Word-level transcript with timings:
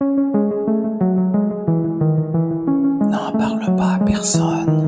N'en 0.00 0.06
parle 3.32 3.74
pas 3.76 3.94
à 3.94 3.98
personne. 3.98 4.87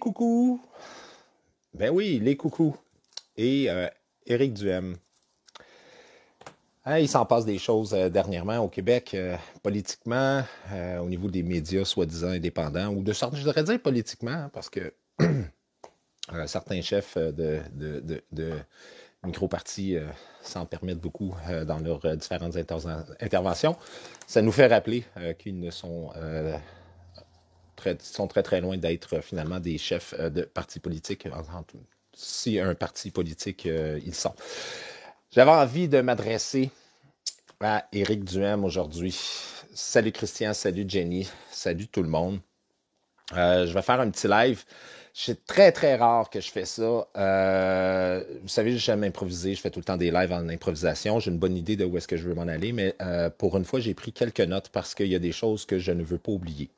Coucous! 0.00 0.60
Ben 1.74 1.90
oui, 1.90 2.18
les 2.20 2.36
coucous. 2.36 2.74
Et 3.36 3.70
euh, 3.70 3.86
Éric 4.26 4.54
Duhem. 4.54 4.96
Hein, 6.84 6.98
il 6.98 7.08
s'en 7.08 7.24
passe 7.26 7.44
des 7.44 7.58
choses 7.58 7.94
euh, 7.94 8.08
dernièrement 8.08 8.58
au 8.58 8.68
Québec, 8.68 9.12
euh, 9.14 9.36
politiquement, 9.62 10.42
au 11.00 11.08
niveau 11.08 11.30
des 11.30 11.44
médias 11.44 11.84
soi-disant 11.84 12.30
indépendants, 12.30 12.88
ou 12.88 13.02
de 13.02 13.12
sorte, 13.12 13.36
je 13.36 13.44
devrais 13.44 13.62
dire 13.62 13.80
politiquement, 13.80 14.32
hein, 14.32 14.50
parce 14.52 14.68
que 14.68 14.92
certains 16.46 16.80
chefs 16.80 17.16
de, 17.16 17.60
micro-partis 19.22 19.98
s'en 20.42 20.64
permettent 20.64 21.00
beaucoup 21.00 21.34
dans 21.66 21.78
leurs 21.78 22.16
différentes 22.16 22.56
interven- 22.56 23.04
interventions. 23.20 23.76
Ça 24.26 24.40
nous 24.40 24.52
fait 24.52 24.66
rappeler 24.66 25.04
qu'ils 25.38 25.60
ne 25.60 25.70
sont 25.70 26.10
sont 28.02 28.26
très 28.28 28.42
très 28.42 28.60
loin 28.60 28.76
d'être 28.76 29.14
euh, 29.16 29.20
finalement 29.22 29.60
des 29.60 29.78
chefs 29.78 30.14
euh, 30.18 30.30
de 30.30 30.42
partis 30.42 30.80
politiques, 30.80 31.26
tout- 31.66 31.78
si 32.14 32.58
un 32.60 32.74
parti 32.74 33.10
politique 33.10 33.66
euh, 33.66 34.00
ils 34.04 34.14
sont. 34.14 34.34
J'avais 35.30 35.50
envie 35.50 35.88
de 35.88 36.00
m'adresser 36.00 36.70
à 37.60 37.86
Éric 37.92 38.24
Duhem 38.24 38.64
aujourd'hui. 38.64 39.16
Salut 39.74 40.12
Christian, 40.12 40.52
salut 40.54 40.84
Jenny, 40.88 41.28
salut 41.50 41.86
tout 41.88 42.02
le 42.02 42.08
monde. 42.08 42.40
Euh, 43.34 43.66
je 43.66 43.72
vais 43.72 43.82
faire 43.82 44.00
un 44.00 44.10
petit 44.10 44.26
live. 44.26 44.64
C'est 45.22 45.44
très 45.44 45.70
très 45.70 45.96
rare 45.96 46.30
que 46.30 46.40
je 46.40 46.50
fais 46.50 46.64
ça. 46.64 47.06
Euh, 47.16 48.24
vous 48.40 48.48
savez, 48.48 48.78
j'aime 48.78 49.04
improviser. 49.04 49.54
Je 49.54 49.60
fais 49.60 49.70
tout 49.70 49.80
le 49.80 49.84
temps 49.84 49.98
des 49.98 50.10
lives 50.10 50.32
en 50.32 50.48
improvisation. 50.48 51.20
J'ai 51.20 51.30
une 51.30 51.38
bonne 51.38 51.56
idée 51.58 51.76
de 51.76 51.84
où 51.84 51.98
est-ce 51.98 52.08
que 52.08 52.16
je 52.16 52.26
veux 52.26 52.34
m'en 52.34 52.48
aller, 52.48 52.72
mais 52.72 52.94
euh, 53.02 53.28
pour 53.28 53.56
une 53.58 53.66
fois, 53.66 53.80
j'ai 53.80 53.92
pris 53.92 54.12
quelques 54.12 54.40
notes 54.40 54.70
parce 54.70 54.94
qu'il 54.94 55.08
y 55.08 55.14
a 55.14 55.18
des 55.18 55.32
choses 55.32 55.66
que 55.66 55.78
je 55.78 55.92
ne 55.92 56.02
veux 56.02 56.16
pas 56.16 56.32
oublier. 56.32 56.70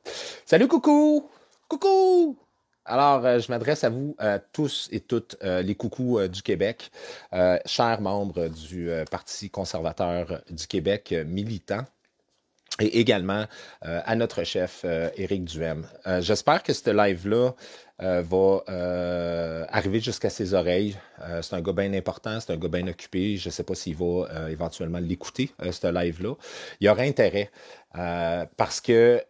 Salut 0.45 0.67
coucou! 0.67 1.29
Coucou! 1.69 2.37
Alors, 2.85 3.25
euh, 3.25 3.39
je 3.39 3.49
m'adresse 3.49 3.85
à 3.85 3.89
vous 3.89 4.15
euh, 4.21 4.39
tous 4.51 4.89
et 4.91 4.99
toutes, 4.99 5.37
euh, 5.43 5.61
les 5.61 5.75
coucous 5.75 6.19
euh, 6.19 6.27
du 6.27 6.41
Québec, 6.41 6.91
chers 7.65 8.01
membres 8.01 8.49
du 8.49 8.89
Parti 9.09 9.49
conservateur 9.49 10.41
du 10.49 10.67
Québec, 10.67 11.15
militants 11.25 11.85
et 12.79 12.99
également 12.99 13.45
à 13.81 14.15
notre 14.15 14.43
chef 14.43 14.83
Éric 15.15 15.45
Duhem. 15.45 15.87
J'espère 16.19 16.63
que 16.63 16.73
ce 16.73 16.89
live-là 16.89 17.53
euh, 18.01 18.23
va 18.23 18.63
euh, 18.69 19.65
arriver 19.69 19.99
jusqu'à 19.99 20.31
ses 20.31 20.55
oreilles. 20.55 20.97
Euh, 21.21 21.43
c'est 21.43 21.55
un 21.55 21.61
gars 21.61 21.73
bien 21.73 21.93
important, 21.93 22.39
c'est 22.39 22.51
un 22.51 22.57
gars 22.57 22.67
bien 22.67 22.87
occupé. 22.87 23.37
Je 23.37 23.49
ne 23.49 23.51
sais 23.51 23.63
pas 23.63 23.75
s'il 23.75 23.95
va 23.95 24.49
éventuellement 24.49 24.99
l'écouter, 24.99 25.51
ce 25.59 25.93
live-là. 25.93 26.33
Il 26.79 26.87
y 26.87 26.89
aura 26.89 27.03
intérêt 27.03 27.51
parce 27.93 28.81
que 28.81 29.21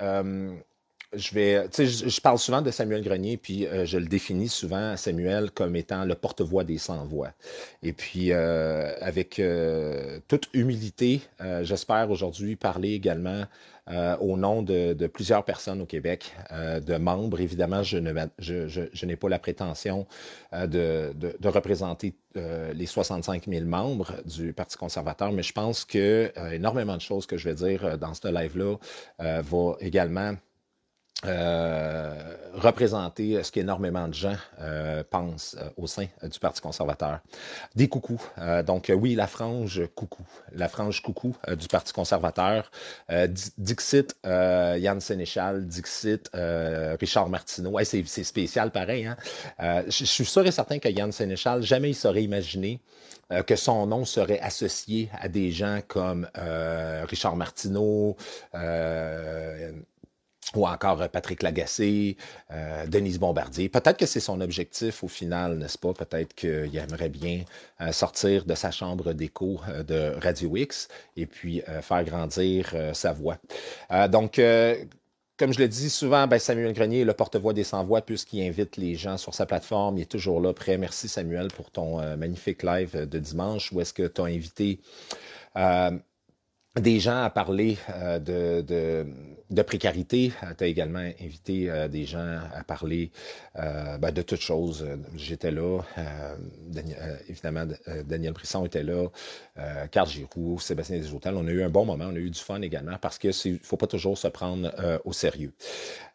je 1.15 1.33
vais, 1.35 1.67
je, 1.77 2.21
parle 2.21 2.39
souvent 2.39 2.61
de 2.61 2.71
Samuel 2.71 3.03
Grenier, 3.03 3.37
puis 3.37 3.67
je 3.83 3.97
le 3.97 4.05
définis 4.05 4.47
souvent, 4.47 4.95
Samuel, 4.95 5.51
comme 5.51 5.75
étant 5.75 6.05
le 6.05 6.15
porte-voix 6.15 6.63
des 6.63 6.77
sans-voix. 6.77 7.33
Et 7.83 7.91
puis, 7.91 8.31
avec 8.31 9.41
toute 10.29 10.49
humilité, 10.53 11.21
j'espère 11.61 12.09
aujourd'hui 12.09 12.55
parler 12.55 12.93
également 12.93 13.43
euh, 13.89 14.15
au 14.17 14.37
nom 14.37 14.61
de, 14.61 14.93
de 14.93 15.07
plusieurs 15.07 15.43
personnes 15.43 15.81
au 15.81 15.85
Québec, 15.85 16.33
euh, 16.51 16.79
de 16.79 16.95
membres. 16.95 17.41
Évidemment, 17.41 17.83
je, 17.83 17.97
ne, 17.97 18.13
je, 18.39 18.67
je, 18.67 18.81
je 18.93 19.05
n'ai 19.05 19.15
pas 19.15 19.27
la 19.29 19.39
prétention 19.39 20.07
euh, 20.53 20.67
de, 20.67 21.13
de, 21.15 21.35
de 21.37 21.47
représenter 21.49 22.15
euh, 22.37 22.71
les 22.73 22.85
65 22.85 23.45
000 23.47 23.65
membres 23.65 24.13
du 24.25 24.53
Parti 24.53 24.77
conservateur, 24.77 25.31
mais 25.31 25.43
je 25.43 25.51
pense 25.53 25.83
que 25.85 26.31
euh, 26.37 26.51
énormément 26.51 26.95
de 26.95 27.01
choses 27.01 27.25
que 27.25 27.37
je 27.37 27.49
vais 27.49 27.55
dire 27.55 27.85
euh, 27.85 27.97
dans 27.97 28.13
ce 28.13 28.27
live-là 28.27 28.75
va 29.19 29.75
également 29.79 30.33
euh, 31.25 32.35
représenter 32.53 33.41
ce 33.43 33.51
qu'énormément 33.51 34.07
de 34.07 34.13
gens 34.13 34.35
euh, 34.59 35.03
pensent 35.09 35.55
euh, 35.59 35.69
au 35.77 35.87
sein 35.87 36.07
euh, 36.23 36.27
du 36.27 36.37
Parti 36.37 36.59
conservateur. 36.61 37.19
Des 37.75 37.87
coucous. 37.87 38.21
Euh, 38.37 38.61
donc 38.61 38.89
euh, 38.89 38.93
oui, 38.93 39.15
la 39.15 39.27
frange 39.27 39.83
coucou. 39.95 40.23
La 40.51 40.67
frange 40.67 41.01
coucou 41.01 41.35
euh, 41.47 41.55
du 41.55 41.67
Parti 41.67 41.93
conservateur. 41.93 42.69
Euh, 43.09 43.27
Di- 43.27 43.53
Dixit, 43.57 44.15
euh, 44.25 44.77
Yann 44.79 44.99
Sénéchal, 44.99 45.65
Dixit, 45.65 46.29
euh, 46.35 46.97
Richard 46.99 47.29
Martineau. 47.29 47.77
C'est 47.83 48.03
spécial 48.05 48.71
pareil. 48.71 49.05
Hein? 49.05 49.17
Euh, 49.61 49.83
je 49.87 50.03
suis 50.05 50.25
sûr 50.25 50.45
et 50.45 50.51
certain 50.51 50.79
que 50.79 50.89
Yann 50.89 51.11
Sénéchal, 51.11 51.63
jamais 51.63 51.91
il 51.91 51.95
saurait 51.95 52.23
imaginer 52.23 52.81
euh, 53.31 53.43
que 53.43 53.55
son 53.55 53.87
nom 53.87 54.03
serait 54.03 54.39
associé 54.41 55.09
à 55.19 55.29
des 55.29 55.51
gens 55.51 55.79
comme 55.87 56.27
euh, 56.37 57.05
Richard 57.07 57.37
Martineau, 57.37 58.17
euh, 58.55 59.71
ou 60.55 60.67
encore 60.67 61.01
euh, 61.01 61.07
Patrick 61.07 61.43
Lagacé, 61.43 62.17
euh, 62.51 62.85
Denise 62.87 63.19
Bombardier. 63.19 63.69
Peut-être 63.69 63.97
que 63.97 64.05
c'est 64.05 64.19
son 64.19 64.41
objectif 64.41 65.03
au 65.03 65.07
final, 65.07 65.57
n'est-ce 65.57 65.77
pas? 65.77 65.93
Peut-être 65.93 66.33
qu'il 66.33 66.75
aimerait 66.77 67.09
bien 67.09 67.43
euh, 67.81 67.91
sortir 67.91 68.45
de 68.45 68.55
sa 68.55 68.71
chambre 68.71 69.13
d'écho 69.13 69.59
de 69.87 70.13
Radio 70.21 70.55
X 70.55 70.87
et 71.17 71.25
puis 71.25 71.61
faire 71.81 72.03
grandir 72.03 72.73
sa 72.93 73.13
voix. 73.13 73.37
Donc, 74.09 74.39
comme 75.37 75.53
je 75.53 75.59
le 75.59 75.67
dis 75.67 75.89
souvent, 75.89 76.27
ben 76.27 76.39
Samuel 76.39 76.73
Grenier 76.73 77.01
est 77.01 77.05
le 77.05 77.13
porte-voix 77.13 77.53
des 77.53 77.63
sans-voix 77.63 78.01
puisqu'il 78.01 78.41
invite 78.47 78.77
les 78.77 78.95
gens 78.95 79.17
sur 79.17 79.33
sa 79.33 79.45
plateforme. 79.45 79.97
Il 79.97 80.01
est 80.01 80.11
toujours 80.11 80.41
là, 80.41 80.53
prêt. 80.53 80.77
Merci 80.77 81.07
Samuel 81.07 81.47
pour 81.49 81.71
ton 81.71 81.97
magnifique 82.17 82.63
live 82.63 83.07
de 83.07 83.19
dimanche 83.19 83.71
où 83.71 83.81
est-ce 83.81 83.93
que 83.93 84.07
tu 84.07 84.21
as 84.21 84.25
invité 84.25 84.79
des 86.79 86.99
gens 86.99 87.21
à 87.23 87.29
parler 87.29 87.77
de, 88.19 88.61
de, 89.49 89.61
précarité. 89.61 90.33
Tu 90.57 90.63
as 90.63 90.67
également 90.67 90.99
invité 91.21 91.87
des 91.89 92.05
gens 92.05 92.39
à 92.53 92.63
parler 92.63 93.11
euh, 93.59 93.97
de 93.97 94.21
toutes 94.21 94.41
choses. 94.41 94.85
J'étais 95.15 95.51
là. 95.51 95.81
Euh, 95.97 96.35
Dani- 96.69 96.95
euh, 96.99 97.17
évidemment, 97.29 97.65
euh, 97.87 98.03
Daniel 98.03 98.33
Brisson 98.33 98.65
était 98.65 98.83
là. 98.83 99.07
Carl 99.91 100.09
Giroux, 100.09 100.59
Sébastien 100.59 100.97
Deschôtel. 100.97 101.35
On 101.35 101.47
a 101.47 101.51
eu 101.51 101.63
un 101.63 101.69
bon 101.69 101.85
moment. 101.85 102.05
On 102.07 102.15
a 102.15 102.19
eu 102.19 102.29
du 102.29 102.39
fun 102.39 102.61
également 102.61 102.97
parce 102.99 103.19
que 103.19 103.31
c'est 103.31 103.59
faut 103.61 103.77
pas 103.77 103.87
toujours 103.87 104.17
se 104.17 104.27
prendre 104.27 104.71
au 105.05 105.13
sérieux. 105.13 105.53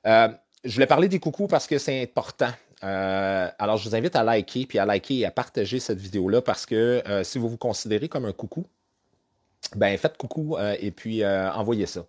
Je 0.04 0.74
voulais 0.74 0.86
parler 0.86 1.08
des 1.08 1.20
coucous 1.20 1.46
parce 1.46 1.68
que 1.68 1.78
c'est 1.78 2.02
important. 2.02 2.50
Alors, 2.82 3.76
je 3.76 3.88
vous 3.88 3.94
invite 3.94 4.16
à 4.16 4.24
liker, 4.24 4.66
puis 4.66 4.78
à 4.78 4.86
liker 4.86 5.18
et 5.18 5.24
à 5.24 5.30
partager 5.30 5.78
cette 5.78 5.98
vidéo-là 5.98 6.42
parce 6.42 6.66
que 6.66 7.02
si 7.22 7.38
vous 7.38 7.48
vous 7.48 7.56
considérez 7.56 8.08
comme 8.08 8.24
un 8.24 8.32
coucou, 8.32 8.66
ben 9.76 9.96
faites 9.98 10.16
coucou 10.16 10.56
euh, 10.56 10.76
et 10.80 10.90
puis 10.90 11.22
euh, 11.22 11.50
envoyez 11.52 11.86
ça. 11.86 12.06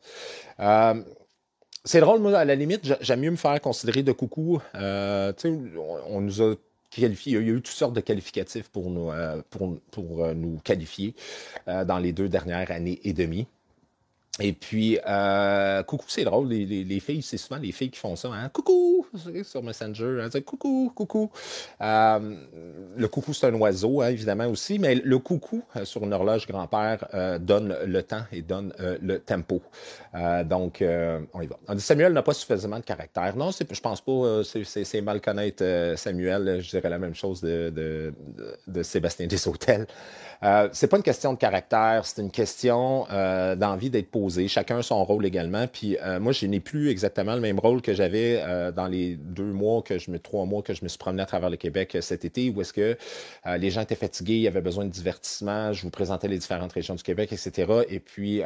Euh, 0.59 1.01
c'est 1.85 2.01
drôle, 2.01 2.19
moi, 2.19 2.37
à 2.37 2.45
la 2.45 2.55
limite, 2.55 2.85
j'a- 2.85 2.97
j'aime 3.01 3.21
mieux 3.21 3.31
me 3.31 3.35
faire 3.37 3.59
considérer 3.61 4.03
de 4.03 4.11
coucou. 4.11 4.59
On, 4.73 5.33
on 6.07 6.21
nous 6.21 6.41
a 6.41 6.55
qualifié, 6.91 7.33
il 7.33 7.47
y 7.47 7.51
a 7.51 7.53
eu 7.53 7.61
toutes 7.61 7.67
sortes 7.67 7.93
de 7.93 8.01
qualificatifs 8.01 8.69
pour 8.69 8.89
nous, 8.89 9.11
pour, 9.49 9.77
pour 9.91 10.27
nous 10.35 10.59
qualifier 10.63 11.15
dans 11.67 11.99
les 11.99 12.11
deux 12.11 12.27
dernières 12.29 12.69
années 12.71 12.99
et 13.03 13.13
demie. 13.13 13.47
Et 14.41 14.53
puis, 14.53 14.97
euh, 15.05 15.83
coucou, 15.83 16.05
c'est 16.07 16.23
drôle, 16.23 16.47
les, 16.47 16.65
les, 16.65 16.83
les 16.83 16.99
filles, 16.99 17.21
c'est 17.21 17.37
souvent 17.37 17.59
les 17.59 17.71
filles 17.71 17.89
qui 17.89 17.99
font 17.99 18.15
ça, 18.15 18.29
hein? 18.29 18.49
Coucou! 18.49 19.05
Sur 19.43 19.63
Messenger, 19.63 20.21
hein, 20.21 20.41
coucou, 20.41 20.91
coucou. 20.95 21.29
Euh, 21.81 22.35
le 22.95 23.07
coucou, 23.07 23.33
c'est 23.33 23.47
un 23.47 23.53
oiseau, 23.55 24.01
hein, 24.01 24.09
évidemment 24.09 24.47
aussi, 24.47 24.79
mais 24.79 24.95
le 24.95 25.19
coucou 25.19 25.63
euh, 25.75 25.83
sur 25.83 26.03
une 26.03 26.13
horloge 26.13 26.47
grand-père 26.47 27.07
donne 27.41 27.75
le 27.85 28.03
temps 28.03 28.23
et 28.31 28.41
donne 28.41 28.73
le 29.01 29.19
tempo. 29.19 29.61
Donc, 30.45 30.83
on 31.33 31.41
y 31.41 31.47
va. 31.47 31.57
Samuel 31.77 32.13
n'a 32.13 32.21
pas 32.21 32.33
suffisamment 32.33 32.79
de 32.79 32.83
caractère. 32.83 33.35
Non, 33.35 33.51
je 33.51 33.81
pense 33.81 34.01
pas, 34.01 34.41
c'est, 34.43 35.01
mal 35.01 35.21
connaître 35.21 35.63
Samuel. 35.97 36.61
Je 36.61 36.69
dirais 36.69 36.89
la 36.89 36.99
même 36.99 37.15
chose 37.15 37.41
de, 37.41 37.71
de, 37.75 38.13
de, 38.67 38.83
Sébastien 38.83 39.27
Desautels. 39.27 39.87
Euh, 40.43 40.69
c'est 40.71 40.87
pas 40.87 40.97
une 40.97 41.03
question 41.03 41.33
de 41.33 41.37
caractère, 41.37 42.05
c'est 42.05 42.21
une 42.21 42.31
question 42.31 43.05
d'envie 43.57 43.89
d'être 43.89 44.11
Chacun 44.47 44.81
son 44.81 45.03
rôle 45.03 45.25
également. 45.25 45.67
Puis 45.67 45.97
euh, 46.01 46.19
moi, 46.19 46.31
je 46.31 46.45
n'ai 46.45 46.59
plus 46.59 46.89
exactement 46.89 47.35
le 47.35 47.41
même 47.41 47.59
rôle 47.59 47.81
que 47.81 47.93
j'avais 47.93 48.41
euh, 48.41 48.71
dans 48.71 48.87
les 48.87 49.15
deux 49.15 49.51
mois 49.51 49.81
que 49.81 49.97
je 49.97 50.11
me, 50.11 50.19
trois 50.19 50.45
mois 50.45 50.61
que 50.61 50.73
je 50.73 50.83
me 50.83 50.89
suis 50.89 50.97
promené 50.97 51.23
à 51.23 51.25
travers 51.25 51.49
le 51.49 51.57
Québec 51.57 51.95
euh, 51.95 52.01
cet 52.01 52.25
été, 52.25 52.49
où 52.49 52.61
est-ce 52.61 52.73
que 52.73 52.97
les 53.57 53.71
gens 53.71 53.81
étaient 53.81 53.95
fatigués, 53.95 54.35
il 54.35 54.41
y 54.41 54.47
avait 54.47 54.61
besoin 54.61 54.85
de 54.85 54.91
divertissement. 54.91 55.73
Je 55.73 55.83
vous 55.83 55.89
présentais 55.89 56.27
les 56.27 56.37
différentes 56.37 56.73
régions 56.73 56.95
du 56.95 57.03
Québec, 57.03 57.31
etc. 57.31 57.83
Et 57.89 57.99
puis 57.99 58.41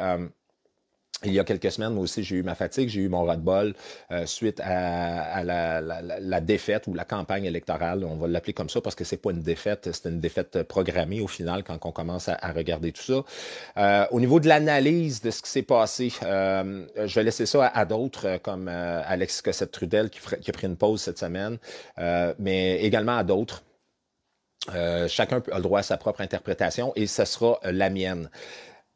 il 1.24 1.32
y 1.32 1.38
a 1.38 1.44
quelques 1.44 1.70
semaines, 1.70 1.92
moi 1.92 2.04
aussi, 2.04 2.22
j'ai 2.22 2.36
eu 2.36 2.42
ma 2.42 2.54
fatigue, 2.54 2.88
j'ai 2.88 3.00
eu 3.00 3.08
mon 3.08 3.24
ras 3.24 3.36
de 3.36 3.42
bol 3.42 3.74
euh, 4.10 4.26
suite 4.26 4.60
à, 4.62 5.42
la, 5.42 6.40
défaite 6.40 6.86
ou 6.86 6.94
la 6.94 7.04
campagne 7.04 7.44
électorale. 7.44 8.04
On 8.04 8.16
va 8.16 8.28
l'appeler 8.28 8.52
comme 8.52 8.68
ça 8.68 8.80
parce 8.80 8.94
que 8.94 9.04
c'est 9.04 9.16
pas 9.16 9.30
une 9.30 9.42
défaite, 9.42 9.88
c'est 9.92 10.08
une 10.08 10.20
défaite 10.20 10.62
programmée 10.64 11.20
au 11.20 11.26
final 11.26 11.64
quand 11.64 11.78
on 11.84 11.92
commence 11.92 12.28
à, 12.28 12.52
regarder 12.54 12.92
tout 12.92 13.02
ça. 13.02 13.24
Euh, 13.76 14.06
au 14.10 14.20
niveau 14.20 14.40
de 14.40 14.48
l'analyse 14.48 15.20
de 15.22 15.30
ce 15.30 15.42
qui 15.42 15.50
s'est 15.50 15.62
passé, 15.62 16.12
euh, 16.22 16.86
je 17.04 17.14
vais 17.14 17.24
laisser 17.24 17.46
ça 17.46 17.66
à, 17.66 17.84
d'autres 17.84 18.38
comme 18.42 18.68
Alex 18.68 19.42
Cossette-Trudel 19.42 20.10
qui, 20.10 20.20
qui, 20.20 20.50
a 20.50 20.52
pris 20.52 20.66
une 20.66 20.76
pause 20.76 21.02
cette 21.02 21.18
semaine, 21.18 21.58
mais 22.38 22.80
également 22.82 23.16
à 23.16 23.24
d'autres. 23.24 23.64
chacun 25.08 25.42
a 25.50 25.56
le 25.56 25.62
droit 25.62 25.80
à 25.80 25.82
sa 25.82 25.96
propre 25.96 26.20
interprétation 26.20 26.92
et 26.96 27.06
ce 27.06 27.24
sera 27.24 27.58
la 27.64 27.90
mienne. 27.90 28.30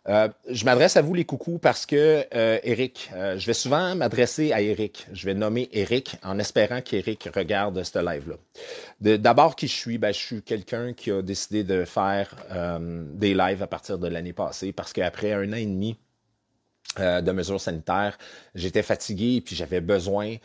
Euh, 0.08 0.28
je 0.48 0.64
m'adresse 0.64 0.96
à 0.96 1.02
vous 1.02 1.12
les 1.12 1.24
coucous 1.24 1.58
parce 1.60 1.84
que 1.84 2.24
euh, 2.34 2.58
Eric, 2.62 3.10
euh, 3.14 3.38
je 3.38 3.46
vais 3.46 3.52
souvent 3.52 3.94
m'adresser 3.94 4.52
à 4.52 4.62
Eric. 4.62 5.06
Je 5.12 5.26
vais 5.26 5.34
nommer 5.34 5.68
Eric 5.72 6.16
en 6.22 6.38
espérant 6.38 6.80
qu'Eric 6.80 7.28
regarde 7.34 7.82
ce 7.82 7.98
live-là. 7.98 8.36
D'abord, 9.18 9.54
qui 9.54 9.68
je 9.68 9.74
suis? 9.74 9.98
Ben, 9.98 10.12
je 10.12 10.18
suis 10.18 10.42
quelqu'un 10.42 10.94
qui 10.94 11.10
a 11.10 11.20
décidé 11.20 11.62
de 11.62 11.84
faire 11.84 12.34
des 13.14 13.34
lives 13.34 13.62
à 13.62 13.66
partir 13.66 13.98
de 13.98 14.08
l'année 14.08 14.32
passée 14.32 14.72
parce 14.72 14.92
qu'après 14.92 15.32
un 15.32 15.52
an 15.52 15.56
et 15.56 15.66
demi 15.66 15.96
de 16.98 17.30
mesures 17.30 17.60
sanitaires, 17.60 18.18
j'étais 18.54 18.82
fatigué 18.82 19.36
et 19.36 19.40
puis 19.40 19.54
j'avais 19.54 19.80
besoin 19.80 20.36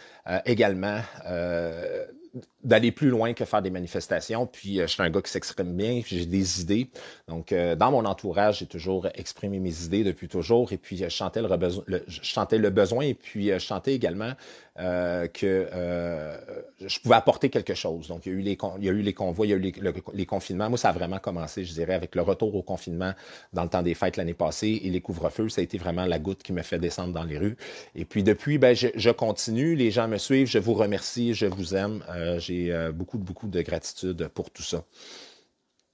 également 0.45 0.99
d'aller 2.63 2.91
plus 2.91 3.09
loin 3.09 3.33
que 3.33 3.45
faire 3.45 3.61
des 3.61 3.69
manifestations. 3.69 4.47
Puis 4.47 4.79
euh, 4.79 4.87
je 4.87 4.93
suis 4.93 5.03
un 5.03 5.09
gars 5.09 5.21
qui 5.21 5.31
s'exprime 5.31 5.75
bien, 5.75 6.01
puis 6.01 6.17
j'ai 6.17 6.25
des 6.25 6.61
idées. 6.61 6.89
Donc, 7.27 7.51
euh, 7.51 7.75
dans 7.75 7.91
mon 7.91 8.05
entourage, 8.05 8.59
j'ai 8.59 8.65
toujours 8.65 9.07
exprimé 9.13 9.59
mes 9.59 9.83
idées 9.83 10.03
depuis 10.03 10.27
toujours. 10.27 10.73
Et 10.73 10.77
puis, 10.77 10.97
je 10.97 11.09
chantais 11.09 11.41
le, 11.41 11.49
je 12.07 12.19
chantais 12.23 12.57
le 12.57 12.69
besoin 12.69 13.05
et 13.05 13.13
puis 13.13 13.49
je 13.49 13.59
chantais 13.59 13.93
également 13.93 14.33
euh, 14.79 15.27
que 15.27 15.67
je 16.79 16.99
pouvais 16.99 17.15
apporter 17.15 17.49
quelque 17.49 17.75
chose. 17.75 18.07
Donc, 18.07 18.25
il 18.25 18.33
y 18.33 18.35
a 18.35 18.39
eu 18.39 18.41
les, 18.41 18.57
a 18.61 18.91
eu 18.91 19.01
les 19.01 19.13
convois, 19.13 19.45
il 19.45 19.49
y 19.49 19.53
a 19.53 19.57
eu 19.57 19.73
les, 20.13 20.25
confinements. 20.25 20.69
Moi, 20.69 20.77
ça 20.77 20.89
a 20.89 20.91
vraiment 20.91 21.19
commencé, 21.19 21.63
je 21.63 21.73
dirais, 21.73 21.93
avec 21.93 22.15
le 22.15 22.21
retour 22.21 22.55
au 22.55 22.63
confinement 22.63 23.13
dans 23.53 23.63
le 23.63 23.69
temps 23.69 23.83
des 23.83 23.93
fêtes 23.93 24.17
l'année 24.17 24.33
passée 24.33 24.81
et 24.83 24.89
les 24.89 25.01
couvre-feux. 25.01 25.49
Ça 25.49 25.61
a 25.61 25.63
été 25.63 25.77
vraiment 25.77 26.05
la 26.05 26.19
goutte 26.19 26.41
qui 26.43 26.53
me 26.53 26.63
fait 26.63 26.79
descendre 26.79 27.13
dans 27.13 27.23
les 27.23 27.37
rues. 27.37 27.57
Et 27.95 28.05
puis, 28.05 28.23
depuis, 28.23 28.57
ben, 28.57 28.75
je, 28.75 29.09
continue. 29.11 29.75
Les 29.75 29.91
gens 29.91 30.07
me 30.07 30.17
suivent. 30.17 30.47
Je 30.47 30.59
vous 30.59 30.73
remercie. 30.73 31.33
Je 31.33 31.45
vous 31.45 31.75
aime. 31.75 32.03
j'ai 32.37 32.71
euh, 32.71 32.91
beaucoup, 32.91 33.19
beaucoup 33.19 33.47
de 33.47 33.61
gratitude 33.61 34.27
pour 34.29 34.49
tout 34.49 34.63
ça. 34.63 34.83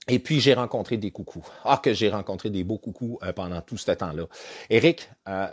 Et 0.09 0.19
puis, 0.19 0.39
j'ai 0.39 0.53
rencontré 0.53 0.97
des 0.97 1.11
coucous. 1.11 1.45
Ah, 1.63 1.79
que 1.81 1.93
j'ai 1.93 2.09
rencontré 2.09 2.49
des 2.49 2.63
beaux 2.63 2.77
coucous 2.77 3.19
euh, 3.23 3.31
pendant 3.31 3.61
tout 3.61 3.77
ce 3.77 3.91
temps-là. 3.91 4.25
Eric, 4.69 5.09
euh, 5.27 5.47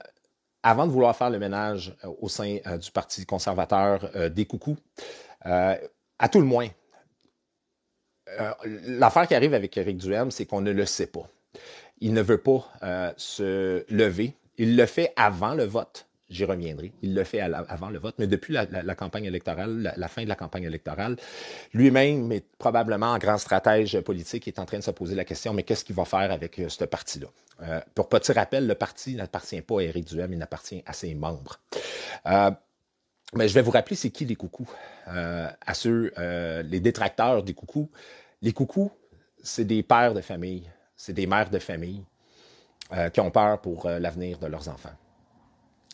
avant 0.66 0.84
de 0.84 0.90
vouloir 0.90 1.16
faire 1.16 1.30
le 1.30 1.38
ménage 1.38 1.94
au 2.20 2.28
sein 2.28 2.58
du 2.80 2.90
Parti 2.90 3.24
conservateur 3.24 4.30
des 4.30 4.46
coucous, 4.46 4.76
à 5.42 6.28
tout 6.30 6.40
le 6.40 6.44
moins, 6.44 6.66
l'affaire 8.64 9.28
qui 9.28 9.36
arrive 9.36 9.54
avec 9.54 9.76
Eric 9.76 9.96
Duhem, 9.96 10.32
c'est 10.32 10.44
qu'on 10.44 10.60
ne 10.60 10.72
le 10.72 10.84
sait 10.84 11.06
pas. 11.06 11.28
Il 12.00 12.12
ne 12.14 12.20
veut 12.20 12.42
pas 12.42 13.14
se 13.16 13.84
lever. 13.88 14.34
Il 14.58 14.76
le 14.76 14.86
fait 14.86 15.12
avant 15.14 15.54
le 15.54 15.62
vote. 15.62 16.08
J'y 16.28 16.44
reviendrai. 16.44 16.92
Il 17.02 17.14
le 17.14 17.22
fait 17.22 17.40
avant 17.40 17.88
le 17.88 18.00
vote, 18.00 18.16
mais 18.18 18.26
depuis 18.26 18.52
la, 18.52 18.94
campagne 18.96 19.26
électorale, 19.26 19.94
la, 19.96 20.08
fin 20.08 20.24
de 20.24 20.28
la 20.28 20.34
campagne 20.34 20.64
électorale, 20.64 21.16
lui-même 21.72 22.32
est 22.32 22.44
probablement 22.58 23.12
un 23.12 23.18
grand 23.18 23.38
stratège 23.38 24.00
politique, 24.00 24.48
est 24.48 24.58
en 24.58 24.64
train 24.64 24.78
de 24.78 24.82
se 24.82 24.90
poser 24.90 25.14
la 25.14 25.24
question, 25.24 25.54
mais 25.54 25.62
qu'est-ce 25.62 25.84
qu'il 25.84 25.94
va 25.94 26.04
faire 26.04 26.32
avec 26.32 26.58
euh, 26.58 26.68
ce 26.68 26.84
parti-là? 26.84 27.28
Euh, 27.62 27.80
pour 27.94 28.08
petit 28.08 28.32
rappel, 28.32 28.66
le 28.66 28.74
parti 28.74 29.14
n'appartient 29.14 29.60
pas 29.62 29.78
à 29.78 29.82
Éric 29.84 30.06
Duhem, 30.06 30.32
il 30.32 30.42
appartient 30.42 30.82
à 30.84 30.92
ses 30.92 31.14
membres. 31.14 31.60
Euh, 32.26 32.50
mais 33.34 33.46
je 33.46 33.54
vais 33.54 33.62
vous 33.62 33.70
rappeler, 33.70 33.94
c'est 33.94 34.10
qui 34.10 34.24
les 34.24 34.36
coucous? 34.36 34.68
à 35.06 35.74
ceux, 35.74 36.12
les 36.64 36.80
détracteurs 36.80 37.44
des 37.44 37.54
coucous. 37.54 37.88
Les 38.42 38.52
coucous, 38.52 38.90
c'est 39.44 39.64
des 39.64 39.84
pères 39.84 40.14
de 40.14 40.20
famille, 40.20 40.68
c'est 40.96 41.12
des 41.12 41.28
mères 41.28 41.50
de 41.50 41.60
famille 41.60 42.02
qui 43.12 43.20
ont 43.20 43.30
peur 43.30 43.60
pour 43.60 43.88
l'avenir 43.88 44.38
de 44.38 44.46
leurs 44.46 44.68
enfants 44.68 44.96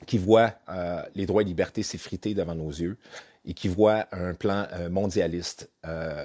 qui 0.07 0.19
voit 0.19 0.53
euh, 0.69 1.03
les 1.15 1.27
droits 1.27 1.43
et 1.43 1.45
libertés 1.45 1.83
s'effriter 1.83 2.35
devant 2.35 2.55
nos 2.55 2.71
yeux 2.71 2.97
et 3.45 3.55
qui 3.55 3.69
voit 3.69 4.07
un 4.13 4.35
plan 4.35 4.67
euh, 4.73 4.89
mondialiste, 4.89 5.71
euh, 5.87 6.25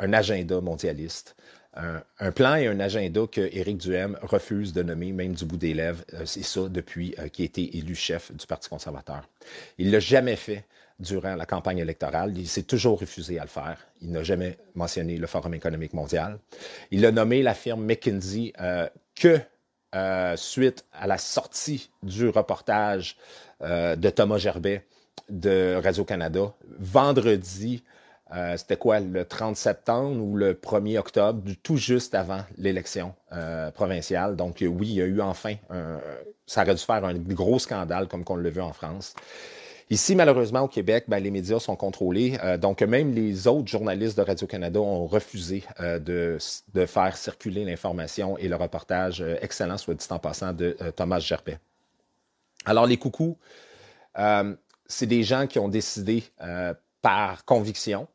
un 0.00 0.12
agenda 0.12 0.60
mondialiste, 0.60 1.36
un, 1.76 2.30
plan 2.30 2.54
et 2.54 2.68
un 2.68 2.78
agenda 2.78 3.26
que 3.26 3.40
Éric 3.40 3.78
Duhem 3.78 4.16
refuse 4.22 4.72
de 4.72 4.84
nommer, 4.84 5.10
même 5.10 5.32
du 5.32 5.44
bout 5.44 5.56
des 5.56 5.74
lèvres. 5.74 6.04
C'est 6.24 6.44
ça 6.44 6.68
depuis 6.68 7.16
qu'il 7.32 7.42
a 7.42 7.46
été 7.46 7.76
élu 7.76 7.96
chef 7.96 8.30
du 8.32 8.46
Parti 8.46 8.68
conservateur. 8.68 9.28
Il 9.76 9.90
l'a 9.90 9.98
jamais 9.98 10.36
fait 10.36 10.66
durant 11.00 11.34
la 11.34 11.46
campagne 11.46 11.78
électorale. 11.78 12.38
Il 12.38 12.46
s'est 12.46 12.62
toujours 12.62 13.00
refusé 13.00 13.40
à 13.40 13.42
le 13.42 13.48
faire. 13.48 13.78
Il 14.00 14.12
n'a 14.12 14.22
jamais 14.22 14.56
mentionné 14.76 15.16
le 15.16 15.26
Forum 15.26 15.52
économique 15.52 15.94
mondial. 15.94 16.38
Il 16.92 17.04
a 17.06 17.10
nommé 17.10 17.42
la 17.42 17.54
firme 17.54 17.84
McKinsey 17.84 18.52
que 19.16 19.40
euh, 19.94 20.36
suite 20.36 20.84
à 20.92 21.06
la 21.06 21.18
sortie 21.18 21.90
du 22.02 22.28
reportage 22.28 23.16
euh, 23.62 23.94
de 23.96 24.10
Thomas 24.10 24.38
Gerbet 24.38 24.84
de 25.28 25.80
Radio-Canada. 25.82 26.52
Vendredi, 26.78 27.84
euh, 28.34 28.56
c'était 28.56 28.76
quoi, 28.76 28.98
le 29.00 29.24
30 29.24 29.56
septembre 29.56 30.20
ou 30.20 30.36
le 30.36 30.54
1er 30.54 30.98
octobre, 30.98 31.42
tout 31.62 31.76
juste 31.76 32.14
avant 32.14 32.40
l'élection 32.58 33.14
provinciale. 33.74 34.36
Donc 34.36 34.58
oui, 34.60 34.88
il 34.88 34.94
y 34.94 35.02
a 35.02 35.06
eu 35.06 35.20
enfin, 35.20 35.54
ça 36.46 36.62
aurait 36.62 36.74
dû 36.74 36.82
faire 36.82 37.04
un 37.04 37.14
gros 37.14 37.58
scandale 37.58 38.06
comme 38.08 38.24
qu'on 38.24 38.36
l'a 38.36 38.50
vu 38.50 38.60
en 38.60 38.72
France. 38.72 39.14
Ici, 39.90 40.16
malheureusement, 40.16 40.62
au 40.62 40.68
Québec, 40.68 41.04
ben, 41.08 41.18
les 41.18 41.30
médias 41.30 41.58
sont 41.58 41.76
contrôlés. 41.76 42.38
Euh, 42.42 42.56
donc, 42.56 42.80
même 42.80 43.12
les 43.12 43.46
autres 43.46 43.68
journalistes 43.68 44.16
de 44.16 44.22
Radio-Canada 44.22 44.80
ont 44.80 45.06
refusé 45.06 45.62
euh, 45.80 45.98
de, 45.98 46.86
faire 46.86 47.16
circuler 47.16 47.64
l'information 47.64 48.38
et 48.38 48.48
le 48.48 48.56
reportage 48.56 49.20
euh, 49.20 49.36
excellent, 49.42 49.76
soit 49.76 49.94
dit 49.94 50.06
en 50.08 50.18
passant, 50.18 50.52
de 50.52 50.76
Thomas 50.96 51.18
Gerpet. 51.18 51.58
Alors, 52.64 52.86
les 52.86 52.96
coucous, 52.96 53.36
c'est 54.86 55.06
des 55.06 55.22
gens 55.22 55.46
qui 55.46 55.58
ont 55.58 55.68
décidé 55.68 56.24
par 57.02 57.44
conviction, 57.44 58.08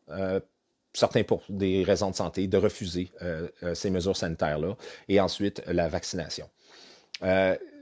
certains 0.94 1.24
pour 1.24 1.44
des 1.50 1.84
raisons 1.84 2.10
de 2.10 2.16
santé, 2.16 2.48
de 2.48 2.58
refuser 2.58 3.12
ces 3.74 3.92
mesures 3.92 4.18
sanitaires-là 4.18 4.76
et 5.08 5.20
ensuite 5.20 5.62
la 5.68 5.88
vaccination 5.88 6.50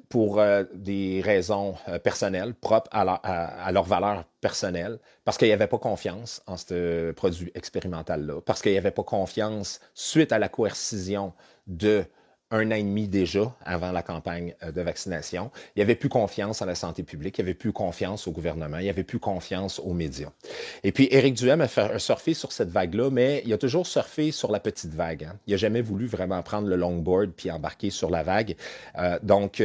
pour 0.09 0.39
euh, 0.39 0.63
des 0.73 1.21
raisons 1.23 1.75
euh, 1.87 1.99
personnelles, 1.99 2.53
propres 2.53 2.89
à, 2.91 3.01
à, 3.01 3.71
leur 3.71 3.83
valeur 3.83 4.23
personnelle, 4.41 4.99
parce 5.25 5.37
qu'il 5.37 5.47
n'y 5.47 5.53
avait 5.53 5.67
pas 5.67 5.79
confiance 5.79 6.41
en 6.47 6.57
ce 6.57 7.11
produit 7.11 7.51
expérimental-là, 7.55 8.41
parce 8.41 8.61
qu'il 8.61 8.71
n'y 8.71 8.77
avait 8.77 8.91
pas 8.91 9.03
confiance 9.03 9.79
suite 9.93 10.31
à 10.31 10.39
la 10.39 10.49
coercition 10.49 11.33
de 11.67 12.05
un 12.49 12.71
an 12.71 12.75
et 12.75 12.83
demi 12.83 13.09
déjà 13.09 13.53
avant 13.65 13.91
la 13.91 14.01
campagne 14.01 14.55
euh, 14.63 14.71
de 14.71 14.81
vaccination. 14.81 15.51
Il 15.75 15.79
n'y 15.79 15.83
avait 15.83 15.95
plus 15.95 16.09
confiance 16.09 16.61
en 16.61 16.65
la 16.65 16.75
santé 16.75 17.03
publique, 17.03 17.37
il 17.37 17.43
n'y 17.43 17.49
avait 17.49 17.57
plus 17.57 17.73
confiance 17.73 18.27
au 18.27 18.31
gouvernement, 18.31 18.77
il 18.77 18.83
n'y 18.83 18.89
avait 18.89 19.03
plus 19.03 19.19
confiance 19.19 19.79
aux 19.79 19.93
médias. 19.93 20.31
Et 20.83 20.91
puis, 20.93 21.09
Éric 21.11 21.33
Duhem 21.33 21.61
a, 21.61 21.99
surfé 21.99 22.33
sur 22.33 22.51
cette 22.51 22.69
vague-là, 22.69 23.09
mais 23.09 23.41
il 23.45 23.51
a 23.51 23.57
toujours 23.57 23.85
surfé 23.85 24.31
sur 24.31 24.51
la 24.51 24.59
petite 24.59 24.93
vague. 24.93 25.25
Hein. 25.25 25.37
Il 25.45 25.51
n'a 25.51 25.57
jamais 25.57 25.81
voulu 25.81 26.07
vraiment 26.07 26.41
prendre 26.41 26.69
le 26.69 26.77
longboard 26.77 27.31
puis 27.31 27.51
embarquer 27.51 27.89
sur 27.89 28.09
la 28.09 28.23
vague. 28.23 28.55
donc, 29.23 29.61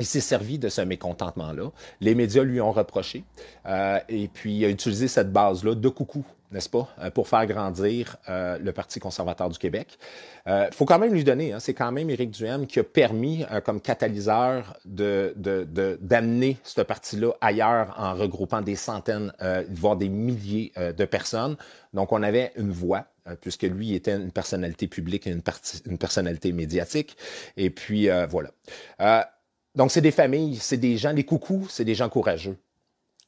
il 0.00 0.06
s'est 0.06 0.20
servi 0.20 0.58
de 0.58 0.68
ce 0.68 0.80
mécontentement-là. 0.80 1.70
Les 2.00 2.14
médias 2.14 2.42
lui 2.42 2.60
ont 2.60 2.72
reproché. 2.72 3.24
Euh, 3.66 3.98
et 4.08 4.28
puis, 4.28 4.56
il 4.56 4.64
a 4.64 4.68
utilisé 4.68 5.08
cette 5.08 5.32
base-là 5.32 5.74
de 5.74 5.88
coucou, 5.88 6.24
n'est-ce 6.50 6.68
pas, 6.68 6.88
euh, 7.00 7.10
pour 7.10 7.28
faire 7.28 7.46
grandir 7.46 8.16
euh, 8.28 8.58
le 8.58 8.72
Parti 8.72 9.00
conservateur 9.00 9.48
du 9.48 9.58
Québec. 9.58 9.98
Il 10.46 10.72
faut 10.72 10.86
quand 10.86 10.98
même 10.98 11.12
lui 11.12 11.24
donner, 11.24 11.52
hein, 11.52 11.60
c'est 11.60 11.74
quand 11.74 11.92
même 11.92 12.08
Éric 12.08 12.30
Duhem 12.30 12.66
qui 12.66 12.78
a 12.78 12.82
permis, 12.82 13.44
comme 13.66 13.82
catalyseur, 13.82 14.78
de, 14.86 15.34
d'amener 16.00 16.56
ce 16.62 16.80
parti-là 16.80 17.32
ailleurs 17.42 17.94
en 17.98 18.14
regroupant 18.14 18.62
des 18.62 18.74
centaines, 18.74 19.30
voire 19.68 19.96
des 19.96 20.08
milliers 20.08 20.72
de 20.76 21.04
personnes. 21.04 21.58
Donc, 21.92 22.12
on 22.12 22.22
avait 22.22 22.52
une 22.56 22.70
voix, 22.70 23.04
puisque 23.42 23.64
lui 23.64 23.94
était 23.94 24.14
une 24.14 24.32
personnalité 24.32 24.88
publique 24.88 25.26
et 25.26 25.32
une, 25.32 25.42
une 25.84 25.98
personnalité 25.98 26.52
médiatique. 26.52 27.18
Et 27.58 27.68
puis, 27.68 28.08
voilà. 28.30 28.48
Donc, 29.78 29.92
c'est 29.92 30.00
des 30.00 30.10
familles, 30.10 30.56
c'est 30.56 30.76
des 30.76 30.96
gens, 30.96 31.12
les 31.12 31.22
coucous, 31.22 31.68
c'est 31.70 31.84
des 31.84 31.94
gens 31.94 32.08
courageux. 32.08 32.58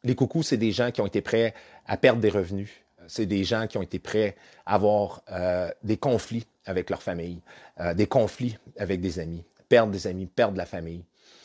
Les 0.03 0.17
coucous, 0.17 0.43
c'est 0.43 0.57
des 0.57 0.73
gens 0.73 0.91
qui 0.91 1.01
ont 1.01 1.07
été 1.07 1.21
prêts 1.21 1.55
à 1.87 1.97
perdre 1.97 2.21
des 2.21 2.29
revenus. 2.29 2.71
C'est 3.07 3.27
des 3.27 3.45
gens 3.45 3.69
qui 3.69 3.79
ont 3.79 3.83
été 3.83 4.01
prêts 4.01 4.35
à 4.67 4.75
avoir 4.75 5.23
euh, 5.31 5.71
des 5.85 5.97
conflits 5.97 6.45
avec 6.65 6.91
leur 6.91 7.05
famille, 7.05 7.41
euh, 7.79 7.95
des 7.95 8.09
conflits 8.09 8.59
avec 8.77 9.01
des 9.01 9.21
amis, 9.21 9.45
perdre 9.69 9.93
des 9.93 10.09
amis, 10.09 10.27
perdre 10.27 10.59
la 10.59 10.67
famille. 10.67 11.05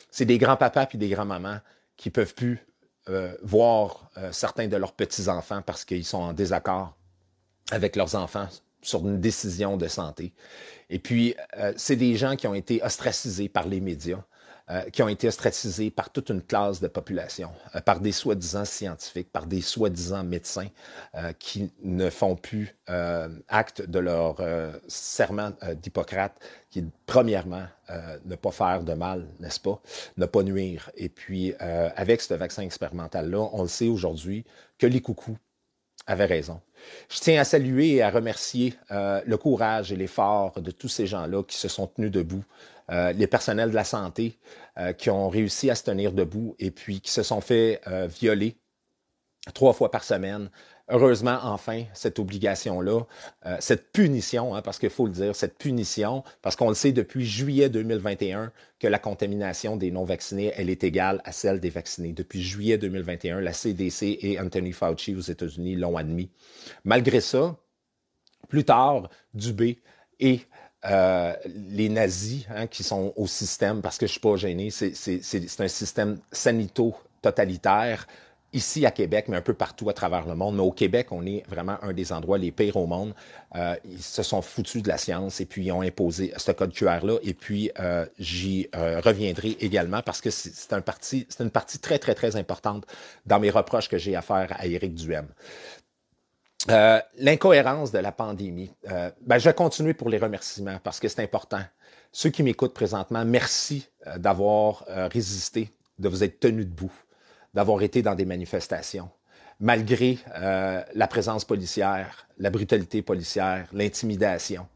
C'est 0.09 0.25
des 0.25 0.39
grands-papas 0.39 0.87
puis 0.87 0.97
des 0.97 1.09
grands-mamans 1.09 1.59
qui 1.97 2.09
peuvent 2.09 2.33
plus 2.33 2.65
euh, 3.07 3.37
voir 3.43 4.09
certains 4.31 4.67
de 4.67 4.75
leurs 4.75 4.93
petits-enfants 4.93 5.61
parce 5.61 5.85
qu'ils 5.85 6.03
sont 6.03 6.17
en 6.17 6.33
désaccord 6.33 6.97
avec 7.69 7.95
leurs 7.95 8.15
enfants 8.15 8.49
sur 8.81 9.07
une 9.07 9.21
décision 9.21 9.77
de 9.77 9.87
santé. 9.87 10.33
Et 10.89 10.97
puis, 10.97 11.35
c'est 11.75 11.95
des 11.95 12.15
gens 12.15 12.35
qui 12.35 12.47
ont 12.47 12.55
été 12.55 12.81
ostracisés 12.81 13.49
par 13.49 13.67
les 13.67 13.81
médias. 13.81 14.23
Qui 14.91 15.03
ont 15.03 15.07
été 15.07 15.27
ostracisés 15.27 15.91
par 15.91 16.09
toute 16.09 16.29
une 16.29 16.41
classe 16.41 16.81
de 16.81 16.87
population, 16.87 17.51
par 17.85 17.99
des 17.99 18.11
soi-disant 18.11 18.65
scientifiques, 18.65 19.31
par 19.31 19.45
des 19.45 19.61
soi-disant 19.61 20.23
médecins 20.23 20.69
qui 21.37 21.71
ne 21.83 22.09
font 22.09 22.35
plus 22.35 22.75
acte 23.47 23.83
de 23.83 23.99
leur 23.99 24.37
serment 24.87 25.51
d'Hippocrate, 25.81 26.33
qui 26.71 26.79
est 26.79 26.85
premièrement 27.05 27.67
ne 28.25 28.35
pas 28.35 28.51
faire 28.51 28.83
de 28.83 28.93
mal, 28.93 29.27
n'est-ce 29.39 29.59
pas, 29.59 29.79
ne 30.17 30.25
pas 30.25 30.41
nuire. 30.41 30.89
Et 30.95 31.09
puis, 31.09 31.53
avec 31.59 32.21
ce 32.21 32.33
vaccin 32.33 32.63
expérimental-là, 32.63 33.49
on 33.53 33.61
le 33.61 33.67
sait 33.67 33.87
aujourd'hui 33.87 34.45
que 34.79 34.87
les 34.87 35.01
coucous 35.01 35.37
avaient 36.07 36.25
raison. 36.25 36.61
Je 37.09 37.19
tiens 37.19 37.41
à 37.41 37.43
saluer 37.43 37.95
et 37.95 38.01
à 38.03 38.09
remercier 38.09 38.75
euh, 38.91 39.21
le 39.25 39.37
courage 39.37 39.91
et 39.91 39.95
l'effort 39.95 40.61
de 40.61 40.71
tous 40.71 40.87
ces 40.87 41.07
gens-là 41.07 41.43
qui 41.43 41.57
se 41.57 41.67
sont 41.67 41.87
tenus 41.87 42.11
debout, 42.11 42.43
euh, 42.91 43.11
les 43.13 43.27
personnels 43.27 43.69
de 43.69 43.75
la 43.75 43.83
santé 43.83 44.37
euh, 44.77 44.93
qui 44.93 45.09
ont 45.09 45.29
réussi 45.29 45.69
à 45.69 45.75
se 45.75 45.83
tenir 45.83 46.11
debout 46.11 46.55
et 46.59 46.71
puis 46.71 47.01
qui 47.01 47.11
se 47.11 47.23
sont 47.23 47.41
fait 47.41 47.81
violer 48.07 48.57
trois 49.53 49.73
fois 49.73 49.91
par 49.91 50.03
semaine 50.03 50.49
heureusement, 50.89 51.39
enfin, 51.43 51.83
cette 51.93 52.19
obligation-là, 52.19 53.01
euh, 53.45 53.57
cette 53.59 53.91
punition, 53.91 54.55
hein, 54.55 54.61
parce 54.61 54.79
qu'il 54.79 54.89
faut 54.89 55.05
le 55.05 55.11
dire, 55.11 55.35
cette 55.35 55.57
punition, 55.57 56.23
parce 56.41 56.55
qu'on 56.55 56.69
le 56.69 56.75
sait 56.75 56.91
depuis 56.91 57.25
juillet 57.25 57.69
2021 57.69 58.51
que 58.79 58.87
la 58.87 58.99
contamination 58.99 59.77
des 59.77 59.91
non-vaccinés, 59.91 60.53
elle 60.55 60.69
est 60.69 60.83
égale 60.83 61.21
à 61.25 61.31
celle 61.31 61.59
des 61.59 61.69
vaccinés. 61.69 62.13
Depuis 62.13 62.41
juillet 62.41 62.77
2021, 62.77 63.41
la 63.41 63.53
CDC 63.53 64.19
et 64.21 64.39
Anthony 64.39 64.71
Fauci 64.71 65.15
aux 65.15 65.21
États-Unis 65.21 65.75
l'ont 65.75 65.97
admis. 65.97 66.29
Malgré 66.83 67.21
ça, 67.21 67.57
plus 68.47 68.63
tard, 68.63 69.09
Dubé 69.33 69.79
et 70.19 70.41
euh, 70.85 71.33
les 71.69 71.89
nazis 71.89 72.45
hein, 72.55 72.67
qui 72.67 72.83
sont 72.83 73.13
au 73.15 73.27
système, 73.27 73.81
parce 73.81 73.97
que 73.97 74.07
je 74.07 74.11
suis 74.11 74.21
pas 74.21 74.35
gêné, 74.35 74.69
c'est 74.69 75.59
un 75.59 75.67
système 75.67 76.19
sanito-totalitaire 76.31 78.07
ici 78.55 78.85
à 78.85 78.91
Québec, 78.91 79.25
mais 79.27 79.35
un 79.37 79.41
peu 79.41 79.53
partout 79.53 79.89
à 79.89 79.93
travers 79.93 80.25
le 80.25 80.33
monde. 80.33 80.55
Mais 80.55 80.61
au 80.61 80.71
Québec, 80.71 81.11
on 81.11 81.25
est 81.25 81.43
vraiment 81.47 81.77
un 81.81 81.93
des 81.93 82.13
endroits 82.13 82.37
les 82.37 82.51
pires 82.51 82.77
au 82.77 82.87
monde. 82.87 83.13
Euh, 83.55 83.75
ils 83.83 84.01
se 84.01 84.23
sont 84.23 84.41
foutus 84.41 84.81
de 84.81 84.87
la 84.87 84.97
science 84.97 85.41
et 85.41 85.45
puis 85.45 85.65
ils 85.65 85.71
ont 85.71 85.81
imposé 85.81 86.33
ce 86.37 86.51
code 86.53 86.73
QR-là. 86.73 87.17
Et 87.21 87.33
puis, 87.33 87.69
euh, 87.79 88.05
j'y 88.17 88.67
euh, 88.75 89.01
reviendrai 89.03 89.57
également 89.59 90.01
parce 90.01 90.21
que 90.21 90.29
c'est 90.29 90.73
un 90.73 90.81
une 91.39 91.51
partie 91.51 91.79
très, 91.79 91.99
très, 91.99 92.15
très 92.15 92.37
importante 92.37 92.85
dans 93.25 93.39
mes 93.39 93.49
reproches 93.49 93.89
que 93.89 93.97
j'ai 93.97 94.15
à 94.15 94.21
faire 94.21 94.55
à 94.57 94.65
Éric 94.65 94.95
Duhem. 94.95 95.27
L'incohérence 96.67 97.91
de 97.91 97.99
la 97.99 98.11
pandémie. 98.11 98.71
Ben, 99.21 99.37
je 99.37 99.49
vais 99.49 99.53
continuer 99.53 99.93
pour 99.93 100.09
les 100.09 100.17
remerciements 100.17 100.79
parce 100.83 100.99
que 100.99 101.07
c'est 101.07 101.21
important. 101.21 101.61
Ceux 102.11 102.29
qui 102.29 102.43
m'écoutent 102.43 102.73
présentement, 102.73 103.23
merci 103.25 103.87
d'avoir 104.17 104.85
résisté, 105.11 105.69
de 105.99 106.09
vous 106.09 106.23
être 106.23 106.39
tenus 106.39 106.65
debout 106.65 106.91
d'avoir 107.55 107.81
été 107.81 108.01
dans 108.01 108.13
des 108.13 108.25
manifestations, 108.25 109.09
malgré 109.59 110.19
euh, 110.35 110.81
la 110.93 111.07
présence 111.07 111.45
policière, 111.45 112.27
la 112.37 112.49
brutalité 112.49 113.01
policière, 113.01 113.67
l'intimidation. 113.71 114.67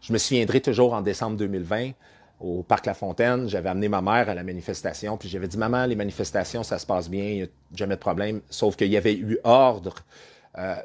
Je 0.00 0.12
me 0.12 0.18
souviendrai 0.18 0.60
toujours 0.60 0.94
en 0.94 1.02
décembre 1.02 1.36
2020, 1.36 1.90
au 2.38 2.62
Parc 2.62 2.86
La 2.86 2.94
Fontaine, 2.94 3.48
j'avais 3.48 3.70
amené 3.70 3.88
ma 3.88 4.02
mère 4.02 4.28
à 4.28 4.34
la 4.34 4.44
manifestation, 4.44 5.16
puis 5.16 5.28
j'avais 5.28 5.48
dit, 5.48 5.58
maman, 5.58 5.86
les 5.86 5.96
manifestations, 5.96 6.62
ça 6.62 6.78
se 6.78 6.86
passe 6.86 7.10
bien, 7.10 7.24
il 7.24 7.36
n'y 7.36 7.42
a 7.42 7.46
jamais 7.74 7.96
de 7.96 8.00
problème, 8.00 8.40
sauf 8.50 8.76
qu'il 8.76 8.88
y 8.88 8.96
avait 8.96 9.14
eu 9.14 9.38
ordre, 9.42 9.96
euh, 9.96 10.02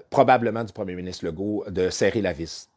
probablement 0.10 0.64
du 0.64 0.74
premier 0.74 0.96
ministre 0.96 1.26
Legault, 1.26 1.64
de 1.70 1.90
serrer 1.90 2.22
la 2.22 2.34
vis. 2.34 2.68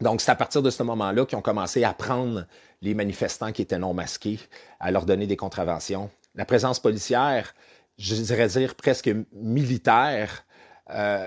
Donc, 0.00 0.20
c'est 0.20 0.30
à 0.30 0.34
partir 0.34 0.62
de 0.62 0.70
ce 0.70 0.82
moment-là 0.82 1.26
qu'ils 1.26 1.38
ont 1.38 1.42
commencé 1.42 1.84
à 1.84 1.92
prendre 1.94 2.46
les 2.80 2.94
manifestants 2.94 3.52
qui 3.52 3.62
étaient 3.62 3.78
non 3.78 3.94
masqués, 3.94 4.38
à 4.80 4.90
leur 4.90 5.06
donner 5.06 5.26
des 5.26 5.36
contraventions. 5.36 6.10
La 6.34 6.44
présence 6.44 6.80
policière, 6.80 7.54
je 7.98 8.14
dirais 8.16 8.48
dire 8.48 8.74
presque 8.74 9.10
militaire, 9.32 10.44
euh, 10.90 11.26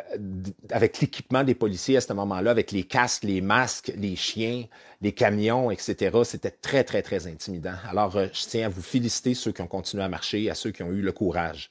avec 0.70 1.00
l'équipement 1.00 1.44
des 1.44 1.56
policiers 1.56 1.98
à 1.98 2.02
ce 2.02 2.12
moment-là, 2.14 2.52
avec 2.52 2.72
les 2.72 2.84
casques, 2.84 3.24
les 3.24 3.40
masques, 3.40 3.94
les 3.96 4.16
chiens, 4.16 4.66
les 5.02 5.14
camions, 5.14 5.72
etc. 5.72 6.12
C'était 6.24 6.52
très, 6.52 6.84
très, 6.84 7.02
très 7.02 7.26
intimidant. 7.26 7.76
Alors, 7.90 8.16
euh, 8.18 8.28
je 8.34 8.46
tiens 8.46 8.66
à 8.66 8.70
vous 8.70 8.82
féliciter 8.82 9.34
ceux 9.34 9.54
qui 9.54 9.62
ont 9.62 9.68
continué 9.68 10.04
à 10.04 10.10
marcher, 10.10 10.50
à 10.50 10.56
ceux 10.56 10.72
qui 10.72 10.84
ont 10.84 10.92
eu 10.92 11.02
le 11.02 11.12
courage. 11.14 11.70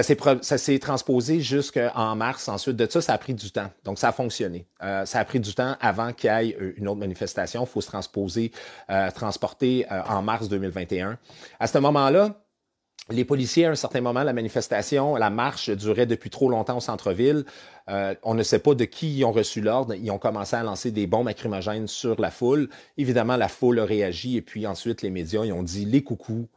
Ça 0.00 0.58
s'est 0.58 0.78
transposé 0.78 1.40
jusqu'en 1.40 2.16
mars. 2.16 2.48
Ensuite 2.48 2.76
de 2.76 2.88
ça, 2.90 3.00
ça 3.00 3.12
a 3.12 3.18
pris 3.18 3.34
du 3.34 3.50
temps. 3.50 3.70
Donc, 3.84 3.98
ça 3.98 4.08
a 4.08 4.12
fonctionné. 4.12 4.66
Euh, 4.82 5.04
ça 5.04 5.18
a 5.18 5.24
pris 5.24 5.38
du 5.38 5.54
temps 5.54 5.76
avant 5.80 6.12
qu'il 6.12 6.30
y 6.30 6.50
ait 6.50 6.56
une 6.76 6.88
autre 6.88 7.00
manifestation. 7.00 7.64
Il 7.64 7.68
faut 7.68 7.80
se 7.82 7.88
transposer, 7.88 8.52
transporter 9.14 9.86
en 9.90 10.22
mars 10.22 10.48
2021. 10.48 11.18
À 11.60 11.66
ce 11.66 11.78
moment-là, 11.78 12.42
les 13.10 13.24
policiers, 13.24 13.66
à 13.66 13.70
un 13.70 13.74
certain 13.74 14.00
moment, 14.00 14.22
la 14.22 14.32
manifestation, 14.32 15.16
la 15.16 15.30
marche 15.30 15.70
durait 15.70 16.06
depuis 16.06 16.30
trop 16.30 16.48
longtemps 16.48 16.76
au 16.76 16.80
centre-ville. 16.80 17.44
Euh, 17.88 18.14
on 18.22 18.34
ne 18.34 18.42
sait 18.42 18.60
pas 18.60 18.74
de 18.74 18.84
qui 18.84 19.18
ils 19.18 19.24
ont 19.24 19.32
reçu 19.32 19.60
l'ordre. 19.60 19.94
Ils 19.94 20.10
ont 20.10 20.18
commencé 20.18 20.54
à 20.54 20.62
lancer 20.62 20.92
des 20.92 21.06
bombes 21.06 21.26
lacrymogènes 21.26 21.88
sur 21.88 22.20
la 22.20 22.30
foule. 22.30 22.68
Évidemment, 22.96 23.36
la 23.36 23.48
foule 23.48 23.80
a 23.80 23.84
réagi 23.84 24.36
et 24.36 24.42
puis 24.42 24.66
ensuite, 24.66 25.02
les 25.02 25.10
médias, 25.10 25.44
ils 25.44 25.52
ont 25.52 25.64
dit 25.64 25.84
les 25.84 26.02
coucous 26.02 26.48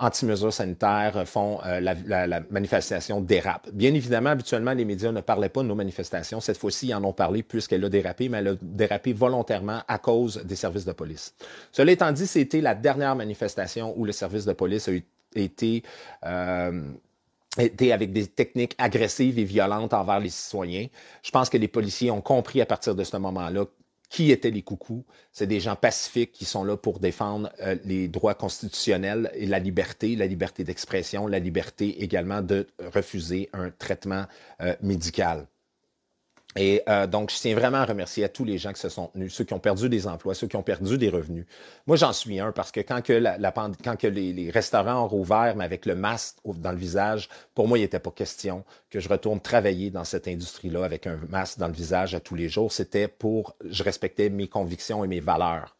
anti-mesures 0.00 0.52
sanitaires 0.52 1.22
font 1.26 1.60
euh, 1.64 1.80
la, 1.80 2.40
manifestation 2.50 3.20
dérape. 3.20 3.68
Bien 3.72 3.94
évidemment, 3.94 4.30
habituellement, 4.30 4.72
les 4.72 4.84
médias 4.84 5.12
ne 5.12 5.20
parlaient 5.20 5.50
pas 5.50 5.62
de 5.62 5.68
nos 5.68 5.74
manifestations. 5.74 6.40
Cette 6.40 6.56
fois-ci, 6.56 6.88
ils 6.88 6.94
en 6.94 7.04
ont 7.04 7.12
parlé 7.12 7.42
puisqu'elle 7.42 7.84
a 7.84 7.88
dérapé, 7.88 8.28
mais 8.28 8.38
elle 8.38 8.48
a 8.48 8.54
dérapé 8.60 9.12
volontairement 9.12 9.82
à 9.86 9.98
cause 9.98 10.42
des 10.44 10.56
services 10.56 10.86
de 10.86 10.92
police. 10.92 11.34
Cela 11.70 11.92
étant 11.92 12.10
dit, 12.12 12.26
c'était 12.26 12.60
la 12.60 12.74
dernière 12.74 13.14
manifestation 13.14 13.94
où 13.96 14.04
le 14.04 14.12
service 14.12 14.46
de 14.46 14.54
police 14.54 14.88
a 14.88 14.92
été, 15.38 15.82
euh, 16.24 16.82
été 17.58 17.92
avec 17.92 18.12
des 18.12 18.26
techniques 18.26 18.74
agressives 18.78 19.38
et 19.38 19.44
violentes 19.44 19.92
envers 19.92 20.20
les 20.20 20.30
citoyens. 20.30 20.86
Je 21.22 21.30
pense 21.30 21.50
que 21.50 21.58
les 21.58 21.68
policiers 21.68 22.10
ont 22.10 22.22
compris 22.22 22.62
à 22.62 22.66
partir 22.66 22.94
de 22.94 23.04
ce 23.04 23.16
moment-là 23.18 23.66
qui 24.10 24.32
étaient 24.32 24.50
les 24.50 24.62
coucous. 24.62 25.06
C'est 25.32 25.46
des 25.46 25.60
gens 25.60 25.76
pacifiques 25.76 26.32
qui 26.32 26.44
sont 26.44 26.64
là 26.64 26.76
pour 26.76 26.98
défendre 26.98 27.50
euh, 27.60 27.76
les 27.84 28.08
droits 28.08 28.34
constitutionnels 28.34 29.30
et 29.34 29.46
la 29.46 29.60
liberté, 29.60 30.16
la 30.16 30.26
liberté 30.26 30.64
d'expression, 30.64 31.26
la 31.26 31.38
liberté 31.38 32.02
également 32.02 32.42
de 32.42 32.66
refuser 32.92 33.48
un 33.52 33.70
traitement 33.70 34.26
euh, 34.60 34.74
médical. 34.82 35.46
Et 36.56 36.82
euh, 36.88 37.06
donc, 37.06 37.30
je 37.30 37.36
tiens 37.36 37.54
vraiment 37.54 37.78
à 37.78 37.84
remercier 37.84 38.24
à 38.24 38.28
tous 38.28 38.44
les 38.44 38.58
gens 38.58 38.72
qui 38.72 38.80
se 38.80 38.88
sont 38.88 39.06
tenus, 39.08 39.32
ceux 39.32 39.44
qui 39.44 39.54
ont 39.54 39.60
perdu 39.60 39.88
des 39.88 40.08
emplois, 40.08 40.34
ceux 40.34 40.48
qui 40.48 40.56
ont 40.56 40.64
perdu 40.64 40.98
des 40.98 41.08
revenus. 41.08 41.46
Moi, 41.86 41.96
j'en 41.96 42.12
suis 42.12 42.40
un 42.40 42.50
parce 42.50 42.72
que 42.72 42.80
quand 42.80 43.02
que, 43.02 43.12
la, 43.12 43.38
quand 43.52 43.96
que 43.96 44.08
les, 44.08 44.50
restaurants 44.50 45.04
ont 45.04 45.08
rouvert, 45.08 45.54
mais 45.56 45.64
avec 45.64 45.86
le 45.86 45.94
masque 45.94 46.38
dans 46.44 46.72
le 46.72 46.78
visage, 46.78 47.28
pour 47.54 47.68
moi, 47.68 47.78
il 47.78 47.82
n'était 47.82 48.00
pas 48.00 48.10
question 48.10 48.64
que 48.90 48.98
je 48.98 49.08
retourne 49.08 49.40
travailler 49.40 49.90
dans 49.90 50.04
cette 50.04 50.26
industrie-là 50.26 50.84
avec 50.84 51.06
un 51.06 51.20
masque 51.28 51.58
dans 51.58 51.68
le 51.68 51.72
visage 51.72 52.16
à 52.16 52.20
tous 52.20 52.34
les 52.34 52.48
jours. 52.48 52.72
C'était 52.72 53.06
pour, 53.06 53.54
je 53.64 53.84
respectais 53.84 54.28
mes 54.28 54.48
convictions 54.48 55.04
et 55.04 55.08
mes 55.08 55.20
valeurs. 55.20 55.76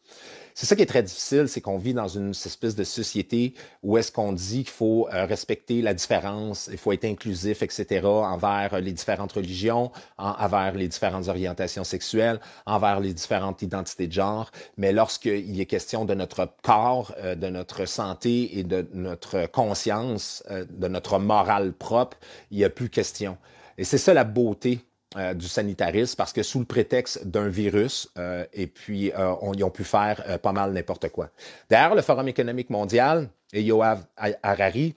C'est 0.53 0.65
ça 0.65 0.75
qui 0.75 0.81
est 0.81 0.87
très 0.87 1.03
difficile, 1.03 1.47
c'est 1.47 1.61
qu'on 1.61 1.77
vit 1.77 1.93
dans 1.93 2.07
une 2.07 2.31
espèce 2.31 2.75
de 2.75 2.83
société 2.83 3.53
où 3.83 3.97
est-ce 3.97 4.11
qu'on 4.11 4.33
dit 4.33 4.63
qu'il 4.63 4.69
faut 4.69 5.07
euh, 5.13 5.25
respecter 5.25 5.81
la 5.81 5.93
différence, 5.93 6.69
il 6.71 6.77
faut 6.77 6.91
être 6.91 7.05
inclusif, 7.05 7.61
etc., 7.61 8.05
envers 8.05 8.79
les 8.79 8.91
différentes 8.91 9.31
religions, 9.33 9.91
envers 10.17 10.73
les 10.73 10.87
différentes 10.87 11.27
orientations 11.27 11.83
sexuelles, 11.83 12.39
envers 12.65 12.99
les 12.99 13.13
différentes 13.13 13.61
identités 13.61 14.07
de 14.07 14.13
genre. 14.13 14.51
Mais 14.77 14.91
lorsqu'il 14.91 15.59
est 15.59 15.65
question 15.65 16.05
de 16.05 16.13
notre 16.13 16.47
corps, 16.61 17.13
euh, 17.19 17.35
de 17.35 17.47
notre 17.47 17.85
santé 17.85 18.59
et 18.59 18.63
de 18.63 18.87
notre 18.93 19.47
conscience, 19.47 20.43
euh, 20.51 20.65
de 20.69 20.87
notre 20.87 21.19
morale 21.19 21.73
propre, 21.73 22.17
il 22.51 22.57
n'y 22.57 22.63
a 22.63 22.69
plus 22.69 22.89
question. 22.89 23.37
Et 23.77 23.83
c'est 23.83 23.97
ça 23.97 24.13
la 24.13 24.23
beauté 24.23 24.79
euh, 25.17 25.33
du 25.33 25.49
sanitarisme 25.49 26.15
parce 26.15 26.31
que 26.31 26.41
sous 26.41 26.59
le 26.59 26.65
prétexte 26.65 27.27
d'un 27.27 27.49
virus, 27.49 28.09
euh, 28.17 28.45
et 28.53 28.65
puis 28.65 29.11
euh, 29.11 29.33
on, 29.41 29.53
ils 29.53 29.61
ont 29.65 29.69
pu 29.69 29.83
faire 29.83 30.39
pas 30.39 30.53
mal 30.53 30.71
n'importe 30.71 31.09
quoi. 31.09 31.31
D'ailleurs, 31.69 31.95
le 31.95 32.01
Forum 32.01 32.29
économique 32.29 32.69
mondial 32.69 33.27
et 33.51 33.61
Yoav 33.61 34.05
Harari 34.15 34.95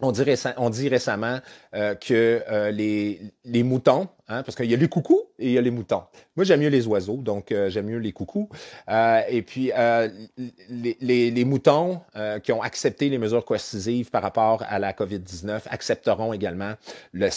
on 0.00 0.12
dit, 0.12 0.22
on 0.58 0.70
dit 0.70 0.88
récemment 0.88 1.40
que 1.72 2.70
les, 2.70 3.20
les, 3.44 3.62
moutons, 3.64 4.08
hein, 4.32 4.42
parce 4.42 4.56
qu'il 4.56 4.70
y 4.70 4.74
a 4.74 4.76
les 4.76 4.88
coucous 4.88 5.22
et 5.38 5.48
il 5.48 5.52
y 5.52 5.58
a 5.58 5.60
les 5.60 5.70
moutons. 5.70 6.02
Moi, 6.36 6.44
j'aime 6.44 6.60
mieux 6.60 6.68
les 6.68 6.86
oiseaux, 6.86 7.16
donc 7.16 7.52
euh, 7.52 7.68
j'aime 7.70 7.86
mieux 7.86 7.98
les 7.98 8.12
coucous. 8.12 8.48
et 8.88 9.42
puis, 9.42 9.70
les, 10.68 10.96
les, 11.30 11.44
moutons 11.44 12.00
qui 12.42 12.52
ont 12.52 12.62
accepté 12.62 13.08
les 13.08 13.18
mesures 13.18 13.44
coercitives 13.44 14.10
par 14.10 14.22
rapport 14.22 14.64
à 14.68 14.78
la 14.78 14.92
COVID-19 14.92 15.62
accepteront 15.66 16.32
également 16.32 16.74
la 17.12 17.30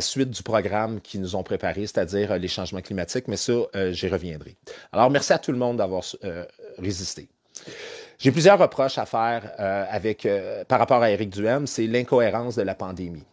suite 0.00 0.30
du 0.30 0.42
programme 0.42 1.00
qu'ils 1.00 1.20
nous 1.20 1.36
ont 1.36 1.42
préparé, 1.42 1.82
c'est-à-dire 1.82 2.38
les 2.38 2.48
changements 2.48 2.80
climatiques, 2.80 3.28
mais 3.28 3.36
ça, 3.36 3.52
j'y 3.90 4.08
reviendrai. 4.08 4.56
Alors, 4.92 5.10
merci 5.10 5.32
à 5.32 5.38
tout 5.38 5.52
le 5.52 5.58
monde 5.58 5.76
d'avoir 5.76 6.02
résisté. 6.78 7.28
J'ai 8.18 8.32
plusieurs 8.32 8.58
reproches 8.58 8.98
à 8.98 9.06
faire 9.06 9.52
euh, 9.60 9.84
avec, 9.88 10.26
euh, 10.26 10.64
par 10.64 10.80
rapport 10.80 11.02
à 11.02 11.10
Éric 11.10 11.30
Duhem, 11.30 11.68
c'est 11.68 11.86
l'incohérence 11.86 12.56
de 12.56 12.62
la 12.62 12.74
pandémie. 12.74 13.24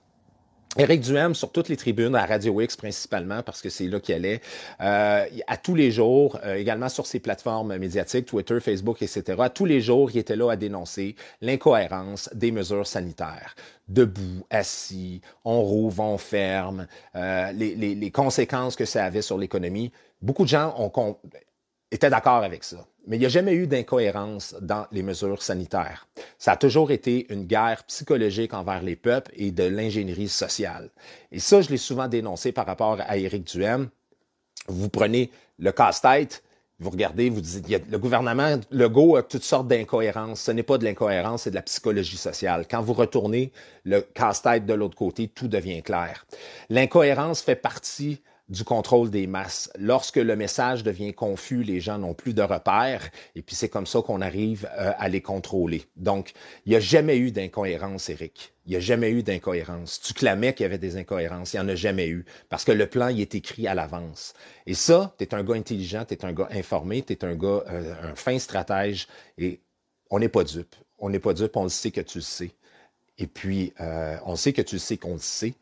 Éric 0.78 1.02
Duhem, 1.02 1.34
sur 1.36 1.54
toutes 1.54 1.70
les 1.70 1.78
tribunes, 1.78 2.16
à 2.16 2.26
Radio 2.26 2.60
X 2.60 2.76
principalement, 2.76 3.42
parce 3.44 3.62
que 3.62 3.70
c'est 3.70 3.88
là 3.88 4.02
qu'il 4.02 4.14
allait, 4.14 4.42
euh, 4.82 5.26
à 5.48 5.58
tous 5.58 5.74
les 5.74 5.90
jours, 5.90 6.38
euh, 6.44 6.56
également 6.56 6.90
sur 6.90 7.06
ses 7.06 7.20
plateformes 7.20 7.78
médiatiques, 7.78 8.26
Twitter, 8.26 8.60
Facebook, 8.60 9.02
etc., 9.02 9.24
à 9.40 9.50
tous 9.50 9.64
les 9.64 9.80
jours, 9.80 10.12
il 10.12 10.18
était 10.18 10.36
là 10.36 10.52
à 10.52 10.58
dénoncer 10.58 11.16
l'incohérence 11.40 12.30
des 12.34 12.52
mesures 12.52 12.86
sanitaires. 12.86 13.56
Debout, 13.88 14.46
assis, 14.50 15.22
on 15.46 15.62
rouvre, 15.62 16.04
on 16.04 16.18
ferme, 16.18 16.88
euh, 17.16 17.52
les, 17.54 17.74
les, 17.76 17.96
les, 17.96 18.12
conséquences 18.12 18.76
que 18.76 18.86
ça 18.86 19.06
avait 19.06 19.22
sur 19.22 19.38
l'économie. 19.38 19.94
Beaucoup 20.22 20.44
de 20.44 20.50
gens 20.50 20.76
ont, 20.78 21.18
étaient 21.92 22.10
d'accord 22.10 22.44
avec 22.44 22.64
ça 22.64 22.86
mais 23.08 23.18
il 23.18 23.20
n'y 23.20 23.26
a 23.26 23.30
jamais 23.30 23.54
eu 23.54 23.68
d'incohérence 23.68 24.56
dans 24.62 24.88
les 24.92 25.04
mesures 25.04 25.42
sanitaires. 25.42 26.08
Ça 26.38 26.54
a 26.54 26.58
toujours 26.58 26.92
été 26.92 27.32
une 27.32 27.46
guerre 27.46 27.84
psychologique 27.86 28.54
envers 28.54 28.82
les 28.82 28.96
peuples 28.96 29.32
et 29.36 29.52
de 29.52 29.64
l'ingénierie 29.64 30.30
sociale. 30.30 30.90
Et 31.32 31.40
ça, 31.40 31.62
je 31.62 31.70
l'ai 31.70 31.78
souvent 31.78 32.08
dénoncé 32.08 32.52
par 32.52 32.66
rapport 32.66 32.98
à 33.06 33.18
Éric 33.18 33.46
Duhem. 33.46 33.90
Vous 34.68 34.90
prenez 34.90 35.30
le 35.60 35.72
casse-tête, 35.72 36.44
vous 36.80 36.90
regardez, 36.90 37.30
vous 37.30 37.42
dites, 37.42 37.90
le 37.90 37.98
gouvernement 38.00 38.60
Legault 38.72 39.16
a 39.16 39.24
toutes 39.24 39.44
sortes 39.44 39.68
d'incohérences. 39.68 40.42
Ce 40.42 40.52
n'est 40.52 40.64
pas 40.64 40.78
de 40.78 40.84
l'incohérence, 40.84 41.44
c'est 41.44 41.52
de 41.52 41.56
la 41.56 41.62
psychologie 41.62 42.18
sociale. 42.18 42.66
Quand 42.70 42.82
vous 42.82 42.94
retournez 42.94 43.52
le 43.84 44.02
casse-tête 44.02 44.66
de 44.66 44.74
l'autre 44.74 44.98
côté, 44.98 45.28
tout 45.28 45.48
devient 45.48 45.84
clair. 45.84 46.26
L'incohérence 46.70 47.42
fait 47.42 47.56
partie 47.56 48.22
du 48.50 48.64
contrôle 48.64 49.10
des 49.10 49.26
masses. 49.26 49.72
Lorsque 49.80 50.18
le 50.18 50.36
message 50.36 50.84
devient 50.84 51.14
confus, 51.14 51.64
les 51.64 51.80
gens 51.80 51.98
n'ont 51.98 52.14
plus 52.14 52.34
de 52.34 52.44
repères, 52.44 53.10
et 53.36 53.42
puis 53.42 53.56
c'est 53.56 53.70
comme 53.70 53.88
ça 53.88 54.02
qu'on 54.02 54.22
arrive 54.22 54.70
euh, 54.78 54.92
à 54.98 55.10
les 55.10 55.22
contrôler. 55.22 55.86
Donc, 55.96 56.34
il 56.66 56.70
n'y 56.70 56.76
a 56.76 56.80
jamais 56.80 57.18
eu 57.18 57.32
d'incohérence, 57.32 58.10
Eric. 58.10 58.54
Il 58.68 58.72
n'y 58.72 58.78
a 58.78 58.80
jamais 58.80 59.12
eu 59.12 59.24
d'incohérence. 59.24 60.00
Tu 60.00 60.14
clamais 60.14 60.54
qu'il 60.54 60.64
y 60.64 60.66
avait 60.66 60.78
des 60.78 60.98
incohérences. 60.98 61.54
Il 61.54 61.58
n'y 61.58 61.66
en 61.66 61.70
a 61.70 61.76
jamais 61.76 62.08
eu. 62.08 62.26
Parce 62.50 62.66
que 62.66 62.72
le 62.72 62.88
plan, 62.88 63.08
il 63.10 63.22
est 63.22 63.36
écrit 63.36 63.68
à 63.68 63.76
l'avance. 63.76 64.34
Et 64.66 64.74
ça, 64.74 65.16
tu 65.18 65.24
es 65.24 65.34
un 65.34 65.44
gars 65.44 65.56
intelligent, 65.56 66.06
tu 66.06 66.14
es 66.14 66.26
un 66.26 66.34
gars 66.34 66.48
informé, 66.52 67.04
tu 67.04 67.14
es 67.14 67.26
un 67.26 67.36
gars, 67.36 67.64
euh, 67.70 67.94
un 68.04 68.16
fin 68.16 68.38
stratège, 68.38 69.08
et 69.38 69.62
on 70.10 70.20
n'est 70.20 70.30
pas 70.30 70.44
dupe. 70.44 70.76
On 70.98 71.10
n'est 71.10 71.20
pas 71.20 71.34
dupe, 71.34 71.56
on 71.58 71.64
le 71.64 71.70
sait 71.70 71.92
que 71.92 72.02
tu 72.02 72.20
le 72.20 72.24
sais. 72.24 72.52
Et 73.18 73.28
puis, 73.28 73.74
euh, 73.80 74.18
on 74.26 74.36
sait 74.36 74.54
que 74.54 74.62
tu 74.62 74.78
sais 74.78 74.98
qu'on 74.98 75.14
le 75.14 75.20
sait. 75.20 75.54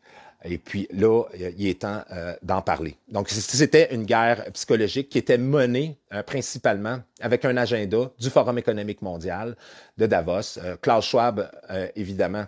Et 0.44 0.58
puis 0.58 0.86
là, 0.92 1.24
il 1.56 1.66
est 1.66 1.80
temps 1.80 2.02
euh, 2.12 2.34
d'en 2.42 2.60
parler. 2.60 2.96
Donc, 3.08 3.30
c'était 3.30 3.94
une 3.94 4.04
guerre 4.04 4.44
psychologique 4.52 5.08
qui 5.08 5.18
était 5.18 5.38
menée 5.38 5.98
euh, 6.12 6.22
principalement 6.22 6.98
avec 7.20 7.44
un 7.44 7.56
agenda 7.56 8.10
du 8.18 8.28
Forum 8.28 8.58
économique 8.58 9.00
mondial 9.00 9.56
de 9.96 10.06
Davos. 10.06 10.58
Euh, 10.58 10.76
Klaus 10.80 11.06
Schwab, 11.06 11.50
évidemment, 11.96 12.44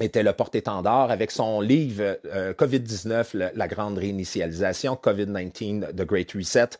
était 0.00 0.22
le 0.22 0.32
porte-étendard 0.32 1.10
avec 1.10 1.30
son 1.30 1.60
livre 1.60 2.18
euh, 2.26 2.52
COVID-19, 2.52 3.50
la, 3.54 3.68
grande 3.68 3.98
réinitialisation, 3.98 4.94
COVID-19, 5.02 5.94
The 5.94 6.02
Great 6.02 6.32
Reset. 6.32 6.70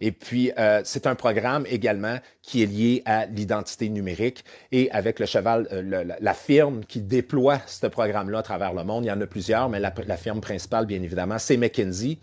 Et 0.00 0.12
puis, 0.12 0.52
euh, 0.58 0.82
c'est 0.84 1.06
un 1.06 1.14
programme 1.14 1.64
également 1.68 2.18
qui 2.42 2.62
est 2.62 2.66
lié 2.66 3.02
à 3.06 3.26
l'identité 3.26 3.88
numérique 3.88 4.44
et 4.72 4.90
avec 4.90 5.18
le 5.20 5.26
cheval, 5.26 5.66
euh, 5.72 6.04
la 6.20 6.34
firme 6.34 6.84
qui 6.84 7.00
déploie 7.00 7.60
ce 7.66 7.86
programme-là 7.86 8.38
à 8.38 8.42
travers 8.42 8.74
le 8.74 8.84
monde. 8.84 9.04
Il 9.04 9.08
y 9.08 9.12
en 9.12 9.20
a 9.20 9.26
plusieurs, 9.26 9.68
mais 9.68 9.80
la, 9.80 9.92
la 10.06 10.16
firme 10.16 10.40
principale, 10.40 10.86
bien 10.86 11.02
évidemment, 11.02 11.38
c'est 11.38 11.56
McKinsey. 11.56 12.18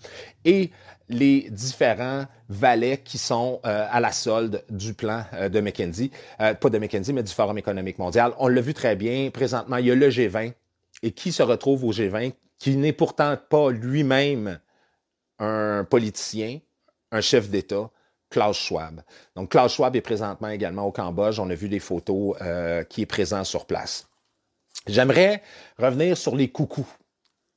Et 0.45 0.71
les 1.13 1.49
différents 1.49 2.25
valets 2.49 2.97
qui 2.97 3.17
sont 3.17 3.59
euh, 3.65 3.87
à 3.89 3.99
la 3.99 4.11
solde 4.11 4.63
du 4.69 4.93
plan 4.93 5.23
euh, 5.33 5.49
de 5.49 5.59
McKinsey, 5.59 6.11
euh, 6.41 6.53
pas 6.53 6.69
de 6.69 6.77
McKinsey, 6.77 7.13
mais 7.13 7.23
du 7.23 7.31
Forum 7.31 7.57
économique 7.57 7.99
mondial. 7.99 8.33
On 8.39 8.47
l'a 8.47 8.61
vu 8.61 8.73
très 8.73 8.95
bien. 8.95 9.29
Présentement, 9.31 9.77
il 9.77 9.87
y 9.87 9.91
a 9.91 9.95
le 9.95 10.09
G20 10.09 10.53
et 11.01 11.11
qui 11.11 11.31
se 11.31 11.43
retrouve 11.43 11.83
au 11.85 11.91
G20, 11.91 12.33
qui 12.57 12.75
n'est 12.75 12.93
pourtant 12.93 13.37
pas 13.37 13.71
lui-même 13.71 14.59
un 15.39 15.85
politicien, 15.89 16.59
un 17.11 17.21
chef 17.21 17.49
d'État, 17.49 17.89
Klaus 18.29 18.57
Schwab. 18.57 19.01
Donc, 19.35 19.51
Klaus 19.51 19.73
Schwab 19.73 19.95
est 19.95 20.01
présentement 20.01 20.49
également 20.49 20.85
au 20.85 20.91
Cambodge. 20.91 21.39
On 21.39 21.49
a 21.49 21.55
vu 21.55 21.69
des 21.69 21.79
photos 21.79 22.35
qui 22.89 23.01
est 23.01 23.05
présent 23.05 23.43
sur 23.43 23.65
place. 23.65 24.07
J'aimerais 24.87 25.43
revenir 25.77 26.17
sur 26.17 26.35
les 26.35 26.49
coucous 26.49 26.87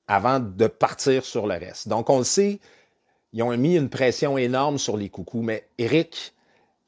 avant 0.07 0.41
de 0.41 0.67
partir 0.67 1.25
sur 1.25 1.47
le 1.47 1.55
reste. 1.55 1.89
Donc, 1.89 2.11
on 2.11 2.19
le 2.19 2.25
sait, 2.25 2.61
ils 3.37 3.43
ont 3.43 3.55
mis 3.55 3.77
une 3.77 3.91
pression 3.91 4.39
énorme 4.39 4.79
sur 4.79 4.97
les 4.97 5.11
coucous. 5.11 5.43
Mais 5.43 5.69
Eric, 5.77 6.33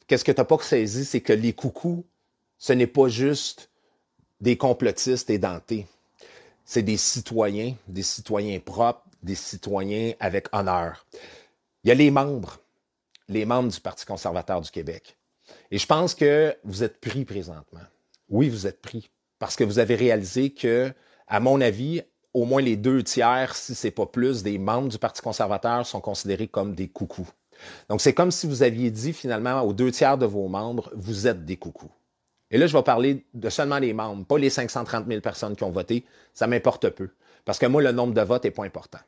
qu'est-ce 0.07 0.25
que 0.25 0.33
tu 0.33 0.41
n'as 0.41 0.47
pas 0.47 0.59
saisi, 0.61 1.05
c'est 1.05 1.21
que 1.21 1.35
les 1.35 1.53
coucous, 1.53 2.07
ce 2.57 2.73
n'est 2.73 2.87
pas 2.87 3.09
juste 3.09 3.69
des 4.41 4.57
complotistes 4.57 5.29
édentés. 5.29 5.87
C'est 6.65 6.83
des 6.83 6.97
citoyens, 6.97 7.75
des 7.87 8.03
citoyens 8.03 8.59
propres, 8.61 9.05
des 9.23 9.35
citoyens 9.35 10.15
avec 10.21 10.47
honneur. 10.53 11.05
Il 11.85 11.89
y 11.89 11.91
a 11.91 11.95
les 11.95 12.11
membres, 12.11 12.61
les 13.29 13.45
membres 13.45 13.71
du 13.71 13.81
Parti 13.81 14.07
conservateur 14.07 14.63
du 14.63 14.71
Québec. 14.71 15.19
Et 15.71 15.77
je 15.77 15.87
pense 15.87 16.15
que 16.15 16.57
vous 16.65 16.83
êtes 16.83 16.99
pris 16.99 17.27
présentement. 17.27 17.85
Oui, 18.31 18.49
vous 18.49 18.67
êtes 18.67 18.81
pris. 18.81 19.11
Parce 19.39 19.55
que 19.55 19.65
vous 19.65 19.81
avez 19.81 19.97
réalisé 19.97 20.49
que, 20.49 20.95
à 21.27 21.41
mon 21.41 21.61
avis, 21.61 22.01
au 22.35 22.45
moins 22.45 22.63
les 22.63 22.77
deux 22.77 23.03
tiers, 23.03 23.55
si 23.57 23.75
c'est 23.75 23.91
pas 23.91 24.07
plus, 24.07 24.43
des 24.43 24.59
membres 24.59 24.89
du 24.89 24.99
Parti 24.99 25.23
conservateur 25.23 25.87
sont 25.87 26.01
considérés 26.01 26.49
comme 26.49 26.75
des 26.75 26.89
coucous. 26.89 27.29
Donc, 27.89 28.01
c'est 28.01 28.15
comme 28.15 28.31
si 28.31 28.47
vous 28.47 28.63
aviez 28.63 28.91
dit 28.91 29.13
finalement 29.13 29.63
aux 29.63 29.73
deux 29.73 29.91
tiers 29.91 30.19
de 30.19 30.27
vos 30.27 30.49
membres, 30.49 30.91
vous 30.95 31.27
êtes 31.27 31.45
des 31.45 31.57
coucous. 31.57 31.91
Et 32.51 32.59
là, 32.59 32.67
je 32.67 32.77
vais 32.77 32.83
parler 32.83 33.27
de 33.35 33.51
seulement 33.51 33.79
les 33.79 33.93
membres, 33.93 34.25
pas 34.25 34.39
les 34.39 34.51
530 34.51 35.07
000 35.07 35.21
personnes 35.21 35.57
qui 35.57 35.65
ont 35.65 35.71
voté. 35.71 36.05
Ça 36.33 36.47
m'importe 36.47 36.89
peu. 36.91 37.11
Parce 37.45 37.59
que 37.59 37.67
moi, 37.67 37.83
le 37.83 37.93
nombre 37.93 38.15
de 38.15 38.21
votes 38.23 38.45
n'est 38.45 38.51
pas 38.51 38.65
important. 38.65 39.01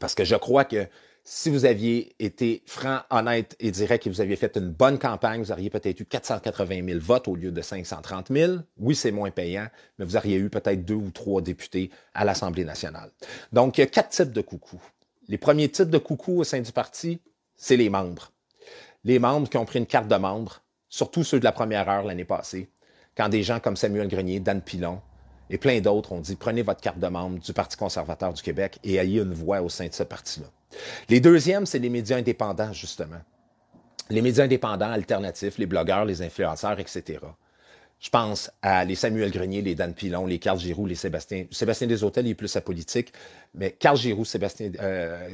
Parce 0.00 0.14
que 0.14 0.24
je 0.24 0.36
crois 0.36 0.64
que 0.64 0.86
si 1.24 1.50
vous 1.50 1.64
aviez 1.64 2.14
été 2.18 2.62
franc, 2.66 3.00
honnête 3.10 3.56
et 3.60 3.70
direct 3.70 4.06
et 4.06 4.10
vous 4.10 4.20
aviez 4.20 4.36
fait 4.36 4.56
une 4.56 4.70
bonne 4.70 4.98
campagne, 4.98 5.42
vous 5.42 5.52
auriez 5.52 5.70
peut-être 5.70 6.00
eu 6.00 6.04
480 6.04 6.86
000 6.86 6.98
votes 7.00 7.28
au 7.28 7.36
lieu 7.36 7.52
de 7.52 7.60
530 7.62 8.28
000. 8.32 8.52
Oui, 8.78 8.94
c'est 8.94 9.10
moins 9.10 9.30
payant, 9.30 9.66
mais 9.98 10.04
vous 10.04 10.16
auriez 10.16 10.36
eu 10.36 10.50
peut-être 10.50 10.84
deux 10.84 10.94
ou 10.94 11.10
trois 11.10 11.42
députés 11.42 11.90
à 12.14 12.24
l'Assemblée 12.24 12.64
nationale. 12.64 13.10
Donc, 13.52 13.78
il 13.78 13.82
y 13.82 13.84
a 13.84 13.86
quatre 13.86 14.10
types 14.10 14.32
de 14.32 14.40
coucou. 14.40 14.80
Les 15.28 15.38
premiers 15.38 15.68
types 15.68 15.90
de 15.90 15.98
coucou 15.98 16.40
au 16.40 16.44
sein 16.44 16.60
du 16.60 16.72
parti, 16.72 17.20
c'est 17.56 17.76
les 17.76 17.90
membres. 17.90 18.32
Les 19.04 19.18
membres 19.18 19.48
qui 19.48 19.56
ont 19.56 19.64
pris 19.64 19.78
une 19.78 19.86
carte 19.86 20.08
de 20.08 20.16
membre, 20.16 20.62
surtout 20.88 21.24
ceux 21.24 21.38
de 21.38 21.44
la 21.44 21.52
première 21.52 21.88
heure 21.88 22.04
l'année 22.04 22.24
passée, 22.24 22.68
quand 23.16 23.28
des 23.28 23.42
gens 23.42 23.60
comme 23.60 23.76
Samuel 23.76 24.08
Grenier, 24.08 24.40
Dan 24.40 24.62
Pilon, 24.62 25.00
et 25.50 25.58
plein 25.58 25.80
d'autres 25.80 26.12
ont 26.12 26.20
dit 26.20 26.36
prenez 26.36 26.62
votre 26.62 26.80
carte 26.80 26.98
de 26.98 27.08
membre 27.08 27.40
du 27.40 27.52
Parti 27.52 27.76
conservateur 27.76 28.32
du 28.32 28.42
Québec 28.42 28.78
et 28.84 28.96
ayez 28.96 29.20
une 29.20 29.34
voix 29.34 29.60
au 29.62 29.68
sein 29.68 29.88
de 29.88 29.92
ce 29.92 30.04
parti-là. 30.04 30.46
Les 31.08 31.20
deuxièmes, 31.20 31.66
c'est 31.66 31.78
les 31.78 31.88
médias 31.88 32.16
indépendants, 32.16 32.72
justement. 32.72 33.20
Les 34.08 34.22
médias 34.22 34.44
indépendants 34.44 34.90
alternatifs, 34.90 35.58
les 35.58 35.66
blogueurs, 35.66 36.04
les 36.04 36.22
influenceurs, 36.22 36.80
etc. 36.80 37.20
Je 38.00 38.08
pense 38.08 38.50
à 38.62 38.84
les 38.84 38.94
Samuel 38.94 39.30
Grenier, 39.30 39.60
les 39.60 39.74
Dan 39.74 39.92
Pilon, 39.92 40.26
les 40.26 40.38
Carl 40.38 40.58
Giroux, 40.58 40.86
les 40.86 40.94
Sébastien. 40.94 41.46
Sébastien 41.50 41.86
Desautels, 41.86 42.26
il 42.26 42.30
est 42.30 42.34
plus 42.34 42.56
politique, 42.64 43.12
mais 43.54 43.72
Carl 43.72 43.96
Giroux, 43.96 44.24
Sébastien, 44.24 44.72
euh, 44.80 45.28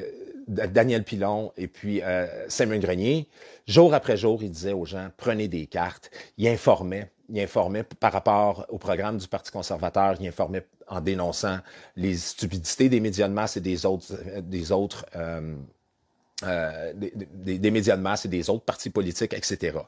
Daniel 0.49 1.05
Pilon 1.05 1.53
et 1.57 1.69
puis 1.69 2.03
euh, 2.03 2.27
Samuel 2.49 2.81
Grenier, 2.81 3.29
jour 3.69 3.95
après 3.95 4.17
jour, 4.17 4.43
il 4.43 4.51
disait 4.51 4.73
aux 4.73 4.85
gens 4.85 5.11
prenez 5.17 5.49
des 5.49 5.67
cartes. 5.67 6.11
Il 6.39 6.49
informait 6.49 7.11
il 7.29 7.41
informait 7.41 7.83
par 7.83 8.13
rapport 8.13 8.67
au 8.69 8.79
programme 8.79 9.19
du 9.19 9.27
Parti 9.29 9.51
conservateur, 9.51 10.17
il 10.21 10.29
informait 10.29 10.67
en 10.89 11.01
dénonçant 11.01 11.59
les 11.97 12.17
stupidités 12.17 12.89
des 12.89 13.01
médias 13.01 13.29
de 13.29 13.33
masse 13.33 13.57
et 13.57 13.61
des 13.61 13.85
autres, 13.85 14.15
des 14.41 14.71
autres 14.73 15.05
euh, 15.17 15.57
euh, 16.45 16.93
des, 16.95 17.59
des, 17.59 17.71
médias 17.71 17.97
de 17.97 18.03
masse 18.03 18.27
et 18.27 18.29
des 18.29 18.51
autres 18.51 18.65
partis 18.65 18.91
politiques, 18.91 19.33
etc. 19.33 19.79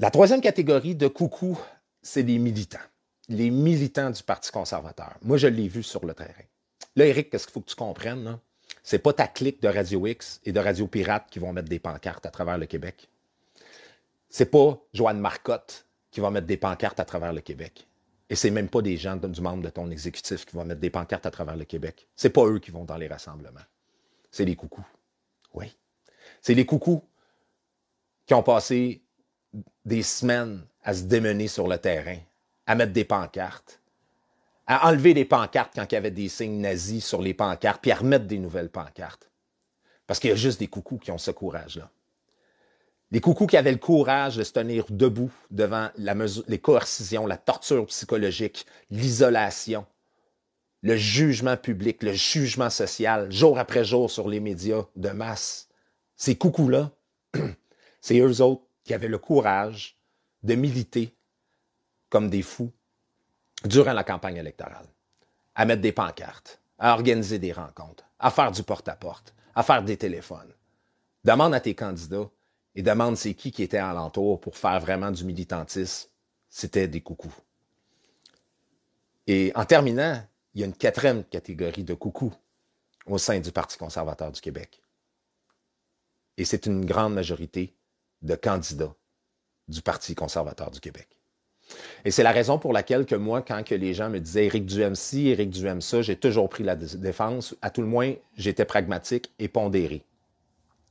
La 0.00 0.12
troisième 0.12 0.40
catégorie 0.40 0.94
de 0.94 1.08
coucou, 1.08 1.58
c'est 2.02 2.22
les 2.22 2.38
militants. 2.38 2.78
Les 3.28 3.50
militants 3.50 4.10
du 4.10 4.22
Parti 4.22 4.52
conservateur. 4.52 5.16
Moi, 5.22 5.38
je 5.38 5.48
l'ai 5.48 5.66
vu 5.66 5.82
sur 5.82 6.06
le 6.06 6.14
terrain. 6.14 6.44
Là, 6.94 7.06
Eric, 7.06 7.30
qu'est-ce 7.30 7.46
qu'il 7.46 7.52
faut 7.52 7.60
que 7.60 7.68
tu 7.70 7.74
comprennes? 7.74 8.38
C'est 8.84 9.00
pas 9.00 9.12
ta 9.12 9.26
clique 9.26 9.60
de 9.60 9.66
Radio 9.66 10.06
X 10.06 10.40
et 10.44 10.52
de 10.52 10.60
Radio 10.60 10.86
Pirate 10.86 11.26
qui 11.28 11.40
vont 11.40 11.52
mettre 11.52 11.68
des 11.68 11.80
pancartes 11.80 12.24
à 12.26 12.30
travers 12.30 12.58
le 12.58 12.66
Québec. 12.66 13.08
C'est 14.28 14.46
pas 14.46 14.78
Joanne 14.94 15.18
Marcotte 15.18 15.84
qui 16.12 16.20
va 16.20 16.30
mettre 16.30 16.46
des 16.46 16.56
pancartes 16.56 17.00
à 17.00 17.04
travers 17.04 17.32
le 17.32 17.40
Québec. 17.40 17.88
Et 18.30 18.36
c'est 18.36 18.50
même 18.50 18.68
pas 18.68 18.82
des 18.82 18.96
gens 18.96 19.16
du 19.16 19.40
membre 19.40 19.64
de 19.64 19.70
ton 19.70 19.90
exécutif 19.90 20.46
qui 20.46 20.54
vont 20.54 20.64
mettre 20.64 20.80
des 20.80 20.90
pancartes 20.90 21.26
à 21.26 21.32
travers 21.32 21.56
le 21.56 21.64
Québec. 21.64 22.06
C'est 22.14 22.30
pas 22.30 22.46
eux 22.46 22.60
qui 22.60 22.70
vont 22.70 22.84
dans 22.84 22.98
les 22.98 23.08
rassemblements. 23.08 23.66
C'est 24.30 24.44
les 24.44 24.54
coucous. 24.54 24.86
Oui. 25.54 25.76
C'est 26.40 26.54
les 26.54 26.66
coucous 26.66 27.02
qui 28.26 28.34
ont 28.34 28.44
passé 28.44 29.02
des 29.84 30.02
semaines 30.02 30.62
à 30.82 30.94
se 30.94 31.02
démener 31.02 31.48
sur 31.48 31.68
le 31.68 31.78
terrain, 31.78 32.18
à 32.66 32.74
mettre 32.74 32.92
des 32.92 33.04
pancartes, 33.04 33.80
à 34.66 34.88
enlever 34.88 35.14
des 35.14 35.24
pancartes 35.24 35.72
quand 35.74 35.90
il 35.90 35.94
y 35.94 35.98
avait 35.98 36.10
des 36.10 36.28
signes 36.28 36.60
nazis 36.60 37.04
sur 37.04 37.22
les 37.22 37.34
pancartes, 37.34 37.80
puis 37.80 37.90
à 37.90 37.96
remettre 37.96 38.26
des 38.26 38.38
nouvelles 38.38 38.70
pancartes. 38.70 39.30
Parce 40.06 40.20
qu'il 40.20 40.30
y 40.30 40.32
a 40.32 40.36
juste 40.36 40.60
des 40.60 40.68
coucous 40.68 40.98
qui 40.98 41.10
ont 41.10 41.18
ce 41.18 41.30
courage-là. 41.30 41.90
Les 43.10 43.20
coucous 43.20 43.46
qui 43.46 43.56
avaient 43.56 43.72
le 43.72 43.78
courage 43.78 44.36
de 44.36 44.42
se 44.42 44.52
tenir 44.52 44.84
debout 44.90 45.32
devant 45.50 45.88
les 45.96 46.58
coercitions, 46.58 47.26
la 47.26 47.38
torture 47.38 47.86
psychologique, 47.86 48.66
l'isolation, 48.90 49.86
le 50.82 50.96
jugement 50.96 51.56
public, 51.56 52.02
le 52.02 52.12
jugement 52.12 52.68
social, 52.68 53.32
jour 53.32 53.58
après 53.58 53.84
jour 53.84 54.10
sur 54.10 54.28
les 54.28 54.40
médias 54.40 54.84
de 54.96 55.08
masse. 55.08 55.68
Ces 56.16 56.36
coucous-là, 56.36 56.90
c'est 58.02 58.18
eux 58.18 58.42
autres 58.42 58.67
qui 58.88 58.94
avaient 58.94 59.06
le 59.06 59.18
courage 59.18 59.98
de 60.42 60.54
militer 60.54 61.14
comme 62.08 62.30
des 62.30 62.40
fous 62.40 62.72
durant 63.64 63.92
la 63.92 64.02
campagne 64.02 64.36
électorale, 64.36 64.86
à 65.54 65.66
mettre 65.66 65.82
des 65.82 65.92
pancartes, 65.92 66.58
à 66.78 66.94
organiser 66.94 67.38
des 67.38 67.52
rencontres, 67.52 68.08
à 68.18 68.30
faire 68.30 68.50
du 68.50 68.62
porte-à-porte, 68.62 69.34
à 69.54 69.62
faire 69.62 69.82
des 69.82 69.98
téléphones. 69.98 70.54
Demande 71.22 71.52
à 71.54 71.60
tes 71.60 71.74
candidats 71.74 72.30
et 72.74 72.80
demande 72.80 73.18
c'est 73.18 73.34
qui 73.34 73.52
qui 73.52 73.62
était 73.62 73.76
alentour 73.76 74.40
pour 74.40 74.56
faire 74.56 74.80
vraiment 74.80 75.10
du 75.10 75.22
militantisme. 75.22 76.08
C'était 76.48 76.88
des 76.88 77.02
coucous. 77.02 77.36
Et 79.26 79.52
en 79.54 79.66
terminant, 79.66 80.24
il 80.54 80.62
y 80.62 80.64
a 80.64 80.66
une 80.66 80.74
quatrième 80.74 81.24
catégorie 81.24 81.84
de 81.84 81.92
coucous 81.92 82.32
au 83.04 83.18
sein 83.18 83.38
du 83.38 83.52
Parti 83.52 83.76
conservateur 83.76 84.32
du 84.32 84.40
Québec. 84.40 84.80
Et 86.38 86.46
c'est 86.46 86.64
une 86.64 86.86
grande 86.86 87.12
majorité 87.12 87.74
de 88.22 88.34
candidats 88.34 88.94
du 89.68 89.82
Parti 89.82 90.14
conservateur 90.14 90.70
du 90.70 90.80
Québec. 90.80 91.08
Et 92.04 92.10
c'est 92.10 92.22
la 92.22 92.32
raison 92.32 92.58
pour 92.58 92.72
laquelle 92.72 93.04
que 93.04 93.14
moi, 93.14 93.42
quand 93.42 93.68
les 93.70 93.94
gens 93.94 94.08
me 94.08 94.20
disaient 94.20 94.46
Éric 94.46 94.64
Duhem 94.66 94.94
ci, 94.94 95.28
Éric 95.28 95.50
Duhem 95.50 95.80
ça, 95.80 96.02
j'ai 96.02 96.16
toujours 96.16 96.48
pris 96.48 96.64
la 96.64 96.76
défense. 96.76 97.54
À 97.60 97.70
tout 97.70 97.82
le 97.82 97.86
moins, 97.86 98.14
j'étais 98.36 98.64
pragmatique 98.64 99.30
et 99.38 99.48
pondéré. 99.48 100.04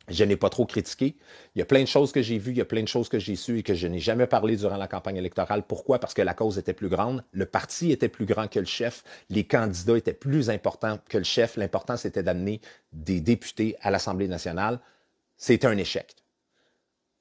Je 0.10 0.24
n'ai 0.24 0.38
pas 0.38 0.50
trop 0.50 0.66
critiqué. 0.66 1.18
Il 1.56 1.60
y 1.60 1.62
a 1.62 1.66
plein 1.66 1.82
de 1.82 1.88
choses 1.88 2.13
que 2.13 2.22
j'ai 2.22 2.38
vues, 2.38 2.52
il 2.52 2.58
y 2.58 2.62
a 2.62 2.66
plein 2.66 2.82
de 2.82 2.88
choses 2.88 3.10
que 3.10 3.20
j'ai 3.20 3.36
sues 3.36 3.60
et 3.60 3.63
que 3.63 3.74
je 3.74 3.88
n'ai 3.88 4.00
jamais 4.00 4.28
parlé 4.28 4.56
durant 4.56 4.78
la 4.78 4.88
campagne 4.88 5.18
électorale. 5.18 5.63
Pourquoi? 5.68 6.00
Parce 6.00 6.13
que 6.13 6.22
la 6.22 6.34
cause 6.34 6.58
était 6.58 6.74
plus 6.74 6.88
grande, 6.88 7.26
le 7.32 7.46
parti 7.46 7.92
était 7.92 8.08
plus 8.08 8.26
grand 8.26 8.48
que 8.48 8.60
le 8.60 8.66
chef, 8.66 9.04
les 9.30 9.44
candidats 9.44 9.98
étaient 9.98 10.13
plus 10.13 10.50
importants 10.50 11.00
que 11.10 11.18
le 11.18 11.26
chef. 11.26 11.58
L'important, 11.58 11.98
c'était 11.98 12.24
d'amener 12.24 12.62
des 12.94 13.20
députés 13.20 13.76
à 13.82 13.92
l'Assemblée 13.92 14.30
nationale. 14.30 14.80
C'était 15.36 15.68
un 15.68 15.78
échec. 15.78 16.16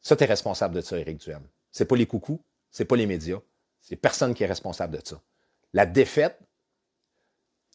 Ça, 0.07 0.14
tu 0.14 0.23
es 0.23 0.27
responsable 0.29 0.77
de 0.77 0.83
ça, 0.83 0.97
Éric 0.97 1.19
Duhem. 1.19 1.42
C'est 1.73 1.85
pas 1.85 1.97
les 1.97 2.07
coucous, 2.07 2.40
c'est 2.71 2.85
pas 2.85 2.95
les 2.95 3.07
médias, 3.07 3.40
c'est 3.81 3.97
personne 3.97 4.35
qui 4.35 4.45
est 4.45 4.47
responsable 4.47 4.97
de 4.97 5.05
ça. 5.05 5.21
La 5.73 5.85
défaite 5.85 6.38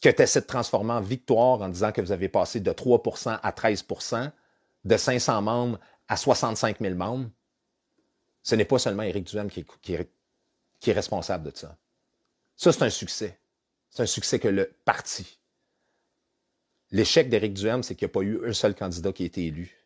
que 0.00 0.08
tu 0.08 0.22
essaies 0.22 0.40
de 0.40 0.46
transformer 0.46 0.94
en 0.94 1.02
victoire 1.02 1.60
en 1.60 1.68
disant 1.68 1.92
que 1.92 2.00
vous 2.00 2.10
avez 2.10 2.30
passé 2.30 2.60
de 2.60 2.72
3% 2.72 3.38
à 3.42 3.50
13% 3.50 4.32
de 4.82 4.96
500 4.96 5.42
membres 5.42 5.78
à 6.08 6.16
65 6.16 6.78
000 6.80 6.94
membres, 6.94 7.28
ce 8.42 8.54
n'est 8.54 8.64
pas 8.64 8.78
seulement 8.78 9.02
Éric 9.02 9.24
Duhem 9.26 9.50
qui 9.50 9.66
est, 9.92 10.92
responsable 10.94 11.52
de 11.52 11.54
ça. 11.54 11.76
Ça, 12.56 12.72
c'est 12.72 12.82
un 12.82 12.88
succès. 12.88 13.38
C'est 13.90 14.04
un 14.04 14.06
succès 14.06 14.38
que 14.38 14.48
le 14.48 14.74
parti. 14.86 15.38
L'échec 16.92 17.28
d'Éric 17.28 17.52
Duhem, 17.52 17.82
c'est 17.82 17.94
qu'il 17.94 18.06
n'y 18.06 18.10
a 18.10 18.14
pas 18.14 18.22
eu 18.22 18.48
un 18.48 18.54
seul 18.54 18.74
candidat 18.74 19.12
qui 19.12 19.24
a 19.24 19.26
été 19.26 19.44
élu 19.44 19.76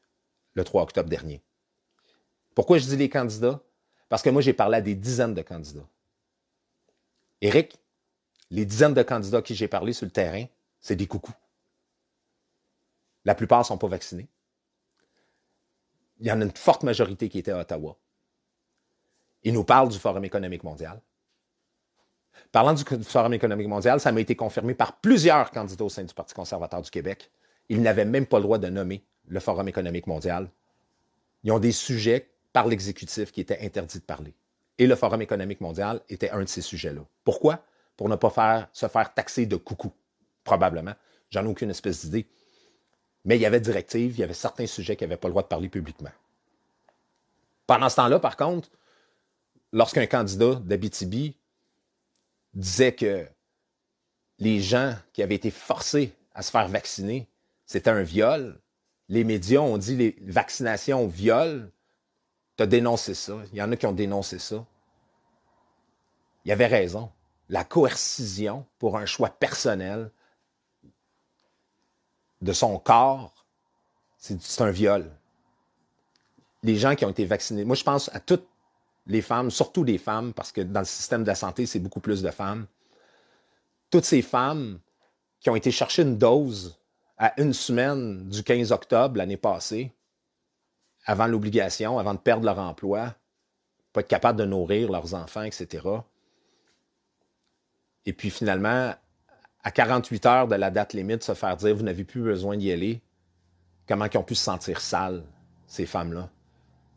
le 0.54 0.62
3 0.62 0.84
octobre 0.84 1.10
dernier. 1.10 1.42
Pourquoi 2.56 2.78
je 2.78 2.86
dis 2.86 2.96
les 2.96 3.08
candidats? 3.08 3.60
Parce 4.08 4.22
que 4.22 4.30
moi, 4.30 4.42
j'ai 4.42 4.52
parlé 4.52 4.78
à 4.78 4.80
des 4.80 4.96
dizaines 4.96 5.34
de 5.34 5.42
candidats. 5.42 5.86
Éric, 7.40 7.78
les 8.50 8.64
dizaines 8.64 8.94
de 8.94 9.02
candidats 9.04 9.38
à 9.38 9.42
qui 9.42 9.54
j'ai 9.54 9.68
parlé 9.68 9.92
sur 9.92 10.06
le 10.06 10.10
terrain, 10.10 10.44
c'est 10.80 10.96
des 10.96 11.06
coucous. 11.06 11.36
La 13.24 13.36
plupart 13.36 13.60
ne 13.60 13.64
sont 13.64 13.78
pas 13.78 13.86
vaccinés 13.86 14.28
il 16.20 16.26
y 16.26 16.32
en 16.32 16.40
a 16.40 16.44
une 16.44 16.56
forte 16.56 16.82
majorité 16.82 17.28
qui 17.28 17.38
était 17.38 17.50
à 17.50 17.58
Ottawa. 17.58 17.96
Il 19.42 19.52
nous 19.52 19.64
parle 19.64 19.88
du 19.88 19.98
Forum 19.98 20.24
économique 20.24 20.64
mondial. 20.64 21.00
Parlant 22.52 22.74
du 22.74 22.84
Forum 23.04 23.34
économique 23.34 23.68
mondial, 23.68 24.00
ça 24.00 24.12
m'a 24.12 24.20
été 24.20 24.34
confirmé 24.36 24.74
par 24.74 25.00
plusieurs 25.00 25.50
candidats 25.50 25.84
au 25.84 25.88
sein 25.88 26.04
du 26.04 26.14
Parti 26.14 26.34
conservateur 26.34 26.82
du 26.82 26.90
Québec. 26.90 27.30
Ils 27.68 27.82
n'avaient 27.82 28.04
même 28.04 28.26
pas 28.26 28.38
le 28.38 28.44
droit 28.44 28.58
de 28.58 28.68
nommer 28.68 29.04
le 29.26 29.40
Forum 29.40 29.68
économique 29.68 30.06
mondial. 30.06 30.50
Ils 31.44 31.52
ont 31.52 31.58
des 31.58 31.72
sujets 31.72 32.30
par 32.56 32.68
l'exécutif 32.68 33.32
qui 33.32 33.42
étaient 33.42 33.60
interdits 33.60 33.98
de 33.98 34.04
parler. 34.04 34.32
Et 34.78 34.86
le 34.86 34.96
Forum 34.96 35.20
économique 35.20 35.60
mondial 35.60 36.00
était 36.08 36.30
un 36.30 36.40
de 36.40 36.48
ces 36.48 36.62
sujets-là. 36.62 37.02
Pourquoi? 37.22 37.62
Pour 37.98 38.08
ne 38.08 38.16
pas 38.16 38.70
se 38.72 38.88
faire 38.88 39.12
taxer 39.12 39.44
de 39.44 39.56
coucou, 39.56 39.92
probablement. 40.42 40.94
J'en 41.28 41.44
ai 41.44 41.48
aucune 41.48 41.68
espèce 41.68 42.06
d'idée. 42.06 42.26
Mais 43.26 43.36
il 43.36 43.42
y 43.42 43.44
avait 43.44 43.60
directive, 43.60 44.12
il 44.12 44.20
y 44.20 44.22
avait 44.22 44.32
certains 44.32 44.66
sujets 44.66 44.96
qui 44.96 45.04
n'avaient 45.04 45.18
pas 45.18 45.28
le 45.28 45.32
droit 45.32 45.42
de 45.42 45.48
parler 45.48 45.68
publiquement. 45.68 46.12
Pendant 47.66 47.90
ce 47.90 47.96
temps-là, 47.96 48.20
par 48.20 48.38
contre, 48.38 48.70
lorsqu'un 49.74 50.06
candidat 50.06 50.54
d'Abitibi 50.54 51.36
disait 52.54 52.94
que 52.94 53.28
les 54.38 54.62
gens 54.62 54.96
qui 55.12 55.22
avaient 55.22 55.34
été 55.34 55.50
forcés 55.50 56.14
à 56.32 56.40
se 56.40 56.50
faire 56.50 56.68
vacciner, 56.68 57.28
c'était 57.66 57.90
un 57.90 58.02
viol, 58.02 58.58
les 59.10 59.24
médias 59.24 59.60
ont 59.60 59.76
dit 59.76 59.94
les 59.94 60.16
vaccinations 60.22 61.06
viol, 61.06 61.70
tu 62.56 62.62
as 62.62 62.66
dénoncé 62.66 63.14
ça. 63.14 63.34
Il 63.52 63.58
y 63.58 63.62
en 63.62 63.70
a 63.72 63.76
qui 63.76 63.86
ont 63.86 63.92
dénoncé 63.92 64.38
ça. 64.38 64.64
Il 66.44 66.52
avait 66.52 66.66
raison. 66.66 67.10
La 67.48 67.64
coercition 67.64 68.66
pour 68.78 68.96
un 68.96 69.06
choix 69.06 69.30
personnel, 69.30 70.10
de 72.42 72.52
son 72.52 72.78
corps, 72.78 73.46
c'est 74.18 74.60
un 74.60 74.70
viol. 74.70 75.10
Les 76.62 76.76
gens 76.76 76.94
qui 76.94 77.04
ont 77.04 77.10
été 77.10 77.24
vaccinés, 77.24 77.64
moi 77.64 77.76
je 77.76 77.84
pense 77.84 78.10
à 78.14 78.20
toutes 78.20 78.46
les 79.06 79.22
femmes, 79.22 79.50
surtout 79.50 79.84
les 79.84 79.98
femmes, 79.98 80.32
parce 80.32 80.52
que 80.52 80.60
dans 80.60 80.80
le 80.80 80.86
système 80.86 81.22
de 81.22 81.28
la 81.28 81.34
santé, 81.34 81.66
c'est 81.66 81.78
beaucoup 81.78 82.00
plus 82.00 82.22
de 82.22 82.30
femmes. 82.30 82.66
Toutes 83.90 84.04
ces 84.04 84.22
femmes 84.22 84.80
qui 85.40 85.48
ont 85.48 85.56
été 85.56 85.70
chercher 85.70 86.02
une 86.02 86.18
dose 86.18 86.78
à 87.18 87.40
une 87.40 87.52
semaine 87.52 88.28
du 88.28 88.42
15 88.42 88.72
octobre 88.72 89.16
l'année 89.16 89.36
passée, 89.36 89.92
avant 91.06 91.26
l'obligation, 91.28 91.98
avant 91.98 92.14
de 92.14 92.18
perdre 92.18 92.44
leur 92.44 92.58
emploi, 92.58 93.14
pas 93.92 94.00
être 94.00 94.08
capable 94.08 94.38
de 94.38 94.44
nourrir 94.44 94.90
leurs 94.90 95.14
enfants, 95.14 95.42
etc. 95.42 95.86
Et 98.04 98.12
puis 98.12 98.30
finalement, 98.30 98.92
à 99.62 99.70
48 99.70 100.26
heures 100.26 100.48
de 100.48 100.56
la 100.56 100.70
date 100.70 100.92
limite, 100.92 101.22
se 101.22 101.34
faire 101.34 101.56
dire 101.56 101.74
vous 101.74 101.82
n'avez 101.82 102.04
plus 102.04 102.22
besoin 102.22 102.56
d'y 102.56 102.70
aller, 102.70 103.00
comment 103.88 104.06
ils 104.12 104.18
ont 104.18 104.22
pu 104.24 104.34
se 104.34 104.44
sentir 104.44 104.80
sales, 104.80 105.22
ces 105.66 105.86
femmes-là, 105.86 106.28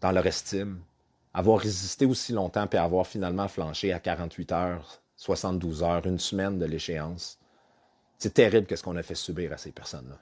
dans 0.01 0.11
leur 0.11 0.25
estime? 0.25 0.81
Avoir 1.33 1.59
résisté 1.59 2.05
aussi 2.05 2.33
longtemps 2.33 2.67
puis 2.67 2.79
avoir 2.79 3.05
finalement 3.05 3.47
flanché 3.47 3.93
à 3.93 3.99
48 3.99 4.51
heures, 4.51 5.01
72 5.15 5.83
heures, 5.83 6.05
une 6.07 6.19
semaine 6.19 6.57
de 6.57 6.65
l'échéance. 6.65 7.37
C'est 8.17 8.33
terrible 8.33 8.67
ce 8.75 8.81
qu'on 8.81 8.97
a 8.97 9.03
fait 9.03 9.15
subir 9.15 9.53
à 9.53 9.57
ces 9.57 9.71
personnes-là. 9.71 10.17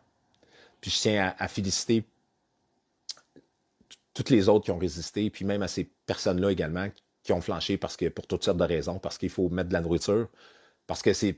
Puis 0.82 0.91
je 0.91 1.00
tiens 1.00 1.34
à, 1.39 1.43
à 1.43 1.47
féliciter 1.47 2.06
toutes 4.17 4.32
les 4.32 4.49
autres 4.49 4.65
qui 4.65 4.71
ont 4.71 4.80
résisté, 4.80 5.30
puis 5.30 5.45
même 5.45 5.62
à 5.62 5.67
ces 5.67 5.84
personnes-là 6.08 6.49
également 6.49 6.89
qui 7.21 7.34
ont 7.34 7.41
flanché 7.41 7.77
parce 7.77 7.95
que 7.95 8.10
pour 8.10 8.25
toutes 8.25 8.43
sortes 8.43 8.58
de 8.58 8.63
raisons, 8.63 8.97
parce 8.97 9.19
qu'il 9.19 9.30
faut 9.30 9.47
mettre 9.49 9.69
de 9.69 9.73
la 9.73 9.82
nourriture, 9.82 10.27
parce 10.88 11.03
que 11.03 11.13
c'est, 11.13 11.34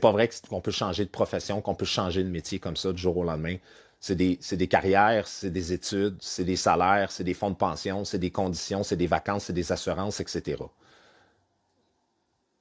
pas 0.00 0.12
vrai 0.12 0.30
qu'on 0.48 0.62
peut 0.62 0.70
changer 0.70 1.04
de 1.04 1.10
profession, 1.10 1.60
qu'on 1.60 1.74
peut 1.74 1.84
changer 1.84 2.24
de 2.24 2.30
métier 2.30 2.58
comme 2.58 2.76
ça 2.76 2.90
du 2.92 3.02
jour 3.02 3.18
au 3.18 3.24
lendemain. 3.24 3.56
C'est 4.00 4.14
des, 4.14 4.38
des 4.52 4.66
carrières, 4.68 5.28
c'est 5.28 5.50
des 5.50 5.74
études, 5.74 6.16
c'est 6.20 6.44
des 6.44 6.56
salaires, 6.56 7.12
c'est 7.12 7.24
des 7.24 7.34
fonds 7.34 7.50
de 7.50 7.56
pension, 7.56 8.04
c'est 8.06 8.18
des 8.18 8.30
conditions, 8.30 8.82
c'est 8.82 8.96
des 8.96 9.06
vacances, 9.06 9.44
c'est 9.44 9.52
des 9.52 9.70
assurances, 9.70 10.20
etc. 10.20 10.56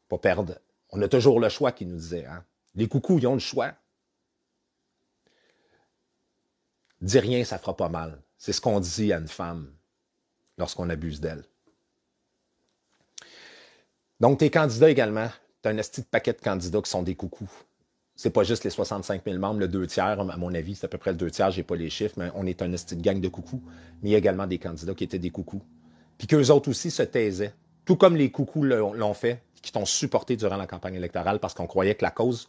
Pas 0.09 0.17
perdre. 0.17 0.59
On 0.89 1.01
a 1.01 1.07
toujours 1.07 1.39
le 1.39 1.47
choix, 1.47 1.71
qui 1.71 1.85
nous 1.85 1.95
disait. 1.95 2.25
Hein? 2.25 2.43
Les 2.75 2.89
coucous, 2.89 3.19
ils 3.19 3.27
ont 3.27 3.35
le 3.35 3.39
choix. 3.39 3.71
Dis 6.99 7.19
rien, 7.19 7.45
ça 7.45 7.57
fera 7.57 7.77
pas 7.77 7.89
mal. 7.89 8.21
C'est 8.41 8.53
ce 8.53 8.59
qu'on 8.59 8.79
dit 8.79 9.13
à 9.13 9.19
une 9.19 9.27
femme 9.27 9.71
lorsqu'on 10.57 10.89
abuse 10.89 11.21
d'elle. 11.21 11.43
Donc, 14.19 14.39
tes 14.39 14.49
candidats 14.49 14.89
également, 14.89 15.29
tu 15.61 15.69
as 15.69 15.71
un 15.71 15.77
esti 15.77 16.01
de 16.01 16.07
paquet 16.07 16.33
de 16.33 16.41
candidats 16.41 16.81
qui 16.81 16.89
sont 16.89 17.03
des 17.03 17.13
coucous. 17.13 17.51
C'est 18.15 18.31
pas 18.31 18.41
juste 18.41 18.63
les 18.63 18.71
65 18.71 19.21
000 19.23 19.37
membres, 19.37 19.59
le 19.59 19.67
deux 19.67 19.85
tiers, 19.85 20.19
à 20.19 20.37
mon 20.37 20.55
avis, 20.55 20.73
c'est 20.73 20.85
à 20.85 20.87
peu 20.87 20.97
près 20.97 21.11
le 21.11 21.17
deux 21.17 21.29
tiers, 21.29 21.51
j'ai 21.51 21.61
pas 21.61 21.75
les 21.75 21.91
chiffres, 21.91 22.15
mais 22.17 22.31
on 22.33 22.47
est 22.47 22.63
un 22.63 22.73
esti 22.73 22.95
de 22.95 23.03
gang 23.03 23.21
de 23.21 23.27
coucous. 23.27 23.61
Mais 24.01 24.09
il 24.09 24.11
y 24.13 24.15
a 24.15 24.17
également 24.17 24.47
des 24.47 24.57
candidats 24.57 24.95
qui 24.95 25.03
étaient 25.03 25.19
des 25.19 25.29
coucous. 25.29 25.61
Puis 26.17 26.25
qu'eux 26.25 26.49
autres 26.49 26.67
aussi 26.67 26.89
se 26.89 27.03
taisaient. 27.03 27.53
Tout 27.85 27.95
comme 27.95 28.15
les 28.15 28.31
coucous 28.31 28.63
l'ont 28.63 29.13
fait, 29.13 29.43
qui 29.61 29.71
t'ont 29.71 29.85
supporté 29.85 30.35
durant 30.35 30.57
la 30.57 30.65
campagne 30.65 30.95
électorale 30.95 31.37
parce 31.39 31.53
qu'on 31.53 31.67
croyait 31.67 31.93
que 31.93 32.03
la 32.03 32.09
cause 32.11 32.47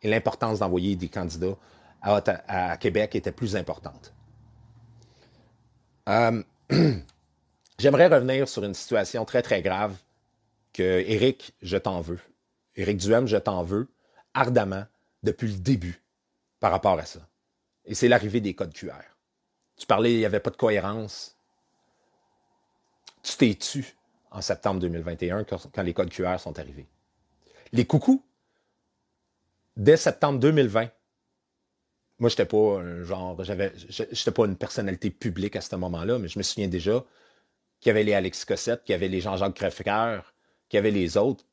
et 0.00 0.08
l'importance 0.08 0.60
d'envoyer 0.60 0.96
des 0.96 1.08
candidats 1.08 1.56
à, 2.00 2.78
Québec 2.78 3.14
était 3.14 3.32
plus 3.32 3.56
importante. 3.56 4.14
Euh, 6.08 6.42
j'aimerais 7.78 8.08
revenir 8.08 8.48
sur 8.48 8.64
une 8.64 8.74
situation 8.74 9.24
très, 9.24 9.42
très 9.42 9.62
grave 9.62 9.96
que, 10.72 10.82
Eric, 11.06 11.54
je 11.62 11.76
t'en 11.76 12.00
veux. 12.00 12.20
Éric 12.76 12.98
Duhem, 12.98 13.26
je 13.26 13.36
t'en 13.36 13.62
veux 13.62 13.88
ardemment 14.34 14.84
depuis 15.22 15.48
le 15.48 15.58
début 15.58 16.02
par 16.60 16.72
rapport 16.72 16.98
à 16.98 17.04
ça. 17.04 17.20
Et 17.84 17.94
c'est 17.94 18.08
l'arrivée 18.08 18.40
des 18.40 18.54
codes 18.54 18.72
QR. 18.72 19.02
Tu 19.76 19.86
parlais, 19.86 20.12
il 20.12 20.18
n'y 20.18 20.24
avait 20.24 20.40
pas 20.40 20.50
de 20.50 20.56
cohérence. 20.56 21.36
Tu 23.22 23.36
t'es 23.36 23.54
tu 23.54 23.94
en 24.30 24.40
septembre 24.40 24.80
2021 24.80 25.44
quand, 25.44 25.78
les 25.78 25.94
codes 25.94 26.10
QR 26.10 26.38
sont 26.38 26.58
arrivés. 26.58 26.86
Les 27.72 27.86
coucous, 27.86 28.24
dès 29.76 29.96
septembre 29.96 30.38
2020, 30.40 30.88
moi, 32.18 32.30
j'étais 32.30 32.44
pas 32.44 32.78
un 32.80 33.02
genre, 33.02 33.42
j'avais, 33.42 33.72
j'étais 33.88 34.30
pas 34.30 34.44
une 34.44 34.56
personnalité 34.56 35.10
publique 35.10 35.56
à 35.56 35.60
ce 35.60 35.74
moment-là, 35.76 36.18
mais 36.18 36.28
je 36.28 36.38
me 36.38 36.42
souviens 36.42 36.68
déjà 36.68 37.04
qu'il 37.80 37.90
y 37.90 37.90
avait 37.90 38.04
les 38.04 38.14
Alexis 38.14 38.46
Cossette, 38.46 38.84
qu'il 38.84 38.92
y 38.92 38.96
avait 38.96 39.08
les 39.08 39.20
Jean-Jacques 39.20 39.54
Crèvecoeur, 39.54 40.32
qu'il 40.68 40.78
y 40.78 40.78
avait 40.78 40.90
les 40.90 41.16
autres 41.16 41.44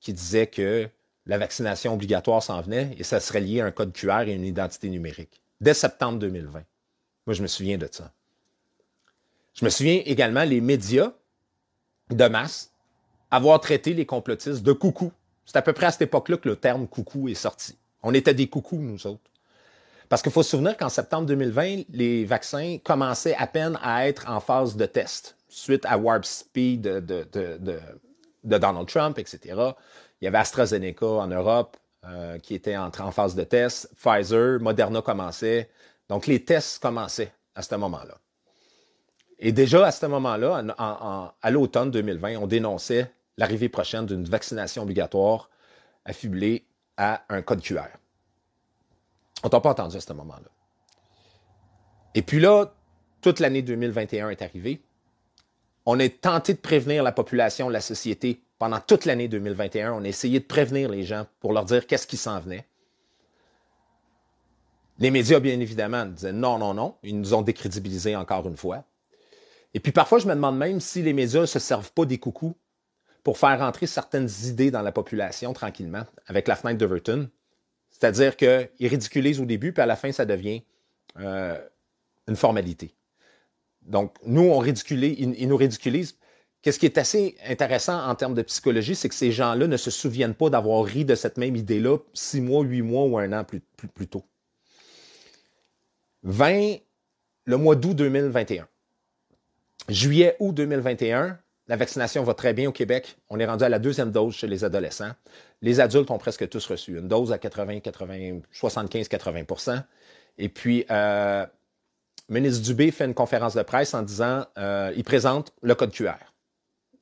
qui 0.00 0.12
disaient 0.12 0.46
que 0.46 0.88
la 1.26 1.38
vaccination 1.38 1.94
obligatoire 1.94 2.42
s'en 2.42 2.60
venait 2.60 2.94
et 2.98 3.04
ça 3.04 3.20
serait 3.20 3.40
lié 3.40 3.60
à 3.60 3.66
un 3.66 3.70
code 3.70 3.92
QR 3.92 4.22
et 4.26 4.32
une 4.32 4.44
identité 4.44 4.88
numérique. 4.88 5.42
Dès 5.60 5.74
septembre 5.74 6.18
2020. 6.18 6.64
Moi, 7.26 7.34
je 7.34 7.42
me 7.42 7.46
souviens 7.46 7.78
de 7.78 7.88
ça. 7.90 8.12
Je 9.54 9.64
me 9.64 9.70
souviens 9.70 10.02
également 10.04 10.44
les 10.44 10.60
médias 10.60 11.12
de 12.10 12.28
masse 12.28 12.72
avoir 13.30 13.60
traité 13.60 13.92
les 13.92 14.06
complotistes 14.06 14.62
de 14.62 14.72
coucou. 14.72 15.12
C'est 15.44 15.56
à 15.56 15.62
peu 15.62 15.72
près 15.72 15.86
à 15.86 15.90
cette 15.90 16.02
époque-là 16.02 16.38
que 16.38 16.48
le 16.48 16.56
terme 16.56 16.86
coucou 16.86 17.28
est 17.28 17.34
sorti. 17.34 17.76
On 18.02 18.14
était 18.14 18.34
des 18.34 18.48
coucous, 18.48 18.78
nous 18.78 19.06
autres. 19.06 19.30
Parce 20.08 20.22
qu'il 20.22 20.32
faut 20.32 20.42
se 20.42 20.50
souvenir 20.50 20.76
qu'en 20.76 20.88
septembre 20.88 21.26
2020, 21.26 21.84
les 21.90 22.24
vaccins 22.24 22.78
commençaient 22.82 23.34
à 23.36 23.46
peine 23.46 23.78
à 23.82 24.08
être 24.08 24.28
en 24.28 24.40
phase 24.40 24.76
de 24.76 24.86
test, 24.86 25.36
suite 25.48 25.84
à 25.84 25.98
Warp 25.98 26.24
Speed 26.24 26.82
de, 26.82 27.26
Donald 28.44 28.88
Trump, 28.88 29.18
etc. 29.18 29.40
Il 30.20 30.24
y 30.24 30.28
avait 30.28 30.38
AstraZeneca 30.38 31.06
en 31.06 31.26
Europe 31.26 31.76
euh, 32.06 32.38
qui 32.38 32.54
était 32.54 32.76
entré 32.76 33.02
en 33.02 33.10
phase 33.10 33.34
de 33.34 33.44
test, 33.44 33.90
Pfizer, 33.96 34.60
Moderna 34.60 35.02
commençait. 35.02 35.68
Donc 36.08 36.26
les 36.26 36.42
tests 36.42 36.80
commençaient 36.80 37.32
à 37.54 37.62
ce 37.62 37.74
moment-là. 37.74 38.16
Et 39.38 39.52
déjà 39.52 39.86
à 39.86 39.92
ce 39.92 40.06
moment-là, 40.06 40.64
à 41.42 41.50
l'automne 41.50 41.90
2020, 41.90 42.36
on 42.36 42.46
dénonçait 42.46 43.12
l'arrivée 43.36 43.68
prochaine 43.68 44.06
d'une 44.06 44.24
vaccination 44.24 44.82
obligatoire 44.82 45.50
affublée 46.04 46.64
à 46.96 47.22
un 47.28 47.42
code 47.42 47.60
QR. 47.60 47.88
On 49.42 49.48
t'a 49.48 49.60
pas 49.60 49.70
entendu 49.70 49.96
à 49.96 50.00
ce 50.00 50.12
moment-là. 50.12 50.48
Et 52.14 52.22
puis 52.22 52.40
là, 52.40 52.72
toute 53.20 53.40
l'année 53.40 53.62
2021 53.62 54.30
est 54.30 54.42
arrivée. 54.42 54.80
On 55.86 55.98
a 56.00 56.08
tenté 56.08 56.54
de 56.54 56.58
prévenir 56.58 57.02
la 57.02 57.12
population, 57.12 57.68
la 57.68 57.80
société 57.80 58.42
pendant 58.58 58.80
toute 58.80 59.04
l'année 59.04 59.28
2021. 59.28 59.92
On 59.92 60.04
a 60.04 60.08
essayé 60.08 60.40
de 60.40 60.44
prévenir 60.44 60.88
les 60.90 61.04
gens 61.04 61.26
pour 61.40 61.52
leur 61.52 61.64
dire 61.64 61.86
qu'est-ce 61.86 62.06
qui 62.06 62.16
s'en 62.16 62.40
venait. 62.40 62.66
Les 64.98 65.10
médias, 65.10 65.38
bien 65.38 65.60
évidemment, 65.60 66.04
disaient 66.06 66.32
non, 66.32 66.58
non, 66.58 66.74
non. 66.74 66.96
Ils 67.04 67.18
nous 67.18 67.34
ont 67.34 67.42
décrédibilisés 67.42 68.16
encore 68.16 68.46
une 68.48 68.56
fois. 68.56 68.84
Et 69.74 69.80
puis 69.80 69.92
parfois, 69.92 70.18
je 70.18 70.26
me 70.26 70.34
demande 70.34 70.58
même 70.58 70.80
si 70.80 71.02
les 71.02 71.12
médias 71.12 71.42
ne 71.42 71.46
se 71.46 71.58
servent 71.58 71.92
pas 71.92 72.04
des 72.04 72.18
coucous 72.18 72.54
pour 73.22 73.38
faire 73.38 73.58
rentrer 73.58 73.86
certaines 73.86 74.28
idées 74.44 74.70
dans 74.70 74.82
la 74.82 74.92
population 74.92 75.52
tranquillement, 75.52 76.04
avec 76.26 76.48
la 76.48 76.56
fenêtre 76.56 76.78
d'Everton. 76.78 77.28
C'est-à-dire 77.98 78.36
qu'ils 78.36 78.88
ridiculisent 78.88 79.40
au 79.40 79.44
début, 79.44 79.72
puis 79.72 79.82
à 79.82 79.86
la 79.86 79.96
fin, 79.96 80.12
ça 80.12 80.24
devient 80.24 80.62
euh, 81.18 81.58
une 82.28 82.36
formalité. 82.36 82.94
Donc, 83.82 84.14
nous, 84.24 84.42
on 84.42 84.58
ridiculise, 84.58 85.16
ils, 85.18 85.48
nous 85.48 85.56
ridiculisent. 85.56 86.16
Qu'est-ce 86.62 86.78
qui 86.78 86.86
est 86.86 86.98
assez 86.98 87.36
intéressant 87.46 88.06
en 88.06 88.14
termes 88.14 88.34
de 88.34 88.42
psychologie, 88.42 88.94
c'est 88.94 89.08
que 89.08 89.14
ces 89.14 89.32
gens-là 89.32 89.66
ne 89.66 89.76
se 89.76 89.90
souviennent 89.90 90.34
pas 90.34 90.50
d'avoir 90.50 90.84
ri 90.84 91.04
de 91.04 91.14
cette 91.14 91.38
même 91.38 91.56
idée-là 91.56 91.98
six 92.12 92.40
mois, 92.40 92.62
huit 92.62 92.82
mois 92.82 93.04
ou 93.04 93.18
un 93.18 93.32
an 93.32 93.44
plus, 93.44 93.60
plus, 93.76 93.88
plus 93.88 94.06
tôt. 94.06 94.24
20, 96.24 96.76
le 97.44 97.56
mois 97.56 97.76
d'août 97.76 97.94
2021. 97.94 98.68
Juillet, 99.88 100.36
août 100.40 100.52
2021, 100.52 101.38
la 101.68 101.76
vaccination 101.76 102.24
va 102.24 102.34
très 102.34 102.54
bien 102.54 102.68
au 102.68 102.72
Québec. 102.72 103.18
On 103.28 103.38
est 103.38 103.44
rendu 103.44 103.62
à 103.62 103.68
la 103.68 103.78
deuxième 103.78 104.10
dose 104.10 104.34
chez 104.34 104.46
les 104.46 104.64
adolescents. 104.64 105.12
Les 105.60 105.80
adultes 105.80 106.10
ont 106.10 106.18
presque 106.18 106.48
tous 106.48 106.66
reçu 106.66 106.96
une 106.98 107.08
dose 107.08 107.30
à 107.30 107.38
80, 107.38 107.80
80, 107.80 108.40
75, 108.50 109.08
80% 109.08 109.82
Et 110.38 110.48
puis, 110.48 110.86
euh, 110.90 111.46
ministre 112.30 112.64
Dubé 112.64 112.90
fait 112.90 113.04
une 113.04 113.14
conférence 113.14 113.54
de 113.54 113.62
presse 113.62 113.92
en 113.92 114.02
disant, 114.02 114.46
euh, 114.56 114.92
il 114.96 115.04
présente 115.04 115.52
le 115.60 115.74
code 115.74 115.92
QR. 115.92 116.16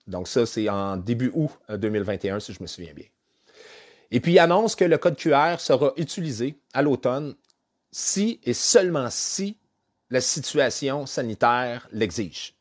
Donc 0.08 0.26
ça, 0.26 0.44
c'est 0.46 0.68
en 0.68 0.96
début 0.96 1.30
août 1.34 1.50
2021, 1.68 2.36
euh, 2.36 2.40
si 2.40 2.52
je 2.52 2.60
me 2.60 2.66
souviens 2.66 2.92
bien. 2.92 3.06
Et 4.10 4.20
puis, 4.20 4.32
il 4.32 4.38
annonce 4.40 4.74
que 4.74 4.84
le 4.84 4.98
code 4.98 5.16
QR 5.16 5.58
sera 5.58 5.92
utilisé 5.96 6.56
à 6.74 6.82
l'automne 6.82 7.34
si 7.92 8.40
et 8.44 8.52
seulement 8.52 9.08
si 9.10 9.56
la 10.10 10.20
situation 10.20 11.06
sanitaire 11.06 11.88
l'exige. 11.92 12.55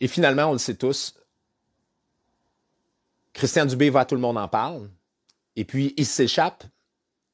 Et 0.00 0.08
finalement, 0.08 0.46
on 0.46 0.52
le 0.52 0.58
sait 0.58 0.74
tous, 0.74 1.14
Christian 3.32 3.66
Dubé 3.66 3.90
va, 3.90 4.04
tout 4.04 4.14
le 4.14 4.20
monde 4.20 4.38
en 4.38 4.48
parle. 4.48 4.90
Et 5.56 5.64
puis, 5.64 5.94
il 5.96 6.06
s'échappe. 6.06 6.64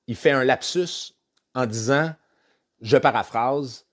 Il 0.07 0.17
fait 0.17 0.31
un 0.31 0.45
lapsus 0.45 1.15
en 1.55 1.67
disant, 1.67 2.13
je 2.81 2.97
paraphrase, 2.97 3.87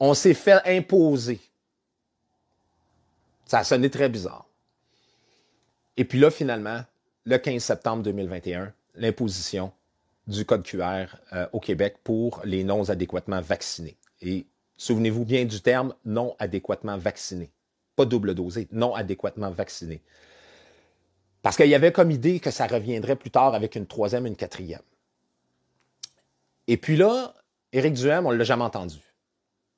on 0.00 0.14
s'est 0.14 0.34
fait 0.34 0.60
imposer. 0.64 1.40
Ça 3.44 3.60
a 3.60 3.64
sonné 3.64 3.90
très 3.90 4.08
bizarre. 4.08 4.46
Et 5.96 6.04
puis 6.04 6.18
là, 6.18 6.30
finalement, 6.30 6.84
le 7.24 7.36
15 7.36 7.62
septembre 7.62 8.02
2021, 8.02 8.72
l'imposition 8.94 9.72
du 10.26 10.44
code 10.44 10.62
QR 10.62 11.06
euh, 11.32 11.46
au 11.52 11.60
Québec 11.60 11.96
pour 12.04 12.40
les 12.44 12.64
non 12.64 12.88
adéquatement 12.88 13.40
vaccinés. 13.40 13.96
Et 14.20 14.46
souvenez-vous 14.78 15.26
bien 15.26 15.44
du 15.44 15.60
terme 15.60 15.94
non 16.06 16.34
adéquatement 16.38 16.96
vacciné 16.96 17.50
pas 17.98 18.04
double 18.04 18.34
dosé, 18.34 18.68
non 18.70 18.94
adéquatement 18.94 19.50
vacciné. 19.50 20.00
Parce 21.42 21.56
qu'il 21.56 21.66
y 21.66 21.74
avait 21.74 21.90
comme 21.90 22.12
idée 22.12 22.38
que 22.38 22.52
ça 22.52 22.68
reviendrait 22.68 23.16
plus 23.16 23.30
tard 23.30 23.54
avec 23.54 23.74
une 23.74 23.86
troisième 23.86 24.24
et 24.24 24.28
une 24.28 24.36
quatrième. 24.36 24.82
Et 26.68 26.76
puis 26.76 26.96
là, 26.96 27.34
Éric 27.72 27.94
Duhem, 27.94 28.24
on 28.26 28.32
ne 28.32 28.36
l'a 28.36 28.44
jamais 28.44 28.62
entendu. 28.62 28.98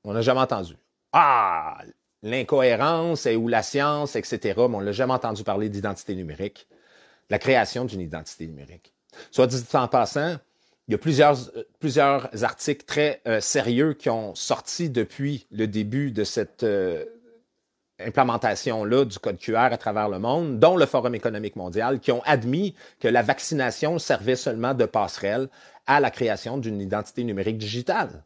On 0.04 0.12
l'a 0.12 0.20
jamais 0.20 0.40
entendu. 0.40 0.76
Ah, 1.12 1.78
l'incohérence 2.22 3.26
ou 3.26 3.48
la 3.48 3.62
science, 3.62 4.16
etc. 4.16 4.54
Mais 4.56 4.76
on 4.76 4.80
ne 4.80 4.84
l'a 4.84 4.92
jamais 4.92 5.14
entendu 5.14 5.42
parler 5.42 5.70
d'identité 5.70 6.14
numérique, 6.14 6.68
la 7.30 7.38
création 7.38 7.86
d'une 7.86 8.00
identité 8.02 8.46
numérique. 8.46 8.92
Soit 9.30 9.46
dit 9.46 9.64
en 9.72 9.88
passant, 9.88 10.36
il 10.90 10.94
y 10.94 10.96
a 10.96 10.98
plusieurs, 10.98 11.38
plusieurs 11.79 12.42
articles 12.42 12.85
très 12.85 13.22
euh, 13.29 13.40
sérieux 13.40 13.94
qui 13.94 14.11
ont 14.11 14.35
sorti 14.35 14.90
depuis 14.90 15.46
le 15.53 15.68
début 15.68 16.11
de 16.11 16.24
cette, 16.24 16.64
euh, 16.64 17.05
implémentation-là 18.00 19.05
du 19.05 19.16
code 19.20 19.38
QR 19.38 19.68
à 19.70 19.76
travers 19.76 20.09
le 20.09 20.18
monde, 20.18 20.59
dont 20.59 20.76
le 20.76 20.87
Forum 20.87 21.14
économique 21.14 21.55
mondial, 21.55 22.00
qui 22.00 22.11
ont 22.11 22.22
admis 22.24 22.74
que 22.98 23.07
la 23.07 23.22
vaccination 23.22 24.00
servait 24.00 24.35
seulement 24.35 24.74
de 24.74 24.85
passerelle 24.85 25.48
à 25.87 26.00
la 26.00 26.11
création 26.11 26.59
d'une 26.59 26.81
identité 26.81 27.22
numérique 27.22 27.59
digitale. 27.59 28.24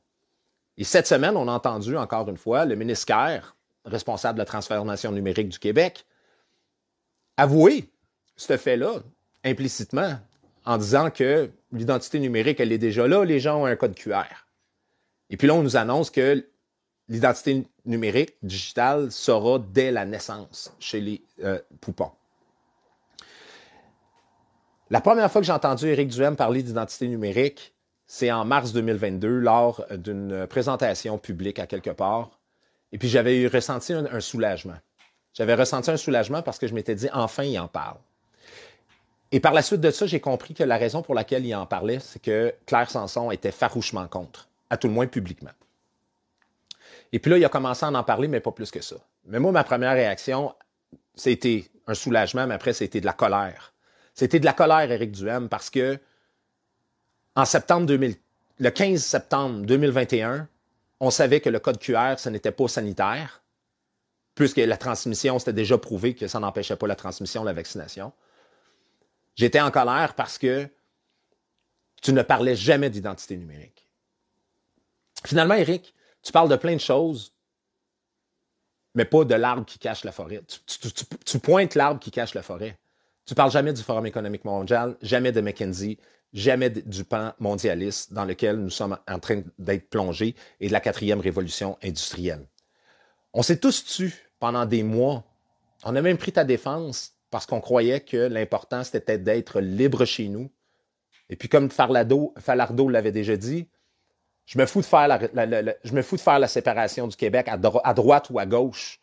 Et 0.79 0.85
cette 0.85 1.07
semaine, 1.07 1.37
on 1.37 1.49
a 1.49 1.53
entendu 1.53 1.99
encore 1.99 2.31
une 2.31 2.39
fois 2.39 2.65
le 2.65 2.77
ministère 2.77 3.57
responsable 3.85 4.39
de 4.39 4.43
la 4.43 4.47
transformation 4.47 5.13
numérique 5.13 5.51
du 5.51 5.59
Québec 5.59 6.07
avouer 7.37 7.91
ce 8.37 8.57
fait-là 8.57 9.01
implicitement 9.45 10.17
en 10.65 10.79
disant 10.79 11.11
que 11.11 11.51
l'identité 11.73 12.19
numérique, 12.19 12.61
elle 12.61 12.73
est 12.73 12.79
déjà 12.79 13.07
là, 13.07 13.25
les 13.25 13.41
gens 13.41 13.63
ont 13.63 13.67
un 13.67 13.77
code 13.77 13.95
QR. 13.95 14.25
Et 15.31 15.37
puis 15.37 15.47
là, 15.47 15.55
on 15.55 15.63
nous 15.63 15.77
annonce 15.77 16.11
que 16.11 16.47
l'identité 17.09 17.67
numérique 17.85 18.37
digitale 18.43 19.11
sera 19.13 19.59
dès 19.59 19.91
la 19.91 20.05
naissance 20.05 20.75
chez 20.79 21.01
les 21.01 21.23
euh, 21.43 21.59
poupons. 21.81 22.13
La 24.91 25.01
première 25.01 25.31
fois 25.31 25.41
que 25.41 25.47
j'ai 25.47 25.53
entendu 25.53 25.87
Éric 25.87 26.09
Duhem 26.09 26.37
parler 26.37 26.63
d'identité 26.63 27.09
numérique, 27.09 27.75
c'est 28.07 28.31
en 28.31 28.45
mars 28.45 28.73
2022 28.73 29.29
lors 29.29 29.85
d'une 29.91 30.47
présentation 30.47 31.19
publique 31.19 31.59
à 31.59 31.67
quelque 31.67 31.91
part. 31.91 32.39
Et 32.93 32.99
puis 32.99 33.09
j'avais 33.09 33.47
ressenti 33.49 33.93
un, 33.93 34.21
soulagement. 34.21 34.77
J'avais 35.33 35.55
ressenti 35.55 35.91
un 35.91 35.97
soulagement 35.97 36.43
parce 36.43 36.59
que 36.59 36.67
je 36.67 36.75
m'étais 36.75 36.95
dit 36.95 37.09
enfin 37.13 37.43
il 37.43 37.59
en 37.59 37.67
parle. 37.67 37.97
Et 39.35 39.41
par 39.41 39.53
la 39.53 39.63
suite 39.63 39.81
de 39.81 39.91
ça, 39.91 40.07
j'ai 40.07 40.21
compris 40.21 40.55
que 40.55 40.63
la 40.63 40.77
raison 40.77 41.03
pour 41.03 41.13
laquelle 41.13 41.45
il 41.45 41.53
en 41.57 41.67
parlait, 41.67 41.99
c'est 41.99 42.23
que 42.23 42.55
Claire 42.67 42.89
Sanson 42.89 43.33
était 43.33 43.51
farouchement 43.51 44.07
contre, 44.07 44.49
à 44.71 44.77
tout 44.77 44.87
le 44.87 44.95
moins 44.95 45.09
publiquement. 45.09 45.51
Et 47.13 47.19
puis 47.19 47.33
là, 47.33 47.39
il 47.39 47.45
a 47.45 47.49
commencé 47.49 47.85
à 47.85 47.89
en 47.89 48.05
parler, 48.05 48.29
mais 48.29 48.39
pas 48.39 48.53
plus 48.53 48.71
que 48.71 48.81
ça. 48.81 48.95
Mais 49.27 49.41
moi, 49.41 49.51
ma 49.51 49.65
première 49.65 49.95
réaction, 49.95 50.55
c'était 51.17 51.69
un 51.89 51.95
soulagement, 51.95 52.47
mais 52.47 52.55
après, 52.55 52.75
c'était 52.75 53.01
de 53.01 53.07
la 53.07 53.13
colère. 53.13 53.73
C'était 54.15 54.39
de 54.39 54.45
la 54.45 54.53
colère, 54.53 54.89
Éric 54.89 55.11
Duhem, 55.11 55.49
parce 55.49 55.69
que 55.69 55.99
en 57.35 57.45
septembre 57.45 57.87
2000, 57.87 58.15
le 58.61 58.71
15 58.71 59.03
septembre 59.03 59.67
2021, 59.67 60.47
on 61.01 61.11
savait 61.11 61.41
que 61.41 61.51
le 61.51 61.59
code 61.59 61.81
QR, 61.81 62.19
ce 62.19 62.29
n'était 62.29 62.53
pas 62.53 62.69
sanitaire, 62.69 63.43
puisque 64.37 64.59
la 64.59 64.77
transmission, 64.77 65.41
c'était 65.41 65.53
déjà 65.53 65.77
prouvé 65.77 66.15
que 66.15 66.29
ça 66.29 66.39
n'empêchait 66.39 66.77
pas 66.77 66.87
la 66.87 66.95
transmission 66.95 67.43
la 67.43 67.53
vaccination. 67.53 68.13
J'étais 69.37 69.61
en 69.61 69.71
colère 69.71 70.15
parce 70.15 70.39
que 70.39 70.69
tu 72.03 72.13
ne 72.13 72.23
parlais 72.23 72.57
jamais 72.57 72.91
d'identité 72.91 73.37
numérique. 73.37 73.89
Finalement, 75.27 75.55
Éric, 75.55 75.95
tu 76.23 76.33
parles 76.33 76.49
de 76.49 76.57
plein 76.57 76.75
de 76.75 76.81
choses, 76.81 77.33
mais 78.95 79.05
pas 79.05 79.25
de 79.25 79.35
l'arbre 79.35 79.65
qui 79.65 79.79
cache 79.79 80.05
la 80.05 80.13
forêt. 80.13 80.43
Tu, 81.25 81.39
pointes 81.39 81.75
l'arbre 81.75 82.01
qui 82.01 82.11
cache 82.11 82.35
la 82.35 82.43
forêt. 82.43 82.79
Tu 83.27 83.35
parles 83.35 83.51
jamais 83.51 83.73
du 83.73 83.83
Forum 83.83 84.07
économique 84.07 84.45
mondial, 84.45 84.97
jamais 85.01 85.33
de 85.33 85.41
McKinsey, 85.41 85.99
jamais 86.33 86.71
du 86.71 87.05
pan 87.05 87.33
mondialiste 87.39 88.13
dans 88.13 88.25
lequel 88.25 88.57
nous 88.57 88.71
sommes 88.71 88.99
en 89.09 89.19
train 89.19 89.43
d'être 89.59 89.89
plongés 89.89 90.35
et 90.61 90.69
de 90.69 90.73
la 90.73 90.81
quatrième 90.81 91.21
révolution 91.21 91.79
industrielle. 91.83 92.47
On 93.33 93.43
s'est 93.43 93.59
tous 93.59 93.85
tus 93.85 94.31
pendant 94.39 94.67
des 94.67 94.83
mois. 94.83 95.25
On 95.85 95.97
a 95.97 96.03
même 96.03 96.19
pris 96.19 96.33
ta 96.33 96.45
défense 96.45 97.14
parce 97.35 97.47
qu'on 97.47 97.61
croyait 97.61 97.99
que 97.99 98.17
l'important, 98.17 98.85
c'était 98.85 99.19
d'être 99.19 99.61
libre 99.61 100.05
chez 100.05 100.29
nous. 100.29 100.53
Et 101.29 101.35
puis, 101.35 101.49
comme 101.49 101.69
Falardeau, 101.69 102.33
l'avait 102.89 103.11
déjà 103.11 103.37
dit, 103.37 103.69
je 104.47 104.57
me, 104.57 104.67
fous 104.67 104.83
de 104.83 104.87
faire 104.87 105.09
la, 105.09 106.47
séparation 106.47 107.09
du 107.09 107.17
Québec 107.17 107.49
à, 107.49 107.55
à 107.83 107.93
droite 107.93 108.31
ou 108.31 108.39
à 108.39 108.47
gauche. 108.47 109.01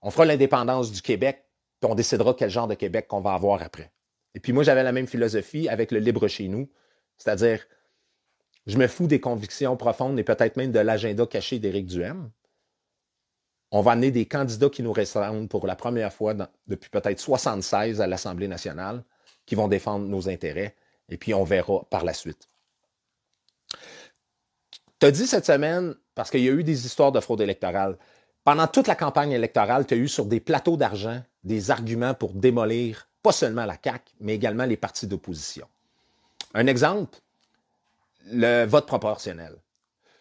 On 0.00 0.10
fera 0.10 0.24
l'indépendance 0.24 0.90
du 0.90 1.02
Québec, 1.02 1.44
puis 1.78 1.90
on 1.90 1.94
décidera 1.94 2.32
quel 2.32 2.48
genre 2.48 2.66
de 2.66 2.72
Québec 2.72 3.08
qu'on 3.08 3.20
va 3.20 3.34
avoir 3.34 3.62
après. 3.62 3.92
Et 4.34 4.40
puis 4.40 4.54
moi, 4.54 4.64
j'avais 4.64 4.82
la 4.82 4.92
même 4.92 5.06
philosophie 5.06 5.68
avec 5.68 5.92
le 5.92 5.98
libre 5.98 6.28
chez 6.28 6.48
nous, 6.48 6.70
c'est-à-dire, 7.18 7.62
je 8.66 8.78
me 8.78 8.86
fous 8.86 9.06
des 9.06 9.20
convictions 9.20 9.76
profondes 9.76 10.18
et 10.18 10.24
peut-être 10.24 10.56
même 10.56 10.72
de 10.72 10.80
l'agenda 10.80 11.26
caché 11.26 11.58
d'Éric 11.58 11.84
Duhem. 11.84 12.30
On 13.72 13.82
va 13.82 13.92
amener 13.92 14.10
des 14.10 14.26
candidats 14.26 14.70
qui 14.70 14.82
nous 14.82 14.92
ressemblent 14.92 15.48
pour 15.48 15.66
la 15.66 15.76
première 15.76 16.12
fois 16.12 16.34
depuis 16.66 16.90
peut-être 16.90 17.18
76 17.18 18.00
à 18.00 18.06
l'Assemblée 18.06 18.48
nationale, 18.48 19.02
qui 19.44 19.54
vont 19.54 19.68
défendre 19.68 20.06
nos 20.06 20.28
intérêts, 20.28 20.74
et 21.08 21.16
puis 21.16 21.34
on 21.34 21.44
verra 21.44 21.84
par 21.90 22.04
la 22.04 22.12
suite. 22.12 22.48
Tu 24.98 25.06
as 25.06 25.10
dit 25.10 25.26
cette 25.26 25.46
semaine, 25.46 25.94
parce 26.14 26.30
qu'il 26.30 26.40
y 26.40 26.48
a 26.48 26.52
eu 26.52 26.64
des 26.64 26.86
histoires 26.86 27.12
de 27.12 27.20
fraude 27.20 27.40
électorale, 27.40 27.98
pendant 28.44 28.66
toute 28.66 28.86
la 28.86 28.94
campagne 28.94 29.32
électorale, 29.32 29.86
tu 29.86 29.94
as 29.94 29.96
eu 29.96 30.08
sur 30.08 30.24
des 30.24 30.40
plateaux 30.40 30.76
d'argent 30.76 31.20
des 31.42 31.70
arguments 31.70 32.14
pour 32.14 32.32
démolir 32.32 33.08
pas 33.22 33.32
seulement 33.32 33.64
la 33.64 33.76
CAQ, 33.82 34.04
mais 34.20 34.34
également 34.34 34.64
les 34.64 34.76
partis 34.76 35.06
d'opposition. 35.06 35.66
Un 36.54 36.68
exemple, 36.68 37.18
le 38.26 38.64
vote 38.64 38.86
proportionnel. 38.86 39.56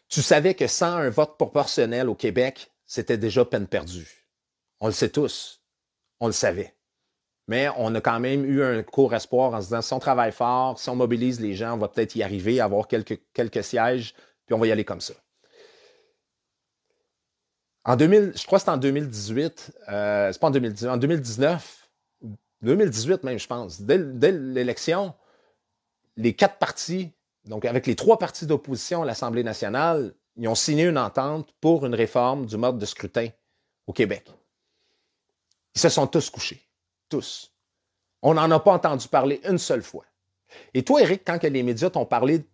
Tu 0.08 0.21
savais 0.21 0.55
que 0.55 0.67
sans 0.67 0.97
un 0.97 1.10
vote 1.10 1.38
proportionnel 1.38 2.10
au 2.10 2.15
Québec, 2.15 2.71
c'était 2.86 3.17
déjà 3.17 3.45
peine 3.45 3.67
perdue. 3.67 4.26
On 4.80 4.88
le 4.88 4.93
sait 4.93 5.10
tous. 5.10 5.62
On 6.19 6.28
le 6.28 6.34
savait. 6.34 6.76
Mais 7.48 7.69
on 7.78 7.93
a 7.93 8.02
quand 8.02 8.19
même 8.19 8.43
eu 8.45 8.63
un 8.63 8.82
court 8.82 9.13
espoir 9.13 9.54
en 9.54 9.62
se 9.62 9.67
disant 9.67 9.82
si 9.82 9.93
on 9.93 10.00
travaille 10.00 10.32
fort, 10.32 10.80
si 10.80 10.89
on 10.89 10.95
mobilise 10.95 11.39
les 11.39 11.54
gens, 11.54 11.74
on 11.74 11.78
va 11.78 11.88
peut-être 11.88 12.15
y 12.15 12.24
arriver, 12.24 12.60
avoir 12.60 12.88
quelques, 12.88 13.21
quelques 13.34 13.63
sièges, 13.63 14.15
puis 14.45 14.56
on 14.56 14.58
va 14.58 14.67
y 14.67 14.71
aller 14.71 14.86
comme 14.86 15.02
ça. 15.02 15.13
En 17.84 17.95
2000, 17.95 18.34
je 18.36 18.45
crois 18.48 18.58
que 18.58 18.65
c'est 18.65 18.71
en 18.71 18.78
2018, 18.78 19.78
euh, 19.89 20.32
c'est 20.32 20.39
pas 20.39 20.48
en 20.48 20.52
2019, 20.52 20.91
en 20.91 20.98
2019, 20.98 21.89
2018 22.63 23.24
même, 23.24 23.38
je 23.38 23.45
pense, 23.45 23.82
dès, 23.82 24.00
dès 24.00 24.32
l'élection, 24.32 25.13
les 26.17 26.34
quatre 26.34 26.58
partis, 26.58 27.12
donc 27.45 27.63
avec 27.65 27.86
les 27.86 27.95
trois 27.95 28.17
partis 28.17 28.48
d'opposition 28.48 29.04
à 29.04 29.06
l'Assemblée 29.06 29.43
nationale, 29.43 30.15
ils 30.38 30.48
ont 30.48 30.56
signé 30.56 30.86
une 30.86 30.98
entente 30.98 31.54
pour 31.62 31.86
une 31.86 31.95
réforme 31.95 32.45
du 32.45 32.58
mode 32.58 32.78
de 32.78 32.86
scrutin 32.86 33.30
au 33.88 33.93
Québec. 33.93 34.28
Ils 35.76 35.82
se 35.82 35.89
sont 35.89 36.08
tous 36.08 36.30
couchés. 36.30 36.62
Tous. 37.10 37.54
On 38.21 38.34
n'en 38.34 38.50
a 38.52 38.60
pas 38.60 38.74
entendu 38.74 39.08
parler 39.08 39.39
une 39.48 39.58
seule 39.58 39.84
fois. 39.84 40.06
Et 40.74 40.84
toi, 40.84 41.02
Eric, 41.02 41.24
quand 41.26 41.41
les 41.43 41.63
médias 41.63 41.89
t'ont 41.89 42.06
parlé, 42.06 42.45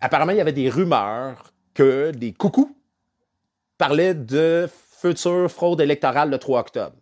apparemment, 0.00 0.32
il 0.32 0.38
y 0.38 0.40
avait 0.40 0.52
des 0.52 0.70
rumeurs 0.70 1.52
que 1.74 2.10
des 2.12 2.32
coucous 2.32 2.74
parlaient 3.78 4.14
de 4.14 4.68
future 5.00 5.50
fraude 5.50 5.80
électorale 5.80 6.30
le 6.30 6.38
3 6.38 6.60
octobre. 6.60 6.96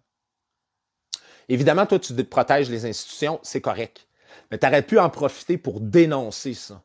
Évidemment, 1.48 1.86
toi, 1.86 1.98
tu 1.98 2.14
protèges 2.24 2.70
les 2.70 2.84
institutions, 2.84 3.40
c'est 3.42 3.60
correct. 3.60 4.06
Mais 4.50 4.58
tu 4.58 4.66
aurais 4.66 4.82
pu 4.82 4.98
en 4.98 5.10
profiter 5.10 5.58
pour 5.58 5.80
dénoncer 5.80 6.54
ça. 6.54 6.82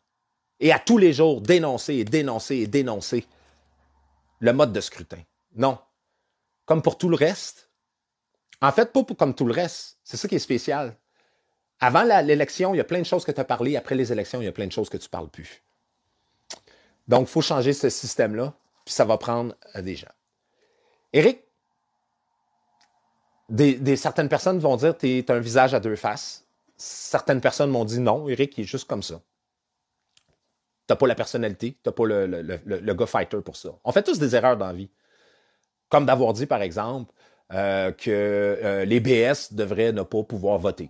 Et 0.63 0.71
à 0.71 0.79
tous 0.79 0.97
les 0.97 1.11
jours, 1.11 1.41
dénoncer 1.41 1.95
et 1.95 2.05
dénoncer 2.05 2.55
et 2.55 2.67
dénoncer 2.67 3.27
le 4.39 4.53
mode 4.53 4.71
de 4.71 4.79
scrutin. 4.79 5.21
Non. 5.57 5.77
Comme 6.65 6.81
pour 6.81 6.97
tout 6.97 7.09
le 7.09 7.17
reste. 7.17 7.69
En 8.61 8.71
fait, 8.71 8.93
pas 8.93 9.03
comme 9.03 9.35
tout 9.35 9.45
le 9.45 9.51
reste. 9.51 9.97
C'est 10.05 10.15
ça 10.15 10.29
qui 10.29 10.35
est 10.35 10.39
spécial. 10.39 10.95
Avant 11.81 12.03
l'élection, 12.03 12.73
il 12.73 12.77
y 12.77 12.79
a 12.79 12.85
plein 12.85 12.99
de 12.99 13.05
choses 13.05 13.25
que 13.25 13.33
tu 13.33 13.41
as 13.41 13.43
parlé. 13.43 13.75
Après 13.75 13.93
les 13.93 14.13
élections, 14.13 14.41
il 14.41 14.45
y 14.45 14.47
a 14.47 14.53
plein 14.53 14.67
de 14.67 14.71
choses 14.71 14.89
que 14.89 14.95
tu 14.95 15.07
ne 15.07 15.09
parles 15.09 15.27
plus. 15.27 15.61
Donc, 17.09 17.27
il 17.27 17.31
faut 17.31 17.41
changer 17.41 17.73
ce 17.73 17.89
système-là, 17.89 18.53
puis 18.85 18.93
ça 18.93 19.03
va 19.03 19.17
prendre 19.17 19.53
euh, 19.75 19.81
des 19.81 19.97
gens. 19.97 20.07
Éric, 21.11 21.41
des, 23.49 23.97
certaines 23.97 24.29
personnes 24.29 24.59
vont 24.59 24.77
dire 24.77 24.97
que 24.97 25.19
tu 25.19 25.29
as 25.29 25.35
un 25.35 25.39
visage 25.39 25.73
à 25.73 25.81
deux 25.81 25.97
faces. 25.97 26.45
Certaines 26.77 27.41
personnes 27.41 27.69
m'ont 27.69 27.83
dit 27.83 27.99
non, 27.99 28.29
Eric, 28.29 28.57
il 28.57 28.61
est 28.61 28.67
juste 28.67 28.87
comme 28.87 29.03
ça. 29.03 29.19
Tu 30.87 30.91
n'as 30.91 30.95
pas 30.97 31.07
la 31.07 31.15
personnalité, 31.15 31.71
tu 31.71 31.89
n'as 31.89 31.93
pas 31.93 32.05
le, 32.05 32.25
le, 32.25 32.93
gars 32.93 33.05
fighter 33.05 33.41
pour 33.41 33.55
ça. 33.55 33.69
On 33.83 33.91
fait 33.91 34.03
tous 34.03 34.19
des 34.19 34.35
erreurs 34.35 34.57
dans 34.57 34.67
la 34.67 34.73
vie. 34.73 34.89
Comme 35.89 36.05
d'avoir 36.05 36.33
dit, 36.33 36.45
par 36.45 36.61
exemple, 36.61 37.13
euh, 37.53 37.91
que 37.91 38.09
euh, 38.09 38.85
les 38.85 38.99
BS 38.99 39.53
devraient 39.53 39.91
ne 39.91 40.01
pas 40.01 40.23
pouvoir 40.23 40.57
voter. 40.57 40.89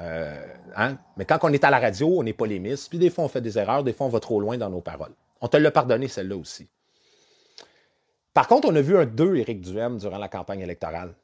Euh, 0.00 0.46
hein? 0.76 0.98
Mais 1.16 1.24
quand 1.24 1.38
on 1.42 1.52
est 1.52 1.64
à 1.64 1.70
la 1.70 1.78
radio, 1.78 2.14
on 2.16 2.24
est 2.26 2.32
polémiste, 2.32 2.88
puis 2.88 2.98
des 2.98 3.10
fois 3.10 3.24
on 3.24 3.28
fait 3.28 3.40
des 3.40 3.58
erreurs, 3.58 3.82
des 3.82 3.92
fois 3.92 4.06
on 4.06 4.10
va 4.10 4.20
trop 4.20 4.40
loin 4.40 4.56
dans 4.56 4.70
nos 4.70 4.80
paroles. 4.80 5.14
On 5.40 5.48
te 5.48 5.56
l'a 5.56 5.70
pardonné, 5.70 6.06
celle-là 6.06 6.36
aussi. 6.36 6.68
Par 8.32 8.46
contre, 8.46 8.68
on 8.68 8.76
a 8.76 8.80
vu 8.80 8.96
un 8.96 9.06
2 9.06 9.36
Éric 9.36 9.60
Duhem 9.62 9.98
durant 9.98 10.18
la 10.18 10.28
campagne 10.28 10.60
électorale. 10.60 11.14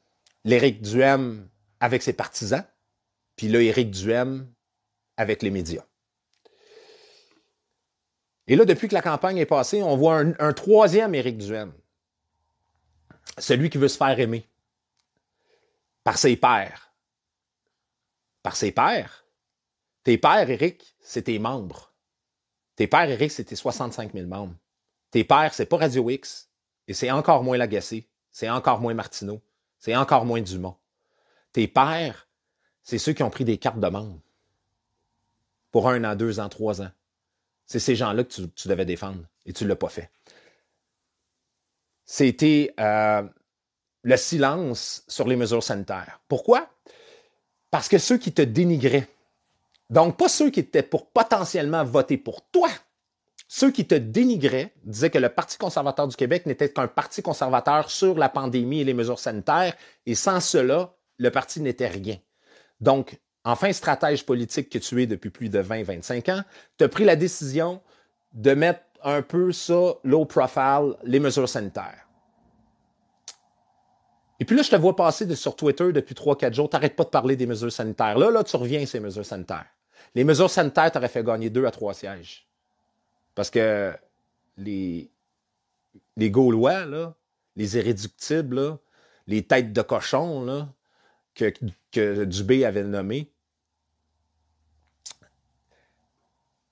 L'Éric 0.43 0.81
Duhem 0.81 1.47
avec 1.79 2.03
ses 2.03 2.13
partisans, 2.13 2.63
puis 3.35 3.47
là, 3.47 3.61
Éric 3.61 3.91
Duhem 3.91 4.47
avec 5.15 5.43
les 5.43 5.51
médias. 5.51 5.83
Et 8.47 8.55
là, 8.55 8.65
depuis 8.65 8.87
que 8.87 8.93
la 8.93 9.01
campagne 9.01 9.37
est 9.37 9.45
passée, 9.45 9.83
on 9.83 9.97
voit 9.97 10.23
un, 10.39 10.53
troisième 10.53 11.13
Éric 11.13 11.37
Duhem. 11.37 11.73
Celui 13.37 13.69
qui 13.69 13.77
veut 13.77 13.89
se 13.89 13.97
faire 13.97 14.17
aimer. 14.19 14.47
Par 16.03 16.17
ses 16.17 16.37
pères. 16.37 16.93
Par 18.41 18.55
ses 18.55 18.71
pères. 18.71 19.25
Tes 20.03 20.17
pères, 20.17 20.49
Éric, 20.49 20.95
c'est 21.01 21.23
tes 21.23 21.37
membres. 21.37 21.93
Tes 22.77 22.87
pères, 22.87 23.09
Éric, 23.09 23.31
c'est 23.31 23.43
tes 23.43 23.57
65 23.57 24.13
000 24.13 24.27
membres. 24.27 24.55
Tes 25.11 25.25
pères, 25.25 25.53
c'est 25.53 25.65
pas 25.65 25.77
Radio 25.77 26.09
X. 26.09 26.49
Et 26.87 26.93
c'est 26.93 27.11
encore 27.11 27.43
moins 27.43 27.57
Lagacé. 27.57 28.07
C'est 28.31 28.49
encore 28.49 28.79
moins 28.79 28.93
Martineau. 28.93 29.41
C'est 29.77 29.95
encore 29.95 30.25
moins 30.25 30.41
Dumont. 30.41 30.77
Tes 31.51 31.67
pères, 31.67 32.27
c'est 32.83 32.97
ceux 32.97 33.11
qui 33.11 33.23
ont 33.23 33.29
pris 33.29 33.43
des 33.43 33.57
cartes 33.57 33.79
de 33.79 33.87
membres. 33.89 34.21
Pour 35.71 35.89
un 35.89 36.03
an, 36.05 36.15
deux 36.15 36.39
ans, 36.39 36.47
trois 36.47 36.81
ans. 36.81 36.91
C'est 37.67 37.79
ces 37.79 37.95
gens-là 37.95 38.23
que 38.23 38.33
tu, 38.33 38.67
devais 38.67 38.85
défendre 38.85 39.23
et 39.45 39.53
tu 39.53 39.65
ne 39.65 39.69
l'as 39.69 39.75
pas 39.75 39.89
fait. 39.89 40.09
C'était 42.05 42.73
euh, 42.79 43.23
le 44.03 44.17
silence 44.17 45.03
sur 45.07 45.27
les 45.27 45.35
mesures 45.35 45.63
sanitaires. 45.63 46.21
Pourquoi? 46.29 46.69
Parce 47.69 47.89
que 47.89 47.97
ceux 47.97 48.17
qui 48.17 48.31
te 48.31 48.41
dénigraient, 48.41 49.07
donc 49.89 50.17
pas 50.17 50.29
ceux 50.29 50.49
qui 50.49 50.61
étaient 50.61 50.81
pour 50.81 51.07
potentiellement 51.07 51.83
voter 51.83 52.17
pour 52.17 52.49
toi, 52.49 52.69
ceux 53.49 53.71
qui 53.71 53.85
te 53.85 53.95
dénigraient 53.95 54.73
disaient 54.83 55.09
que 55.09 55.17
le 55.17 55.29
Parti 55.29 55.57
conservateur 55.57 56.07
du 56.07 56.15
Québec 56.15 56.45
n'était 56.45 56.71
qu'un 56.71 56.87
parti 56.87 57.21
conservateur 57.21 57.89
sur 57.89 58.17
la 58.17 58.29
pandémie 58.29 58.81
et 58.81 58.83
les 58.85 58.93
mesures 58.93 59.19
sanitaires, 59.19 59.75
et 60.05 60.15
sans 60.15 60.39
cela, 60.39 60.95
le 61.17 61.31
parti 61.31 61.61
n'était 61.61 61.87
rien. 61.87 62.17
Donc, 62.79 63.19
enfin 63.47 63.71
stratège 63.71 64.25
politique 64.25 64.69
que 64.69 64.77
tu 64.77 65.01
es 65.01 65.07
depuis 65.07 65.29
plus 65.29 65.47
de 65.47 65.61
20-25 65.61 66.31
ans, 66.31 66.43
tu 66.77 66.83
as 66.83 66.89
pris 66.89 67.05
la 67.05 67.15
décision 67.15 67.81
de 68.33 68.53
mettre 68.53 68.81
un 69.03 69.21
peu 69.21 69.53
ça, 69.53 69.93
low 70.03 70.25
profile, 70.25 70.95
les 71.03 71.19
mesures 71.19 71.47
sanitaires. 71.47 72.05
Et 74.39 74.45
puis 74.45 74.55
là, 74.55 74.63
je 74.63 74.69
te 74.69 74.75
vois 74.75 74.95
passer 74.95 75.33
sur 75.35 75.55
Twitter 75.55 75.93
depuis 75.93 76.13
3-4 76.13 76.53
jours, 76.53 76.69
tu 76.69 76.75
n'arrêtes 76.75 76.95
pas 76.95 77.05
de 77.05 77.09
parler 77.09 77.37
des 77.37 77.45
mesures 77.45 77.71
sanitaires. 77.71 78.17
Là, 78.17 78.29
là, 78.29 78.43
tu 78.43 78.55
reviens 78.57 78.85
ces 78.85 78.99
mesures 78.99 79.25
sanitaires. 79.25 79.65
Les 80.13 80.25
mesures 80.25 80.49
sanitaires 80.49 80.91
t'auraient 80.91 81.07
fait 81.07 81.23
gagner 81.23 81.49
2 81.49 81.65
à 81.65 81.71
3 81.71 81.93
sièges. 81.93 82.47
Parce 83.33 83.49
que 83.49 83.93
les, 84.57 85.09
les 86.17 86.29
Gaulois, 86.29 86.85
là, 86.85 87.15
les 87.55 87.77
irréductibles, 87.77 88.77
les 89.25 89.43
têtes 89.43 89.71
de 89.71 89.81
cochon 89.81 90.69
que, 91.33 91.53
que 91.91 92.25
Dubé 92.25 92.65
avait 92.65 92.83
nommé, 92.83 93.31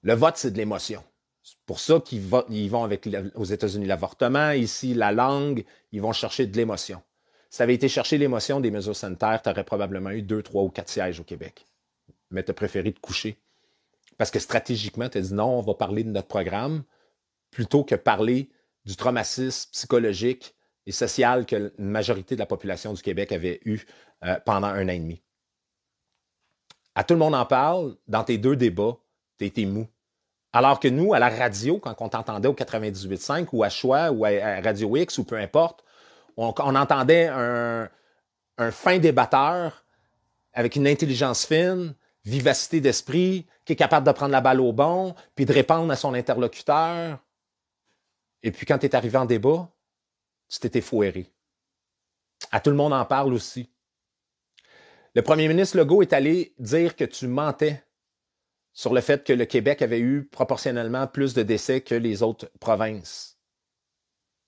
Le 0.06 0.14
vote, 0.14 0.38
c'est 0.38 0.52
de 0.52 0.58
l'émotion. 0.58 1.04
C'est 1.42 1.58
pour 1.66 1.80
ça 1.80 2.00
qu'ils 2.00 2.22
vont 2.70 2.84
avec 2.84 3.10
aux 3.34 3.44
États-Unis 3.44 3.88
l'avortement, 3.88 4.52
ici 4.52 4.94
la 4.94 5.12
langue, 5.12 5.66
ils 5.92 6.00
vont 6.00 6.12
chercher 6.12 6.46
de 6.46 6.56
l'émotion. 6.56 7.02
Si 7.50 7.58
tu 7.58 7.64
avais 7.64 7.74
été 7.74 7.90
chercher 7.90 8.20
l'émotion 8.20 8.60
des 8.60 8.70
mesures 8.70 8.96
sanitaires, 8.96 9.42
tu 9.42 9.50
aurais 9.50 9.64
probablement 9.64 10.12
eu 10.12 10.22
deux, 10.22 10.44
trois 10.44 10.62
ou 10.62 10.70
quatre 10.70 10.90
sièges 10.90 11.20
au 11.20 11.24
Québec. 11.24 11.66
Mais 12.30 12.44
tu 12.44 12.52
as 12.52 12.54
préféré 12.54 12.94
te 12.94 13.00
coucher. 13.00 13.40
Parce 14.20 14.30
que 14.30 14.38
stratégiquement, 14.38 15.10
tu 15.10 15.18
as 15.18 15.22
dit 15.22 15.34
non, 15.34 15.58
on 15.58 15.62
va 15.62 15.74
parler 15.74 16.04
de 16.04 16.10
notre 16.10 16.28
programme 16.28 16.84
plutôt 17.50 17.84
que 17.84 17.96
parler 17.96 18.52
du 18.86 18.96
traumatisme 18.96 19.72
psychologique 19.72 20.54
et 20.86 20.92
social 20.92 21.48
que 21.48 21.56
la 21.56 21.70
majorité 21.80 22.36
de 22.36 22.40
la 22.42 22.46
population 22.46 22.94
du 22.94 23.02
Québec 23.02 23.32
avait 23.32 23.60
eu 23.66 23.80
euh, 24.24 24.40
pendant 24.46 24.68
un 24.68 24.86
an 24.86 24.92
et 24.92 25.00
demi. 25.00 25.24
À 26.94 27.04
tout 27.04 27.16
le 27.16 27.20
monde 27.20 27.34
en 27.34 27.46
parle, 27.48 27.98
dans 28.08 28.24
tes 28.24 28.38
deux 28.38 28.56
débats, 28.56 29.00
tu 29.40 29.46
été 29.46 29.66
mou. 29.66 29.88
Alors 30.56 30.80
que 30.80 30.88
nous, 30.88 31.14
à 31.14 31.20
la 31.20 31.28
radio, 31.28 31.80
quand 31.80 31.94
on 32.00 32.08
t'entendait 32.08 32.48
au 32.48 32.54
98.5 32.54 33.50
ou 33.52 33.66
à 33.66 33.70
Choix 33.70 34.10
ou 34.12 34.24
à 34.24 34.62
Radio 34.62 34.96
X 34.96 35.18
ou 35.18 35.26
peu 35.26 35.36
importe, 35.36 35.84
on, 36.38 36.48
entendait 36.48 37.28
un, 37.28 37.90
fin 38.72 38.98
débatteur 38.98 39.84
avec 40.54 40.78
une 40.78 40.88
intelligence 40.88 41.46
fine, 41.46 41.94
vivacité 42.24 42.80
d'esprit, 42.80 43.46
qui 43.66 43.74
est 43.74 43.76
capable 43.76 44.08
de 44.08 44.14
prendre 44.14 44.32
la 44.32 44.40
balle 44.40 44.62
au 44.62 44.72
bon, 44.72 45.14
puis 45.36 45.44
de 45.44 45.52
répondre 45.52 45.92
à 45.92 45.98
son 45.98 46.14
interlocuteur. 46.14 47.20
Et 48.42 48.52
puis 48.52 48.66
quand 48.66 48.78
tu 48.78 48.86
es 48.86 48.96
arrivé 48.96 49.18
en 49.18 49.26
débat, 49.26 49.68
tu 50.48 50.60
t'étais 50.62 50.80
foiré. 50.80 51.30
À 52.54 52.62
tout 52.62 52.70
le 52.70 52.78
monde 52.78 52.94
en 52.94 53.04
parle 53.04 53.34
aussi. 53.34 53.70
Le 55.16 55.22
premier 55.22 55.50
ministre 55.50 55.76
Legault 55.76 56.02
est 56.02 56.14
allé 56.14 56.54
dire 56.60 56.96
que 56.96 57.04
tu 57.04 57.28
mentais 57.28 57.85
sur 58.76 58.94
le 58.94 59.00
fait 59.00 59.24
que 59.24 59.34
le 59.34 59.46
Québec 59.46 59.82
avait 59.82 60.02
eu 60.02 60.26
proportionnellement 60.26 61.08
plus 61.08 61.34
de 61.34 61.44
décès 61.44 61.80
que 61.80 61.96
les 61.96 62.22
autres 62.22 62.52
provinces. 62.60 63.40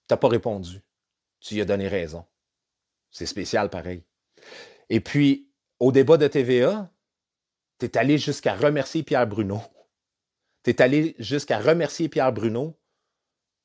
Tu 0.07 0.13
n'as 0.13 0.17
pas 0.17 0.27
répondu. 0.27 0.81
Tu 1.39 1.55
y 1.55 1.61
as 1.61 1.65
donné 1.65 1.87
raison. 1.87 2.25
C'est 3.09 3.25
spécial 3.25 3.69
pareil. 3.69 4.03
Et 4.89 4.99
puis, 4.99 5.49
au 5.79 5.93
débat 5.93 6.17
de 6.17 6.27
TVA, 6.27 6.91
tu 7.79 7.85
es 7.85 7.97
allé 7.97 8.17
jusqu'à 8.17 8.53
remercier 8.53 9.01
Pierre 9.01 9.27
Bruno. 9.27 9.61
Tu 10.63 10.71
es 10.71 10.81
allé 10.81 11.15
jusqu'à 11.19 11.59
remercier 11.59 12.09
Pierre 12.09 12.33
Bruno 12.33 12.77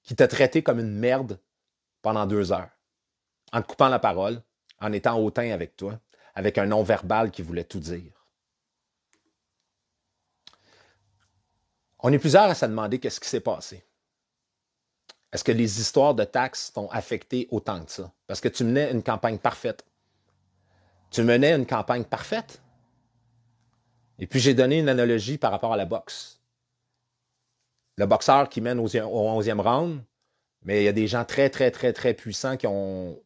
qui 0.05 0.15
t'a 0.15 0.29
traité 0.29 0.63
comme 0.63 0.79
une 0.79 0.95
merde 0.95 1.41
pendant 2.03 2.27
deux 2.27 2.53
heures, 2.53 2.71
en 3.53 3.63
te 3.63 3.67
coupant 3.67 3.89
la 3.89 3.99
parole, 3.99 4.43
en 4.81 4.93
étant 4.93 5.19
hautain 5.19 5.51
avec 5.51 5.77
toi, 5.77 6.01
avec 6.35 6.57
un 6.57 6.67
nom 6.67 6.85
verbal 6.85 7.33
qui 7.33 7.43
voulait 7.43 7.65
tout 7.65 7.81
dire. 7.81 8.22
On 12.03 12.12
est 12.12 12.18
plusieurs 12.18 12.44
à 12.44 12.55
se 12.55 12.66
demander 12.66 12.98
qu'est-ce 12.98 13.20
qui 13.20 13.28
s'est 13.28 13.40
passé. 13.40 13.84
Est-ce 15.32 15.44
que 15.44 15.53
les 15.53 15.80
histoires 15.80 16.14
de 16.14 16.24
taxes 16.24 16.72
t'ont 16.72 16.90
affecté 16.90 17.48
autant 17.50 17.82
que 17.84 17.90
ça? 17.90 18.12
Parce 18.26 18.40
que 18.40 18.48
tu 18.48 18.64
menais 18.64 18.90
une 18.90 19.03
campagne 19.03 19.38
parfaite. 19.38 19.86
Tu 21.11 21.22
menais 21.22 21.55
une 21.55 21.66
campagne 21.66 22.05
parfaite. 22.05 22.61
Et 24.18 24.26
puis 24.26 24.40
j'ai 24.40 24.55
donné 24.55 24.80
une 24.80 24.88
analogie 24.88 25.38
par 25.38 25.53
rapport 25.53 25.72
à 25.72 25.76
la 25.76 25.86
boxe. 25.86 26.40
Le 27.96 28.07
boxeur 28.07 28.48
qui 28.48 28.61
mène 28.61 28.78
au 28.78 28.88
11e 28.88 29.61
round, 29.61 30.03
mais 30.64 30.82
il 30.82 30.84
y 30.84 30.88
a 30.88 30.92
des 30.92 31.07
gens 31.07 31.24
très, 31.24 31.50
très, 31.50 31.70
très, 31.70 31.92
très 31.92 32.14
puissants 32.14 32.57
qui 32.57 32.66
ont 32.66 33.22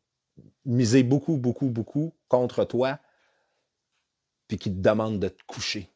misé 0.64 1.02
beaucoup, 1.02 1.36
beaucoup, 1.36 1.68
beaucoup 1.68 2.12
contre 2.28 2.64
toi, 2.64 2.98
puis 4.48 4.58
qui 4.58 4.70
te 4.70 4.80
demandent 4.80 5.18
de 5.20 5.28
te 5.28 5.42
coucher 5.46 5.90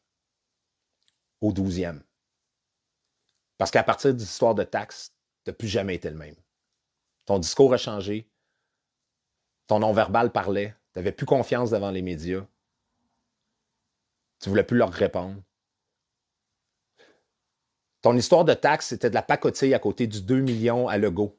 au 1.40 1.52
12e. 1.52 2.00
Parce 3.61 3.70
qu'à 3.70 3.82
partir 3.82 4.14
de 4.14 4.18
l'histoire 4.18 4.54
de 4.54 4.62
taxes, 4.64 5.12
tu 5.44 5.50
n'as 5.50 5.54
plus 5.54 5.68
jamais 5.68 5.96
été 5.96 6.08
le 6.08 6.16
même. 6.16 6.34
Ton 7.26 7.38
discours 7.38 7.74
a 7.74 7.76
changé. 7.76 8.26
Ton 9.66 9.80
non-verbal 9.80 10.32
parlait. 10.32 10.74
Tu 10.94 10.98
n'avais 10.98 11.12
plus 11.12 11.26
confiance 11.26 11.70
devant 11.70 11.90
les 11.90 12.00
médias. 12.00 12.46
Tu 14.40 14.48
ne 14.48 14.52
voulais 14.52 14.64
plus 14.64 14.78
leur 14.78 14.90
répondre. 14.90 15.42
Ton 18.00 18.16
histoire 18.16 18.46
de 18.46 18.54
taxes, 18.54 18.86
c'était 18.86 19.11
de 19.11 19.14
la 19.14 19.20
pacotille 19.20 19.74
à 19.74 19.78
côté 19.78 20.06
du 20.06 20.22
2 20.22 20.40
millions 20.40 20.88
à 20.88 20.96
Legault. 20.96 21.38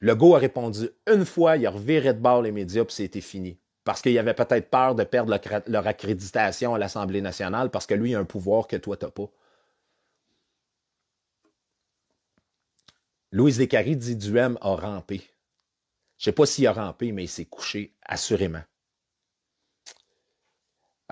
Legault 0.00 0.34
a 0.34 0.40
répondu 0.40 0.90
une 1.06 1.24
fois, 1.24 1.58
il 1.58 1.66
a 1.68 1.70
reviré 1.70 2.12
de 2.12 2.18
bord 2.18 2.42
les 2.42 2.50
médias, 2.50 2.84
puis 2.84 2.96
c'était 2.96 3.20
fini. 3.20 3.56
Parce 3.84 4.02
qu'il 4.02 4.18
avait 4.18 4.34
peut-être 4.34 4.68
peur 4.68 4.96
de 4.96 5.04
perdre 5.04 5.38
leur 5.68 5.86
accréditation 5.86 6.74
à 6.74 6.78
l'Assemblée 6.78 7.20
nationale, 7.20 7.70
parce 7.70 7.86
que 7.86 7.94
lui, 7.94 8.10
il 8.10 8.14
a 8.16 8.18
un 8.18 8.24
pouvoir 8.24 8.66
que 8.66 8.74
toi, 8.74 8.96
tu 8.96 9.04
n'as 9.04 9.12
pas. 9.12 9.30
Louise 13.32 13.58
Descaries 13.58 13.96
dit 13.96 14.16
Duhem 14.16 14.58
a 14.60 14.76
rampé. 14.76 15.18
Je 16.18 16.22
ne 16.22 16.24
sais 16.24 16.32
pas 16.32 16.46
s'il 16.46 16.66
a 16.66 16.72
rampé, 16.72 17.12
mais 17.12 17.24
il 17.24 17.28
s'est 17.28 17.44
couché, 17.44 17.94
assurément. 18.02 18.62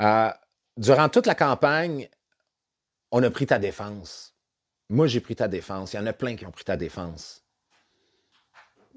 Euh, 0.01 0.31
durant 0.77 1.09
toute 1.09 1.27
la 1.27 1.35
campagne, 1.35 2.09
on 3.11 3.23
a 3.23 3.31
pris 3.31 3.47
ta 3.47 3.59
défense. 3.59 4.35
Moi, 4.89 5.07
j'ai 5.07 5.21
pris 5.21 5.37
ta 5.37 5.49
défense. 5.49 5.93
Il 5.93 5.97
y 5.97 5.99
en 5.99 6.07
a 6.07 6.13
plein 6.13 6.37
qui 6.37 6.47
ont 6.47 6.51
pris 6.51 6.65
ta 6.65 6.77
défense. 6.77 7.45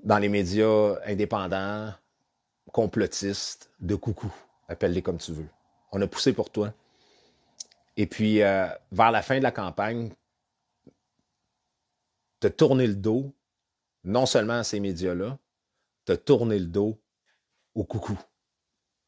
Dans 0.04 0.18
les 0.20 0.30
médias 0.30 0.96
indépendants, 1.06 1.94
complotistes, 2.72 3.72
de 3.80 3.96
coucou, 3.96 4.34
appelle-les 4.68 5.02
comme 5.02 5.18
tu 5.18 5.34
veux. 5.34 5.48
On 5.92 6.02
a 6.02 6.08
poussé 6.08 6.34
pour 6.34 6.50
toi. 6.50 6.74
Et 7.96 8.06
puis, 8.06 8.42
euh, 8.42 8.68
vers 8.92 9.12
la 9.12 9.22
fin 9.22 9.38
de 9.38 9.44
la 9.44 9.52
campagne, 9.52 10.12
te 12.40 12.48
tourner 12.48 12.88
le 12.88 12.96
dos, 12.96 13.36
non 14.04 14.26
seulement 14.26 14.60
à 14.60 14.64
ces 14.64 14.80
médias-là, 14.80 15.38
te 16.06 16.14
tourner 16.14 16.60
le 16.60 16.68
dos 16.68 17.02
au 17.76 17.84
coucou, 17.84 18.18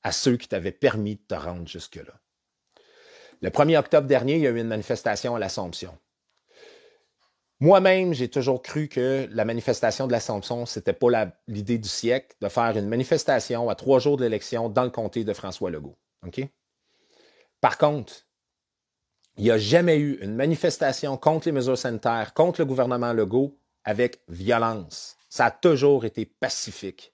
à 0.04 0.12
ceux 0.12 0.38
qui 0.38 0.48
t'avaient 0.48 0.72
permis 0.72 1.16
de 1.16 1.22
te 1.28 1.36
rendre 1.36 1.68
jusque-là. 1.68 2.20
Le 3.42 3.50
1er 3.50 3.78
octobre 3.78 4.08
dernier, 4.08 4.36
il 4.36 4.42
y 4.42 4.48
a 4.48 4.50
eu 4.50 4.60
une 4.60 4.68
manifestation 4.68 5.36
à 5.36 5.40
l'Assomption. 5.40 5.98
Moi-même, 7.62 8.14
j'ai 8.14 8.30
toujours 8.30 8.62
cru 8.62 8.88
que 8.88 9.28
la 9.32 9.44
manifestation 9.44 10.08
de 10.08 10.14
l'Assomption, 10.14 10.66
ce 10.66 10.80
n'était 10.80 10.94
pas 10.94 11.34
l'idée 11.48 11.78
du 11.78 11.90
siècle 11.90 12.36
de 12.42 12.48
faire 12.48 12.78
une 12.78 12.88
manifestation 12.88 13.70
à 13.70 13.76
trois 13.76 14.00
jours 14.00 14.18
de 14.18 14.24
l'élection 14.24 14.70
dans 14.70 14.84
le 14.84 14.90
comté 14.90 15.24
de 15.26 15.34
François 15.34 15.70
Legault. 15.70 15.98
Par 17.60 17.78
contre, 17.78 18.29
il 19.40 19.44
n'y 19.44 19.52
a 19.52 19.58
jamais 19.58 19.98
eu 19.98 20.20
une 20.22 20.36
manifestation 20.36 21.16
contre 21.16 21.48
les 21.48 21.54
mesures 21.54 21.78
sanitaires, 21.78 22.34
contre 22.34 22.60
le 22.60 22.66
gouvernement 22.66 23.14
Legault, 23.14 23.58
avec 23.86 24.20
violence. 24.28 25.16
Ça 25.30 25.46
a 25.46 25.52
toujours 25.52 26.04
été 26.04 26.26
pacifique. 26.26 27.14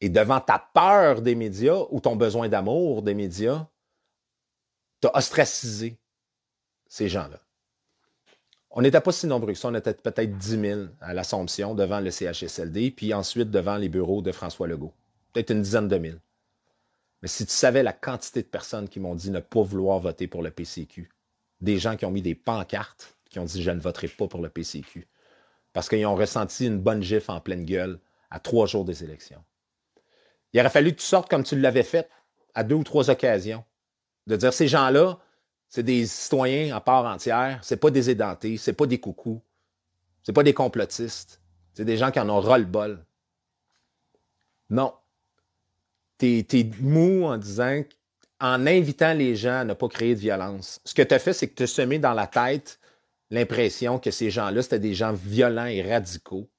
Et 0.00 0.08
devant 0.08 0.40
ta 0.40 0.58
peur 0.58 1.22
des 1.22 1.36
médias 1.36 1.84
ou 1.90 2.00
ton 2.00 2.16
besoin 2.16 2.48
d'amour 2.48 3.02
des 3.02 3.14
médias, 3.14 3.68
tu 5.00 5.06
as 5.06 5.16
ostracisé 5.16 5.96
ces 6.88 7.08
gens-là. 7.08 7.38
On 8.72 8.82
n'était 8.82 9.00
pas 9.00 9.12
si 9.12 9.28
nombreux 9.28 9.52
que 9.52 9.58
ça, 9.58 9.68
on 9.68 9.74
était 9.76 9.94
peut-être 9.94 10.36
10 10.36 10.60
000 10.60 10.80
à 11.00 11.14
l'Assomption 11.14 11.76
devant 11.76 12.00
le 12.00 12.10
CHSLD, 12.10 12.90
puis 12.90 13.14
ensuite 13.14 13.52
devant 13.52 13.76
les 13.76 13.88
bureaux 13.88 14.20
de 14.20 14.32
François 14.32 14.66
Legault. 14.66 14.94
Peut-être 15.32 15.50
une 15.50 15.62
dizaine 15.62 15.86
de 15.86 15.98
mille. 15.98 16.18
Mais 17.22 17.28
si 17.28 17.46
tu 17.46 17.52
savais 17.52 17.82
la 17.82 17.92
quantité 17.92 18.42
de 18.42 18.48
personnes 18.48 18.88
qui 18.88 18.98
m'ont 18.98 19.14
dit 19.14 19.30
ne 19.30 19.40
pas 19.40 19.62
vouloir 19.62 20.00
voter 20.00 20.26
pour 20.26 20.42
le 20.42 20.50
PCQ, 20.50 21.08
des 21.60 21.78
gens 21.78 21.96
qui 21.96 22.04
ont 22.04 22.10
mis 22.10 22.22
des 22.22 22.34
pancartes, 22.34 23.16
qui 23.30 23.38
ont 23.38 23.44
dit 23.44 23.62
je 23.62 23.70
ne 23.70 23.80
voterai 23.80 24.08
pas 24.08 24.26
pour 24.26 24.42
le 24.42 24.48
PCQ, 24.48 25.06
parce 25.72 25.88
qu'ils 25.88 26.04
ont 26.06 26.16
ressenti 26.16 26.66
une 26.66 26.80
bonne 26.80 27.02
gifle 27.02 27.30
en 27.30 27.40
pleine 27.40 27.64
gueule 27.64 28.00
à 28.30 28.40
trois 28.40 28.66
jours 28.66 28.84
des 28.84 29.04
élections. 29.04 29.42
Il 30.52 30.60
aurait 30.60 30.70
fallu 30.70 30.92
que 30.92 31.00
tu 31.00 31.06
sortes 31.06 31.30
comme 31.30 31.44
tu 31.44 31.58
l'avais 31.58 31.84
fait 31.84 32.10
à 32.54 32.64
deux 32.64 32.74
ou 32.74 32.84
trois 32.84 33.08
occasions, 33.08 33.64
de 34.26 34.36
dire 34.36 34.52
ces 34.52 34.68
gens-là, 34.68 35.18
c'est 35.68 35.82
des 35.82 36.04
citoyens 36.06 36.76
à 36.76 36.80
part 36.80 37.06
entière, 37.06 37.58
c'est 37.62 37.78
pas 37.78 37.90
des 37.90 38.10
édentés, 38.10 38.58
c'est 38.58 38.74
pas 38.74 38.86
des 38.86 39.00
coucous, 39.00 39.40
c'est 40.22 40.32
pas 40.32 40.42
des 40.42 40.52
complotistes, 40.52 41.40
c'est 41.72 41.84
des 41.84 41.96
gens 41.96 42.10
qui 42.10 42.20
en 42.20 42.28
ont 42.28 42.40
ras-le-bol. 42.40 43.04
Non, 44.68 44.92
t'es, 46.42 46.70
mou 46.80 47.24
en 47.24 47.36
disant, 47.36 47.82
en 48.40 48.66
invitant 48.66 49.14
les 49.14 49.36
gens 49.36 49.60
à 49.60 49.64
ne 49.64 49.74
pas 49.74 49.88
créer 49.88 50.14
de 50.14 50.20
violence. 50.20 50.80
Ce 50.84 50.94
que 50.94 51.02
tu 51.02 51.14
as 51.14 51.18
fait, 51.18 51.32
c'est 51.32 51.48
que 51.48 51.54
tu 51.54 51.62
as 51.64 51.68
semé 51.68 51.98
dans 51.98 52.14
la 52.14 52.26
tête 52.26 52.78
l'impression 53.30 53.98
que 53.98 54.10
ces 54.10 54.30
gens-là, 54.30 54.62
c'était 54.62 54.78
des 54.78 54.94
gens 54.94 55.12
violents 55.12 55.66
et 55.66 55.82
radicaux. 55.82 56.50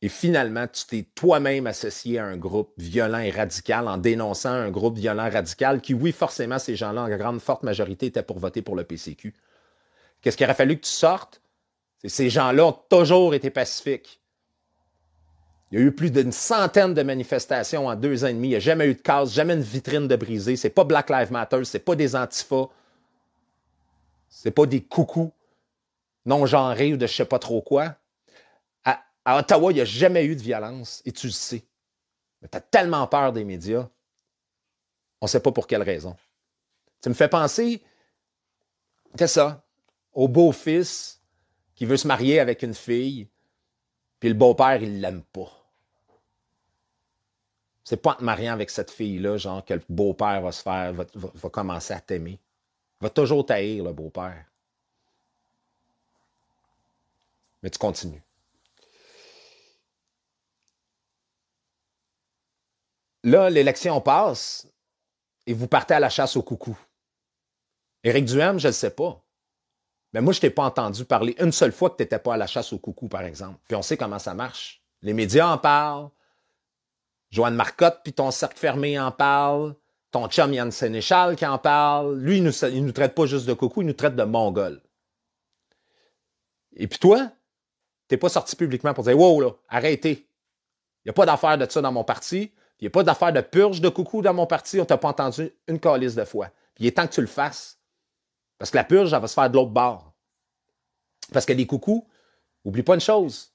Et 0.00 0.08
finalement, 0.08 0.66
tu 0.66 0.84
t'es 0.86 1.06
toi-même 1.14 1.66
associé 1.66 2.18
à 2.18 2.24
un 2.24 2.36
groupe 2.36 2.72
violent 2.76 3.18
et 3.18 3.30
radical 3.30 3.86
en 3.86 3.98
dénonçant 3.98 4.50
un 4.50 4.70
groupe 4.70 4.98
violent 4.98 5.26
et 5.26 5.30
radical 5.30 5.80
qui, 5.80 5.94
oui, 5.94 6.10
forcément, 6.10 6.58
ces 6.58 6.74
gens-là, 6.74 7.02
en 7.02 7.16
grande 7.16 7.40
forte 7.40 7.62
majorité, 7.62 8.06
étaient 8.06 8.22
pour 8.22 8.40
voter 8.40 8.62
pour 8.62 8.74
le 8.74 8.84
PCQ. 8.84 9.34
Qu'est-ce 10.20 10.36
qu'il 10.36 10.44
aurait 10.44 10.54
fallu 10.54 10.76
que 10.76 10.84
tu 10.84 10.90
sortes? 10.90 11.40
ces 12.04 12.30
gens-là 12.30 12.66
ont 12.66 12.72
toujours 12.72 13.34
été 13.34 13.50
pacifiques. 13.50 14.21
Il 15.72 15.78
y 15.78 15.82
a 15.82 15.86
eu 15.86 15.92
plus 15.92 16.10
d'une 16.10 16.32
centaine 16.32 16.92
de 16.92 17.02
manifestations 17.02 17.86
en 17.86 17.96
deux 17.96 18.24
ans 18.24 18.26
et 18.26 18.34
demi. 18.34 18.48
Il 18.48 18.50
n'y 18.50 18.56
a 18.56 18.60
jamais 18.60 18.86
eu 18.88 18.94
de 18.94 19.00
casse, 19.00 19.32
jamais 19.32 19.54
une 19.54 19.62
vitrine 19.62 20.06
de 20.06 20.16
brisée. 20.16 20.54
C'est 20.56 20.68
pas 20.68 20.84
Black 20.84 21.08
Lives 21.08 21.32
Matter, 21.32 21.64
c'est 21.64 21.78
pas 21.78 21.96
des 21.96 22.14
antifas. 22.14 22.68
C'est 24.28 24.50
pas 24.50 24.66
des 24.66 24.82
coucous 24.82 25.32
non 26.26 26.44
genrés 26.44 26.92
ou 26.92 26.98
de 26.98 27.06
je 27.06 27.14
sais 27.14 27.24
pas 27.24 27.38
trop 27.38 27.62
quoi. 27.62 27.96
À, 28.84 29.38
Ottawa, 29.38 29.72
il 29.72 29.76
n'y 29.76 29.80
a 29.80 29.86
jamais 29.86 30.26
eu 30.26 30.36
de 30.36 30.42
violence 30.42 31.00
et 31.06 31.12
tu 31.12 31.28
le 31.28 31.32
sais. 31.32 31.64
Mais 32.42 32.48
tu 32.48 32.58
as 32.58 32.60
tellement 32.60 33.06
peur 33.06 33.32
des 33.32 33.44
médias. 33.44 33.88
On 35.22 35.24
ne 35.24 35.28
sait 35.28 35.40
pas 35.40 35.52
pour 35.52 35.66
quelle 35.66 35.82
raison. 35.82 36.16
Tu 37.00 37.08
me 37.08 37.14
fais 37.14 37.28
penser, 37.28 37.82
c'est 39.16 39.26
ça, 39.26 39.64
au 40.12 40.28
beau-fils 40.28 41.22
qui 41.74 41.86
veut 41.86 41.96
se 41.96 42.06
marier 42.06 42.40
avec 42.40 42.62
une 42.62 42.74
fille, 42.74 43.28
puis 44.20 44.28
le 44.28 44.34
beau-père, 44.34 44.82
il 44.82 45.00
l'aime 45.00 45.22
pas. 45.22 45.61
C'est 47.84 47.96
pas 47.96 48.12
en 48.12 48.14
te 48.14 48.24
mariant 48.24 48.52
avec 48.52 48.70
cette 48.70 48.90
fille-là, 48.90 49.36
genre, 49.36 49.64
que 49.64 49.74
le 49.74 49.82
beau-père 49.88 50.40
va 50.40 50.52
se 50.52 50.62
faire, 50.62 50.92
va, 50.92 51.50
commencer 51.50 51.92
à 51.92 52.00
t'aimer. 52.00 52.38
Va 53.00 53.10
toujours 53.10 53.44
taïr, 53.44 53.82
le 53.82 53.92
beau-père. 53.92 54.44
Mais 57.62 57.70
tu 57.70 57.78
continues. 57.78 58.22
Là, 63.24 63.50
l'élection 63.50 64.00
passe 64.00 64.66
et 65.46 65.52
vous 65.52 65.68
partez 65.68 65.94
à 65.94 66.00
la 66.00 66.10
chasse 66.10 66.36
au 66.36 66.42
coucou. 66.42 66.76
Éric 68.04 68.24
Duhem, 68.24 68.58
je 68.58 68.66
ne 68.66 68.72
le 68.72 68.74
sais 68.74 68.90
pas. 68.90 69.22
Mais 70.12 70.20
moi, 70.20 70.32
je 70.32 70.40
t'ai 70.40 70.50
pas 70.50 70.64
entendu 70.64 71.04
parler 71.04 71.34
une 71.38 71.52
seule 71.52 71.72
fois 71.72 71.90
que 71.90 71.96
tu 71.96 72.02
n'étais 72.02 72.18
pas 72.18 72.34
à 72.34 72.36
la 72.36 72.46
chasse 72.46 72.72
au 72.72 72.78
coucou, 72.78 73.08
par 73.08 73.22
exemple. 73.22 73.58
Puis 73.66 73.76
on 73.76 73.82
sait 73.82 73.96
comment 73.96 74.18
ça 74.18 74.34
marche. 74.34 74.82
Les 75.02 75.14
médias 75.14 75.48
en 75.48 75.58
parlent. 75.58 76.10
Joanne 77.32 77.54
Marcotte, 77.54 78.00
puis 78.04 78.12
ton 78.12 78.30
cercle 78.30 78.58
fermé 78.58 78.98
en 78.98 79.10
parle. 79.10 79.74
Ton 80.10 80.28
chum 80.28 80.52
Yann 80.52 80.70
Sénéchal 80.70 81.34
qui 81.34 81.46
en 81.46 81.58
parle. 81.58 82.18
Lui, 82.18 82.36
il 82.36 82.44
nous, 82.44 82.52
il 82.66 82.84
nous 82.84 82.92
traite 82.92 83.14
pas 83.14 83.24
juste 83.24 83.46
de 83.46 83.54
coucou, 83.54 83.80
il 83.80 83.86
nous 83.86 83.94
traite 83.94 84.14
de 84.14 84.22
mongol. 84.22 84.82
Et 86.76 86.86
puis 86.86 86.98
toi, 86.98 87.32
t'es 88.08 88.18
pas 88.18 88.28
sorti 88.28 88.54
publiquement 88.54 88.92
pour 88.92 89.04
dire 89.04 89.18
Wow, 89.18 89.40
là, 89.40 89.50
arrêtez. 89.68 90.28
Il 91.04 91.08
n'y 91.08 91.10
a 91.10 91.14
pas 91.14 91.24
d'affaire 91.24 91.56
de 91.56 91.68
ça 91.68 91.80
dans 91.80 91.90
mon 91.90 92.04
parti. 92.04 92.52
Il 92.78 92.84
n'y 92.84 92.88
a 92.88 92.90
pas 92.90 93.02
d'affaire 93.02 93.32
de 93.32 93.40
purge 93.40 93.80
de 93.80 93.88
coucou 93.88 94.20
dans 94.20 94.34
mon 94.34 94.46
parti. 94.46 94.78
On 94.80 94.84
t'a 94.84 94.98
pas 94.98 95.08
entendu 95.08 95.50
une 95.66 95.80
calice 95.80 96.14
de 96.14 96.24
fois. 96.24 96.48
Puis 96.74 96.84
il 96.84 96.86
est 96.86 96.92
temps 96.92 97.06
que 97.06 97.12
tu 97.12 97.20
le 97.22 97.26
fasses. 97.26 97.78
Parce 98.58 98.70
que 98.70 98.76
la 98.76 98.84
purge, 98.84 99.12
elle 99.12 99.20
va 99.20 99.28
se 99.28 99.34
faire 99.34 99.48
de 99.48 99.54
l'autre 99.54 99.70
bord. 99.70 100.12
Parce 101.32 101.46
que 101.46 101.52
les 101.54 101.66
coucous, 101.66 102.06
oublie 102.64 102.82
pas 102.82 102.94
une 102.94 103.00
chose. 103.00 103.52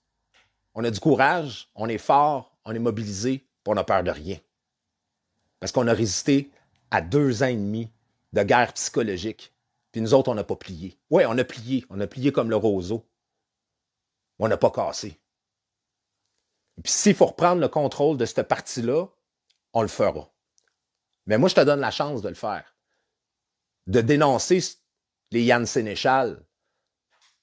On 0.74 0.84
a 0.84 0.90
du 0.90 1.00
courage, 1.00 1.70
on 1.76 1.88
est 1.88 1.98
fort, 1.98 2.58
on 2.66 2.74
est 2.74 2.80
mobilisé, 2.80 3.47
on 3.68 3.76
n'a 3.76 3.84
peur 3.84 4.03
de 4.03 4.11
rien. 4.11 4.38
Parce 5.59 5.72
qu'on 5.72 5.88
a 5.88 5.93
résisté 5.93 6.51
à 6.91 7.01
deux 7.01 7.43
ans 7.43 7.47
et 7.47 7.55
demi 7.55 7.89
de 8.34 8.43
guerre 8.43 8.74
psychologique. 8.74 9.53
Puis 9.91 10.01
nous 10.01 10.13
autres, 10.13 10.30
on 10.30 10.36
n'a 10.36 10.43
pas 10.43 10.55
plié. 10.55 10.97
Oui, 11.09 11.24
on 11.28 11.38
a 11.38 11.43
plié. 11.43 11.86
On 11.89 11.99
a 11.99 12.07
plié 12.07 12.32
comme 12.32 12.49
le 12.49 12.55
roseau. 12.55 13.05
On 14.39 14.47
n'a 14.47 14.57
pas 14.57 14.72
cassé. 14.72 15.20
Puis 16.84 16.91
s'il 16.91 17.15
faut 17.15 17.26
reprendre 17.26 17.61
le 17.61 17.68
contrôle 17.68 18.18
de 18.18 18.26
cette 18.26 18.47
partie-là, 18.47 19.07
on 19.74 19.82
le 19.82 19.88
fera. 19.88 20.30
Mais 21.26 21.38
moi, 21.38 21.49
je 21.49 21.55
te 21.55 21.61
donne 21.61 21.80
la 21.80 21.91
chance 21.91 22.22
de 22.22 22.30
le 22.30 22.36
faire. 22.36 22.76
De 23.88 24.01
dénoncer 24.01 24.61
les 25.32 25.43
Yann 25.43 25.65
Sénéchal, 25.65 26.43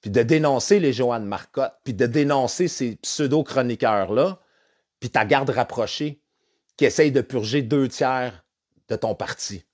puis 0.01 0.09
de 0.09 0.23
dénoncer 0.23 0.79
les 0.79 0.93
Joanne 0.93 1.25
Marcotte, 1.25 1.75
puis 1.83 1.93
de 1.93 2.05
dénoncer 2.05 2.67
ces 2.67 2.95
pseudo-chroniqueurs-là, 2.97 4.39
puis 4.99 5.09
ta 5.09 5.25
garde 5.25 5.49
rapprochée 5.49 6.21
qui 6.77 6.85
essaye 6.85 7.11
de 7.11 7.21
purger 7.21 7.61
deux 7.61 7.87
tiers 7.87 8.45
de 8.87 8.95
ton 8.95 9.15
parti. 9.15 9.65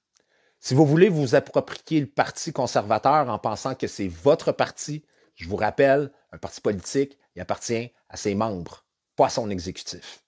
Si 0.59 0.75
vous 0.75 0.85
voulez 0.85 1.09
vous 1.09 1.33
approprier 1.33 2.01
le 2.01 2.07
Parti 2.07 2.53
conservateur 2.53 3.29
en 3.29 3.39
pensant 3.39 3.73
que 3.73 3.87
c'est 3.87 4.07
votre 4.07 4.51
parti, 4.51 5.03
je 5.35 5.49
vous 5.49 5.55
rappelle, 5.55 6.11
un 6.31 6.37
parti 6.37 6.61
politique, 6.61 7.17
il 7.35 7.41
appartient 7.41 7.91
à 8.09 8.17
ses 8.17 8.35
membres, 8.35 8.85
pas 9.15 9.25
à 9.25 9.29
son 9.29 9.49
exécutif. 9.49 10.23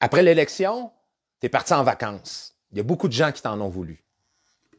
Après 0.00 0.22
l'élection, 0.22 0.92
tu 1.40 1.46
es 1.46 1.48
parti 1.48 1.72
en 1.72 1.84
vacances. 1.84 2.56
Il 2.70 2.76
y 2.76 2.80
a 2.80 2.84
beaucoup 2.84 3.08
de 3.08 3.12
gens 3.12 3.32
qui 3.32 3.40
t'en 3.40 3.60
ont 3.60 3.68
voulu. 3.68 4.04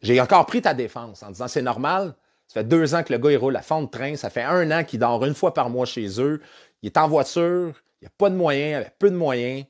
J'ai 0.02 0.20
encore 0.20 0.46
pris 0.46 0.62
ta 0.62 0.74
défense 0.74 1.24
en 1.24 1.30
disant 1.30 1.48
c'est 1.48 1.62
normal. 1.62 2.16
Ça 2.48 2.60
fait 2.60 2.66
deux 2.66 2.94
ans 2.94 3.04
que 3.04 3.14
le 3.14 3.20
gars 3.20 3.32
il 3.32 3.38
roule 3.38 3.56
à 3.56 3.62
fond 3.62 3.82
de 3.82 3.88
train. 3.88 4.16
Ça 4.16 4.30
fait 4.30 4.44
un 4.44 4.70
an 4.70 4.84
qu'il 4.84 5.00
dort 5.00 5.26
une 5.26 5.34
fois 5.34 5.54
par 5.54 5.70
mois 5.70 5.86
chez 5.86 6.20
eux. 6.20 6.42
Il 6.84 6.88
est 6.88 6.98
en 6.98 7.08
voiture. 7.08 7.82
Il 8.02 8.04
n'y 8.04 8.08
a 8.08 8.14
pas 8.18 8.30
de 8.30 8.36
moyens, 8.36 8.72
il 8.72 8.76
avait 8.76 8.96
peu 9.00 9.10
de 9.10 9.16
moyens. 9.16 9.66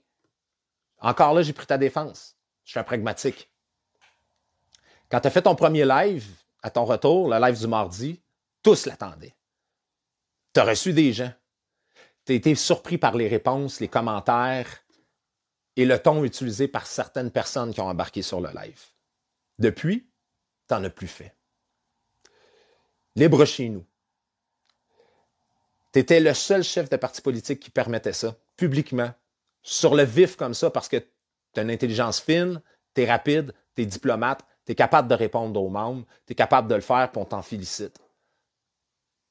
Encore 1.00 1.34
là, 1.34 1.44
j'ai 1.44 1.54
pris 1.54 1.68
ta 1.68 1.78
défense. 1.78 2.36
Je 2.66 2.72
suis 2.72 2.80
un 2.80 2.84
pragmatique. 2.84 3.52
Quand 5.10 5.22
tu 5.22 5.28
as 5.28 5.32
fait 5.32 5.44
ton 5.44 5.56
premier 5.56 5.86
live, 5.86 6.28
à 6.64 6.72
ton 6.72 6.86
retour, 6.86 7.30
le 7.30 7.40
live 7.40 7.60
du 7.60 7.68
mardi, 7.68 8.20
tous 8.64 8.88
l'attendaient. 8.88 9.36
Tu 10.54 10.60
as 10.60 10.64
reçu 10.64 10.94
des 10.94 11.14
gens. 11.14 11.32
Tu 12.26 12.32
as 12.32 12.36
été 12.36 12.56
surpris 12.56 12.98
par 12.98 13.16
les 13.16 13.28
réponses, 13.28 13.80
les 13.80 13.88
commentaires 13.88 14.84
et 15.76 15.86
le 15.86 16.00
ton 16.00 16.24
utilisé 16.24 16.68
par 16.68 16.88
certaines 16.88 17.32
personnes 17.32 17.74
qui 17.74 17.82
ont 17.82 17.88
embarqué 17.88 18.24
sur 18.24 18.42
le 18.42 18.50
live. 18.50 18.82
Depuis, 19.60 20.10
tu 20.68 20.74
n'en 20.74 20.84
as 20.84 20.90
plus 20.90 21.08
fait. 21.08 21.36
Libre 23.16 23.46
chez 23.46 23.70
nous. 23.70 23.86
Tu 25.94 26.00
étais 26.00 26.20
le 26.20 26.34
seul 26.34 26.64
chef 26.64 26.90
de 26.90 26.98
parti 26.98 27.22
politique 27.22 27.60
qui 27.60 27.70
permettait 27.70 28.14
ça, 28.14 28.36
publiquement, 28.58 29.14
sur 29.62 29.96
le 29.96 30.04
vif 30.04 30.36
comme 30.36 30.54
ça, 30.54 30.70
parce 30.70 30.90
que 30.90 30.98
tu 30.98 31.60
as 31.60 31.62
une 31.62 31.72
intelligence 31.72 32.20
fine, 32.20 32.62
tu 32.96 33.04
es 33.04 33.06
rapide, 33.10 33.54
tu 33.76 33.84
es 33.84 33.86
diplomate, 33.86 34.44
tu 34.66 34.72
es 34.72 34.76
capable 34.76 35.08
de 35.08 35.14
répondre 35.14 35.62
aux 35.62 35.70
membres, 35.70 36.06
tu 36.26 36.34
es 36.34 36.36
capable 36.36 36.68
de 36.68 36.76
le 36.76 36.82
faire, 36.82 37.12
puis 37.12 37.22
on 37.22 37.26
t'en 37.26 37.42
félicite. 37.44 38.00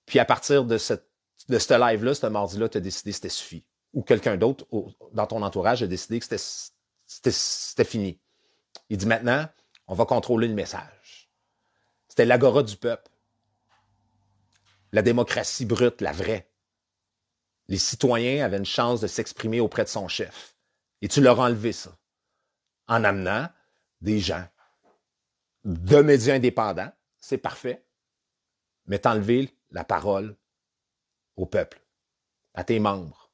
Puis 0.07 0.19
à 0.19 0.25
partir 0.25 0.65
de, 0.65 0.79
cette, 0.79 1.09
de 1.49 1.59
ce 1.59 1.75
live-là, 1.75 2.15
ce 2.15 2.27
mardi-là, 2.27 2.69
tu 2.69 2.79
as 2.79 2.81
décidé 2.81 3.11
que 3.11 3.17
c'était 3.17 3.29
suffi. 3.29 3.65
Ou 3.93 4.03
quelqu'un 4.03 4.37
d'autre 4.37 4.67
dans 5.13 5.27
ton 5.27 5.43
entourage 5.43 5.83
a 5.83 5.87
décidé 5.87 6.21
que 6.21 6.27
c'était 7.07 7.85
fini. 7.85 8.21
Il 8.89 8.97
dit 8.97 9.07
maintenant, 9.07 9.47
on 9.87 9.95
va 9.95 10.07
contrôler 10.07 10.49
le 10.49 10.55
message. 10.55 11.31
C'était 12.09 12.25
l'agora 12.25 12.63
du 12.63 12.77
peuple. 12.77 13.11
La 14.93 15.03
démocratie 15.03 15.67
brute, 15.67 16.01
la 16.01 16.13
vraie. 16.13 16.52
Les 17.69 17.79
citoyens 17.79 18.45
avaient 18.45 18.59
une 18.59 18.65
chance 18.65 19.01
de 19.01 19.07
s'exprimer 19.07 19.61
auprès 19.61 19.85
de 19.85 19.89
son 19.89 20.09
chef. 20.09 20.57
Et 21.01 21.09
tu 21.09 21.21
leur 21.21 21.41
as 21.41 21.47
enlevé 21.47 21.73
ça. 21.73 21.97
En 22.89 23.05
amenant 23.05 23.49
des 24.01 24.19
gens 24.19 24.47
de 25.65 26.03
médias 26.03 26.35
indépendants, 26.35 26.93
c'est 27.21 27.39
parfait, 27.39 27.85
mais 28.87 28.99
t'enlever 28.99 29.57
la 29.71 29.85
parole 29.85 30.37
au 31.37 31.47
peuple, 31.47 31.81
à 32.55 32.65
tes 32.65 32.81
membres, 32.81 33.31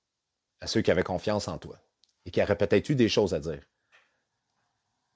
à 0.61 0.67
ceux 0.67 0.83
qui 0.83 0.91
avaient 0.91 1.03
confiance 1.03 1.49
en 1.49 1.59
toi 1.59 1.79
et 2.25 2.31
qui 2.31 2.43
auraient 2.43 2.59
peut-être 2.59 2.89
eu 2.91 2.95
des 2.95 3.09
choses 3.09 3.35
à 3.35 3.41
dire, 3.41 3.63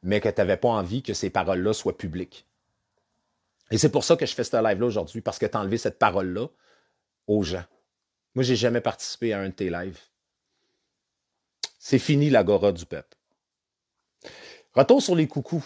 mais 0.03 0.21
que 0.21 0.29
tu 0.29 0.35
n'avais 0.39 0.57
pas 0.57 0.71
envie 0.71 1.03
que 1.03 1.15
ces 1.15 1.31
paroles-là 1.31 1.75
soient 1.75 1.97
publiques. 1.97 2.47
Et 3.71 3.79
c'est 3.79 3.91
pour 3.91 4.05
ça 4.05 4.17
que 4.17 4.27
je 4.27 4.35
fais 4.35 4.45
ce 4.45 4.57
live-là 4.57 4.87
aujourd'hui, 4.87 5.21
parce 5.21 5.39
que 5.39 5.47
tu 5.47 5.57
enlevé 5.57 5.79
cette 5.79 5.99
parole-là 5.99 6.49
aux 7.27 7.43
gens. 7.43 7.65
Moi, 8.35 8.45
j'ai 8.45 8.57
jamais 8.57 8.81
participé 8.81 9.33
à 9.33 9.41
un 9.41 9.49
de 9.49 9.55
tes 9.55 9.71
lives. 9.71 9.99
C'est 11.79 11.99
fini 11.99 12.31
l'agora 12.31 12.73
du 12.73 12.87
peuple. 12.87 13.17
Retour 14.75 15.03
sur 15.03 15.15
les 15.15 15.29
coucous. 15.29 15.65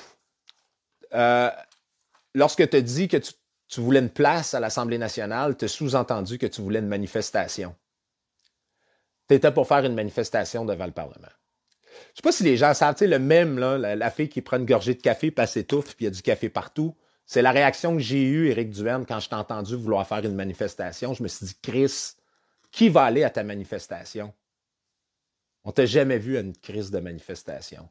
Euh, 1.14 1.50
lorsque 2.34 2.68
tu 2.68 2.76
as 2.76 2.80
dit 2.80 3.08
que 3.08 3.18
tu, 3.18 3.80
voulais 3.80 4.00
une 4.00 4.10
place 4.10 4.54
à 4.54 4.60
l'Assemblée 4.60 4.98
nationale, 4.98 5.56
tu 5.56 5.66
as 5.66 5.68
sous-entendu 5.68 6.38
que 6.38 6.46
tu 6.46 6.60
voulais 6.60 6.80
une 6.80 6.88
manifestation. 6.88 7.74
Tu 9.28 9.34
étais 9.34 9.52
pour 9.52 9.68
faire 9.68 9.84
une 9.84 9.94
manifestation 9.94 10.64
devant 10.64 10.86
le 10.86 10.92
Parlement. 10.92 11.28
Je 11.28 11.98
ne 11.98 12.16
sais 12.16 12.22
pas 12.22 12.32
si 12.32 12.42
les 12.42 12.56
gens 12.56 12.74
savent, 12.74 12.96
le 13.00 13.18
même, 13.18 13.58
là, 13.58 13.78
la, 13.78 13.96
la, 13.96 14.10
fille 14.10 14.28
qui 14.28 14.42
prend 14.42 14.58
une 14.58 14.66
gorgée 14.66 14.94
de 14.94 15.00
café, 15.00 15.30
puis 15.30 15.42
elle 15.42 15.48
s'étouffe, 15.48 15.96
puis 15.96 16.04
il 16.04 16.04
y 16.04 16.08
a 16.08 16.10
du 16.10 16.22
café 16.22 16.48
partout. 16.48 16.94
C'est 17.24 17.42
la 17.42 17.50
réaction 17.50 17.94
que 17.94 18.02
j'ai 18.02 18.22
eue, 18.22 18.48
Éric 18.48 18.70
Duhem, 18.70 19.04
quand 19.06 19.18
je 19.18 19.28
t'ai 19.28 19.34
entendu 19.34 19.76
vouloir 19.76 20.06
faire 20.06 20.24
une 20.24 20.34
manifestation. 20.34 21.14
Je 21.14 21.22
me 21.22 21.28
suis 21.28 21.46
dit, 21.46 21.56
Chris, 21.62 22.14
qui 22.70 22.88
va 22.88 23.04
aller 23.04 23.24
à 23.24 23.30
ta 23.30 23.42
manifestation? 23.44 24.34
On 25.64 25.72
t'a 25.72 25.86
jamais 25.86 26.18
vu 26.18 26.36
à 26.36 26.40
une 26.40 26.56
crise 26.56 26.90
de 26.90 26.98
manifestation. 27.00 27.88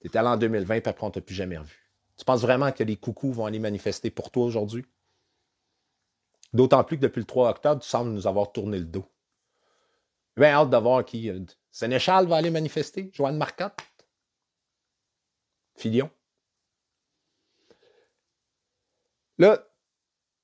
Tu 0.00 0.08
es 0.08 0.16
allé 0.16 0.28
en 0.28 0.36
2020, 0.36 0.80
puis 0.80 0.90
après, 0.90 1.06
on 1.06 1.10
t'a 1.10 1.20
plus 1.20 1.34
jamais 1.34 1.58
revu. 1.58 1.76
Tu 2.16 2.24
penses 2.24 2.42
vraiment 2.42 2.70
que 2.72 2.84
les 2.84 2.96
coucous 2.96 3.32
vont 3.32 3.46
aller 3.46 3.58
manifester 3.58 4.10
pour 4.10 4.30
toi 4.30 4.44
aujourd'hui? 4.44 4.84
D'autant 6.52 6.84
plus 6.84 6.96
que 6.96 7.02
depuis 7.02 7.20
le 7.20 7.26
3 7.26 7.50
octobre, 7.50 7.82
tu 7.82 7.88
sembles 7.88 8.10
nous 8.10 8.26
avoir 8.26 8.52
tourné 8.52 8.78
le 8.78 8.84
dos. 8.84 9.06
Bien 10.36 10.50
hâte 10.54 10.70
de 10.70 10.76
voir 10.76 11.04
qui. 11.04 11.28
euh, 11.30 11.40
Sénéchal 11.70 12.26
va 12.26 12.36
aller 12.36 12.50
manifester? 12.50 13.10
Joanne 13.12 13.36
Marcotte? 13.36 13.78
Filion? 15.76 16.10
Là, 19.38 19.66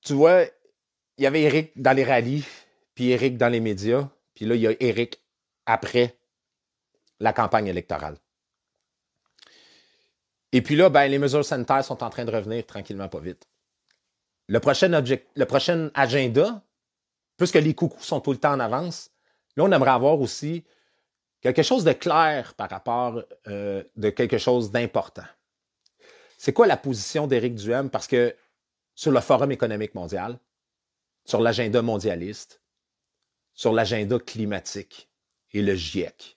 tu 0.00 0.14
vois, 0.14 0.44
il 1.18 1.24
y 1.24 1.26
avait 1.26 1.42
Eric 1.42 1.80
dans 1.80 1.92
les 1.92 2.04
rallyes, 2.04 2.44
puis 2.96 3.10
Eric 3.10 3.36
dans 3.36 3.50
les 3.50 3.60
médias, 3.60 4.08
puis 4.34 4.46
là, 4.46 4.56
il 4.56 4.62
y 4.62 4.66
a 4.66 4.74
Eric 4.80 5.22
après 5.66 6.16
la 7.20 7.32
campagne 7.32 7.66
électorale. 7.68 8.16
Et 10.50 10.62
puis 10.62 10.76
là, 10.76 10.88
ben, 10.88 11.06
les 11.06 11.18
mesures 11.18 11.44
sanitaires 11.44 11.84
sont 11.84 12.02
en 12.02 12.08
train 12.08 12.24
de 12.24 12.34
revenir 12.34 12.64
tranquillement, 12.64 13.08
pas 13.08 13.20
vite. 13.20 13.46
Le 14.48 14.58
prochain, 14.60 15.90
agenda, 15.94 16.62
puisque 17.36 17.56
les 17.56 17.74
coucous 17.74 18.02
sont 18.02 18.20
tout 18.20 18.32
le 18.32 18.38
temps 18.38 18.54
en 18.54 18.60
avance, 18.60 19.10
là, 19.56 19.64
on 19.64 19.72
aimerait 19.72 19.90
avoir 19.90 20.18
aussi 20.18 20.64
quelque 21.42 21.62
chose 21.62 21.84
de 21.84 21.92
clair 21.92 22.54
par 22.54 22.70
rapport 22.70 23.22
euh, 23.48 23.84
de 23.96 24.08
quelque 24.08 24.38
chose 24.38 24.70
d'important. 24.70 25.26
C'est 26.38 26.54
quoi 26.54 26.66
la 26.66 26.78
position 26.78 27.26
d'Éric 27.26 27.56
Duhem? 27.56 27.90
Parce 27.90 28.06
que 28.06 28.34
sur 28.94 29.12
le 29.12 29.20
Forum 29.20 29.52
économique 29.52 29.94
mondial, 29.94 30.38
sur 31.26 31.40
l'agenda 31.40 31.82
mondialiste, 31.82 32.62
sur 33.56 33.72
l'agenda 33.72 34.20
climatique 34.20 35.10
et 35.52 35.62
le 35.62 35.74
GIEC, 35.74 36.36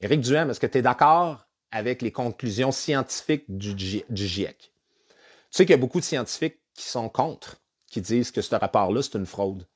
Éric 0.00 0.20
Duhem, 0.20 0.50
est-ce 0.50 0.58
que 0.58 0.66
tu 0.66 0.78
es 0.78 0.82
d'accord 0.82 1.46
avec 1.70 2.02
les 2.02 2.10
conclusions 2.10 2.72
scientifiques 2.72 3.44
du, 3.48 3.76
GIEC? 3.76 4.56
Tu 4.58 4.70
sais 5.50 5.64
qu'il 5.64 5.70
y 5.70 5.74
a 5.74 5.78
beaucoup 5.78 6.00
de 6.00 6.04
scientifiques 6.04 6.58
qui 6.74 6.84
sont 6.84 7.08
contre, 7.08 7.56
qui 7.86 8.00
disent 8.00 8.30
que 8.30 8.42
ce 8.42 8.54
rapport-là, 8.54 9.02
c'est 9.02 9.14
une 9.14 9.26
fraude. 9.26 9.66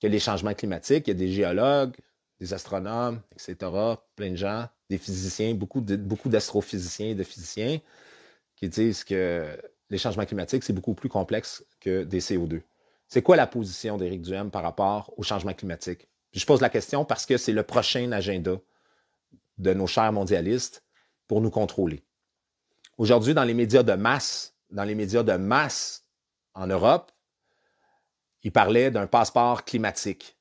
Que 0.00 0.06
les 0.06 0.18
changements 0.18 0.54
climatiques, 0.54 1.08
il 1.08 1.10
y 1.10 1.16
a 1.16 1.18
des 1.18 1.32
géologues, 1.32 1.96
des 2.40 2.52
astronomes, 2.52 3.20
etc., 3.32 3.56
plein 4.16 4.30
de 4.30 4.36
gens, 4.36 4.68
des 4.90 4.98
physiciens, 4.98 5.54
beaucoup, 5.54 5.80
beaucoup 5.80 6.28
d'astrophysiciens 6.28 7.08
et 7.08 7.14
de 7.14 7.24
physiciens 7.24 7.80
qui 8.56 8.68
disent 8.68 9.02
que 9.02 9.56
les 9.90 9.98
changements 9.98 10.26
climatiques, 10.26 10.62
c'est 10.62 10.72
beaucoup 10.72 10.94
plus 10.94 11.08
complexe 11.08 11.64
que 11.80 12.04
des 12.04 12.20
CO2. 12.20 12.60
C'est 13.08 13.22
quoi 13.22 13.36
la 13.36 13.46
position 13.46 13.96
d'Éric 13.96 14.22
Duhem 14.22 14.50
par 14.50 14.62
rapport 14.62 15.12
au 15.16 15.22
changement 15.22 15.54
climatique? 15.54 16.08
je 16.32 16.44
pose 16.44 16.60
la 16.60 16.68
question 16.68 17.04
parce 17.04 17.26
que 17.26 17.36
c'est 17.36 17.52
le 17.52 17.62
prochain 17.62 18.12
agenda 18.12 18.52
de 19.56 19.74
nos 19.74 19.86
chers 19.86 20.12
mondialistes 20.12 20.84
pour 21.26 21.40
nous 21.40 21.50
contrôler. 21.50 22.04
Aujourd'hui, 22.98 23.34
dans 23.34 23.44
les 23.44 23.54
médias 23.54 23.82
de 23.82 23.94
masse, 23.94 24.54
dans 24.70 24.84
les 24.84 24.94
médias 24.94 25.22
de 25.22 25.32
masse 25.32 26.04
en 26.54 26.66
Europe, 26.66 27.10
il 28.42 28.52
parlait 28.52 28.90
d'un 28.90 29.06
passeport 29.06 29.64
climatique. 29.64 30.36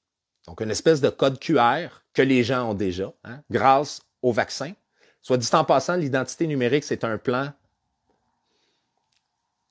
Donc, 0.45 0.61
une 0.61 0.72
espèce 0.72 1.01
de 1.01 1.09
code 1.09 1.39
QR 1.39 1.88
que 2.13 2.22
les 2.22 2.43
gens 2.43 2.72
ont 2.72 2.74
déjà, 2.74 3.13
hein, 3.24 3.41
grâce 3.49 4.01
au 4.22 4.32
vaccin. 4.32 4.74
Soit 5.22 5.38
dit 5.38 5.49
en 5.53 5.65
passant, 5.65 5.95
l'identité 5.95 6.47
numérique, 6.47 6.84
c'est 6.84 7.03
un 7.03 7.18
plan 7.18 7.51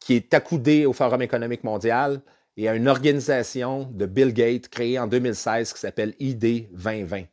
qui 0.00 0.14
est 0.14 0.34
accoudé 0.34 0.86
au 0.86 0.92
Forum 0.92 1.22
économique 1.22 1.64
mondial 1.64 2.20
et 2.56 2.68
à 2.68 2.74
une 2.74 2.88
organisation 2.88 3.84
de 3.92 4.06
Bill 4.06 4.32
Gates 4.32 4.68
créée 4.68 4.98
en 4.98 5.06
2016 5.06 5.72
qui 5.72 5.78
s'appelle 5.78 6.14
ID 6.18 6.68
2020. 6.72 7.20
Vous 7.20 7.26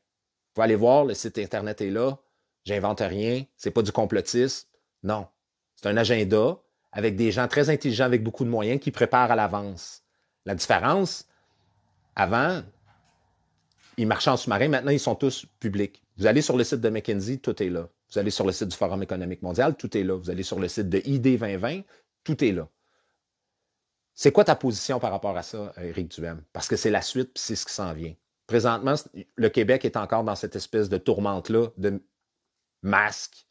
pouvez 0.54 0.66
aller 0.66 0.76
voir, 0.76 1.06
le 1.06 1.14
site 1.14 1.38
Internet 1.38 1.82
est 1.82 1.90
là. 1.90 2.18
J'invente 2.66 3.00
rien. 3.00 3.44
C'est 3.56 3.72
pas 3.72 3.82
du 3.82 3.92
complotisme. 3.92 4.68
Non. 5.02 5.28
C'est 5.76 5.88
un 5.88 5.98
agenda 5.98 6.58
avec 6.92 7.16
des 7.16 7.32
gens 7.32 7.48
très 7.48 7.70
intelligents, 7.70 8.06
avec 8.06 8.24
beaucoup 8.24 8.44
de 8.44 8.50
moyens, 8.50 8.80
qui 8.80 8.92
préparent 8.92 9.32
à 9.32 9.36
l'avance. 9.36 10.04
La 10.46 10.56
différence, 10.56 11.28
avant, 12.16 12.62
ils 13.98 14.08
marchaient 14.08 14.30
en 14.30 14.38
sous-marin. 14.38 14.68
Maintenant, 14.68 14.92
ils 14.92 15.00
sont 15.00 15.16
tous 15.16 15.46
publics. 15.60 16.04
Vous 16.18 16.28
allez 16.28 16.42
sur 16.42 16.56
le 16.58 16.64
site 16.64 16.82
de 16.82 16.90
McKinsey, 16.90 17.38
tout 17.38 17.62
est 17.64 17.70
là. 17.70 17.90
Vous 18.12 18.20
allez 18.20 18.30
sur 18.30 18.46
le 18.46 18.52
site 18.52 18.68
du 18.68 18.78
Forum 18.78 19.02
économique 19.02 19.42
mondial, 19.42 19.76
tout 19.76 19.98
est 19.98 20.04
là. 20.04 20.16
Vous 20.16 20.30
allez 20.30 20.44
sur 20.44 20.60
le 20.60 20.68
site 20.68 20.90
de 20.90 21.02
ID 21.04 21.40
2020, 21.40 21.82
tout 22.24 22.44
est 22.44 22.52
là. 22.52 22.68
C'est 24.16 24.32
quoi 24.32 24.44
ta 24.44 24.56
position 24.56 25.00
par 25.00 25.12
rapport 25.12 25.36
à 25.36 25.44
ça, 25.44 25.74
Éric 25.78 26.10
Duhem? 26.10 26.44
Parce 26.54 26.68
que 26.68 26.76
c'est 26.76 26.92
la 26.92 27.02
suite, 27.02 27.32
c'est 27.36 27.56
ce 27.56 27.66
qui 27.66 27.74
s'en 27.74 27.94
vient. 27.94 28.14
Présentement, 28.46 28.96
le 29.36 29.50
Québec 29.50 29.86
est 29.86 29.98
encore 29.98 30.24
dans 30.24 30.36
cette 30.36 30.56
espèce 30.56 30.90
de 30.90 30.98
tourmente-là 30.98 31.70
de 31.78 32.04
masques, 32.82 33.48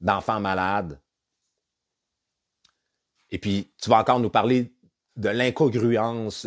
d'enfants 0.00 0.40
malades. 0.40 1.00
Et 3.30 3.38
puis, 3.38 3.72
tu 3.82 3.90
vas 3.90 3.98
encore 3.98 4.20
nous 4.20 4.30
parler 4.30 4.72
de 5.16 5.28
l'incongruence 5.28 6.46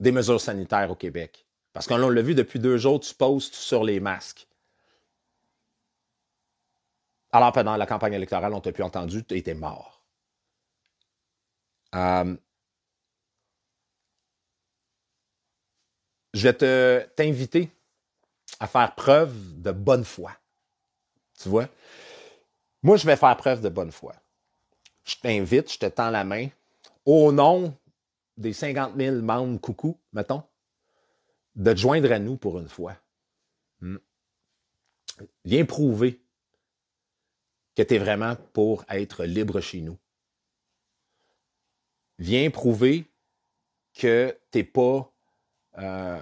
des 0.00 0.10
mesures 0.10 0.40
sanitaires 0.40 0.90
au 0.90 0.96
Québec. 0.96 1.46
Parce 1.72 1.86
qu'on 1.86 1.96
l'a 1.96 2.22
vu 2.22 2.34
depuis 2.34 2.58
deux 2.58 2.76
jours, 2.76 2.98
tu 3.00 3.14
postes 3.14 3.54
sur 3.54 3.84
les 3.84 4.00
masques. 4.00 4.48
Alors, 7.30 7.52
pendant 7.52 7.76
la 7.76 7.86
campagne 7.86 8.14
électorale, 8.14 8.52
on 8.52 8.60
t'a 8.60 8.72
plus 8.72 8.82
entendu, 8.82 9.24
tu 9.24 9.36
étais 9.36 9.54
mort. 9.54 10.01
Euh, 11.94 12.36
je 16.34 16.48
vais 16.48 17.06
t'inviter 17.14 17.70
à 18.60 18.66
faire 18.66 18.94
preuve 18.94 19.60
de 19.60 19.72
bonne 19.72 20.04
foi. 20.04 20.32
Tu 21.40 21.48
vois? 21.48 21.68
Moi, 22.82 22.96
je 22.96 23.06
vais 23.06 23.16
faire 23.16 23.36
preuve 23.36 23.60
de 23.60 23.68
bonne 23.68 23.92
foi. 23.92 24.14
Je 25.04 25.16
t'invite, 25.16 25.72
je 25.72 25.78
te 25.78 25.86
tends 25.86 26.10
la 26.10 26.24
main 26.24 26.48
au 27.04 27.32
nom 27.32 27.76
des 28.36 28.52
50 28.52 28.96
000 28.96 29.16
membres 29.16 29.60
coucou, 29.60 30.00
mettons, 30.12 30.42
de 31.54 31.72
te 31.72 31.78
joindre 31.78 32.12
à 32.12 32.18
nous 32.18 32.36
pour 32.36 32.58
une 32.58 32.68
fois. 32.68 32.96
Hmm. 33.80 33.98
Viens 35.44 35.64
prouver 35.64 36.20
que 37.76 37.82
tu 37.82 37.94
es 37.94 37.98
vraiment 37.98 38.36
pour 38.52 38.84
être 38.88 39.24
libre 39.24 39.60
chez 39.60 39.80
nous 39.80 39.98
viens 42.22 42.50
prouver 42.50 43.04
que 43.94 44.36
t'es 44.52 44.62
pas 44.62 45.10
euh, 45.78 46.20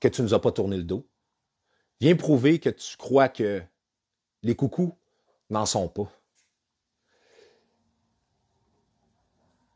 que 0.00 0.08
tu 0.08 0.22
nous 0.22 0.34
as 0.34 0.40
pas 0.40 0.50
tourné 0.50 0.76
le 0.78 0.82
dos. 0.82 1.06
Viens 2.00 2.16
prouver 2.16 2.58
que 2.58 2.70
tu 2.70 2.96
crois 2.96 3.28
que 3.28 3.62
les 4.42 4.56
coucous 4.56 4.94
n'en 5.50 5.66
sont 5.66 5.88
pas. 5.88 6.10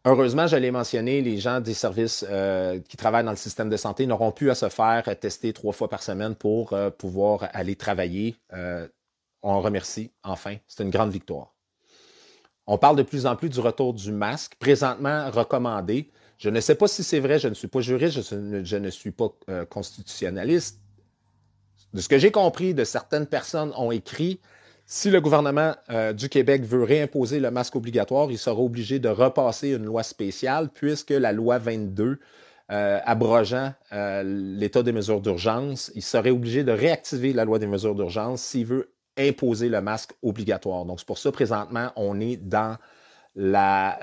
Heureusement, 0.07 0.47
je 0.47 0.57
l'ai 0.57 0.71
mentionné, 0.71 1.21
les 1.21 1.39
gens 1.39 1.61
des 1.61 1.75
services 1.75 2.25
euh, 2.29 2.81
qui 2.81 2.97
travaillent 2.97 3.25
dans 3.25 3.31
le 3.31 3.37
système 3.37 3.69
de 3.69 3.77
santé 3.77 4.07
n'auront 4.07 4.33
plus 4.33 4.51
à 4.51 4.55
se 4.55 4.69
faire 4.69 5.05
tester 5.21 5.53
trois 5.53 5.73
fois 5.73 5.89
par 5.89 6.03
semaine 6.03 6.35
pour 6.35 6.73
euh, 6.73 6.91
pouvoir 6.91 7.49
aller 7.53 7.77
travailler. 7.77 8.37
on 9.43 9.61
remercie, 9.61 10.11
enfin, 10.23 10.57
c'est 10.67 10.83
une 10.83 10.91
grande 10.91 11.11
victoire. 11.11 11.56
On 12.67 12.79
parle 12.79 12.97
de 12.97 13.03
plus 13.03 13.27
en 13.27 13.37
plus 13.37 13.49
du 13.49 13.61
retour 13.61 13.95
du 13.95 14.11
masque, 14.11 14.57
présentement 14.59 15.31
recommandé. 15.31 16.11
Je 16.39 16.51
ne 16.51 16.61
sais 16.61 16.75
pas 16.75 16.89
si 16.89 17.05
c'est 17.05 17.21
vrai, 17.21 17.39
je 17.39 17.49
ne 17.49 17.55
suis 17.55 17.69
pas 17.69 17.81
juriste, 17.81 18.21
je, 18.23 18.77
ne, 18.77 18.91
suis 18.91 19.13
pas 19.13 19.29
euh, 19.49 19.65
constitutionnaliste. 19.65 20.81
De 21.95 22.01
ce 22.01 22.09
que 22.09 22.19
j'ai 22.19 22.33
compris, 22.33 22.75
de 22.75 22.85
certaines 22.85 23.27
personnes 23.27 23.73
ont 23.77 23.93
écrit, 23.93 24.41
si 24.85 25.11
le 25.11 25.21
gouvernement 25.21 25.75
euh, 25.91 26.13
du 26.13 26.29
Québec 26.29 26.65
veut 26.65 26.83
réimposer 26.83 27.41
le 27.41 27.51
masque 27.51 27.77
obligatoire, 27.77 28.31
il 28.31 28.39
sera 28.39 28.61
obligé 28.61 28.99
de 28.99 29.09
repasser 29.09 29.71
une 29.71 29.85
loi 29.85 30.03
spéciale 30.03 30.69
puisque 30.69 31.11
la 31.11 31.33
loi 31.33 31.59
22 31.59 32.19
euh, 32.73 33.01
abrogeant 33.05 33.73
l'état 33.93 34.83
des 34.83 34.93
mesures 34.93 35.21
d'urgence, 35.21 35.93
il 35.95 36.03
serait 36.03 36.31
obligé 36.31 36.65
de 36.65 36.73
réactiver 36.73 37.33
la 37.33 37.45
loi 37.45 37.61
des 37.61 37.69
mesures 37.69 37.95
d'urgence 37.95 38.43
s'il 38.43 38.67
veut 38.67 38.91
imposer 39.17 39.69
le 39.69 39.81
masque 39.81 40.13
obligatoire. 40.23 40.85
Donc, 40.85 41.01
c'est 41.01 41.07
pour 41.07 41.19
ça, 41.19 41.33
présentement, 41.33 41.91
on 41.97 42.21
est 42.21 42.37
dans 42.37 42.77
la, 43.35 43.99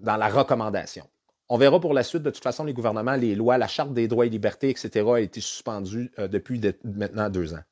dans 0.00 0.16
la 0.16 0.28
recommandation. 0.28 1.08
On 1.48 1.58
verra 1.58 1.78
pour 1.80 1.94
la 1.94 2.02
suite. 2.02 2.22
De 2.22 2.30
toute 2.30 2.42
façon, 2.42 2.64
les 2.64 2.72
gouvernements, 2.72 3.14
les 3.14 3.34
lois, 3.34 3.58
la 3.58 3.68
Charte 3.68 3.92
des 3.92 4.08
droits 4.08 4.26
et 4.26 4.28
libertés, 4.28 4.70
etc., 4.70 5.06
a 5.08 5.20
été 5.20 5.40
suspendue 5.40 6.10
euh, 6.18 6.28
depuis 6.28 6.60
maintenant 6.84 7.30
deux 7.30 7.54
ans. 7.54 7.62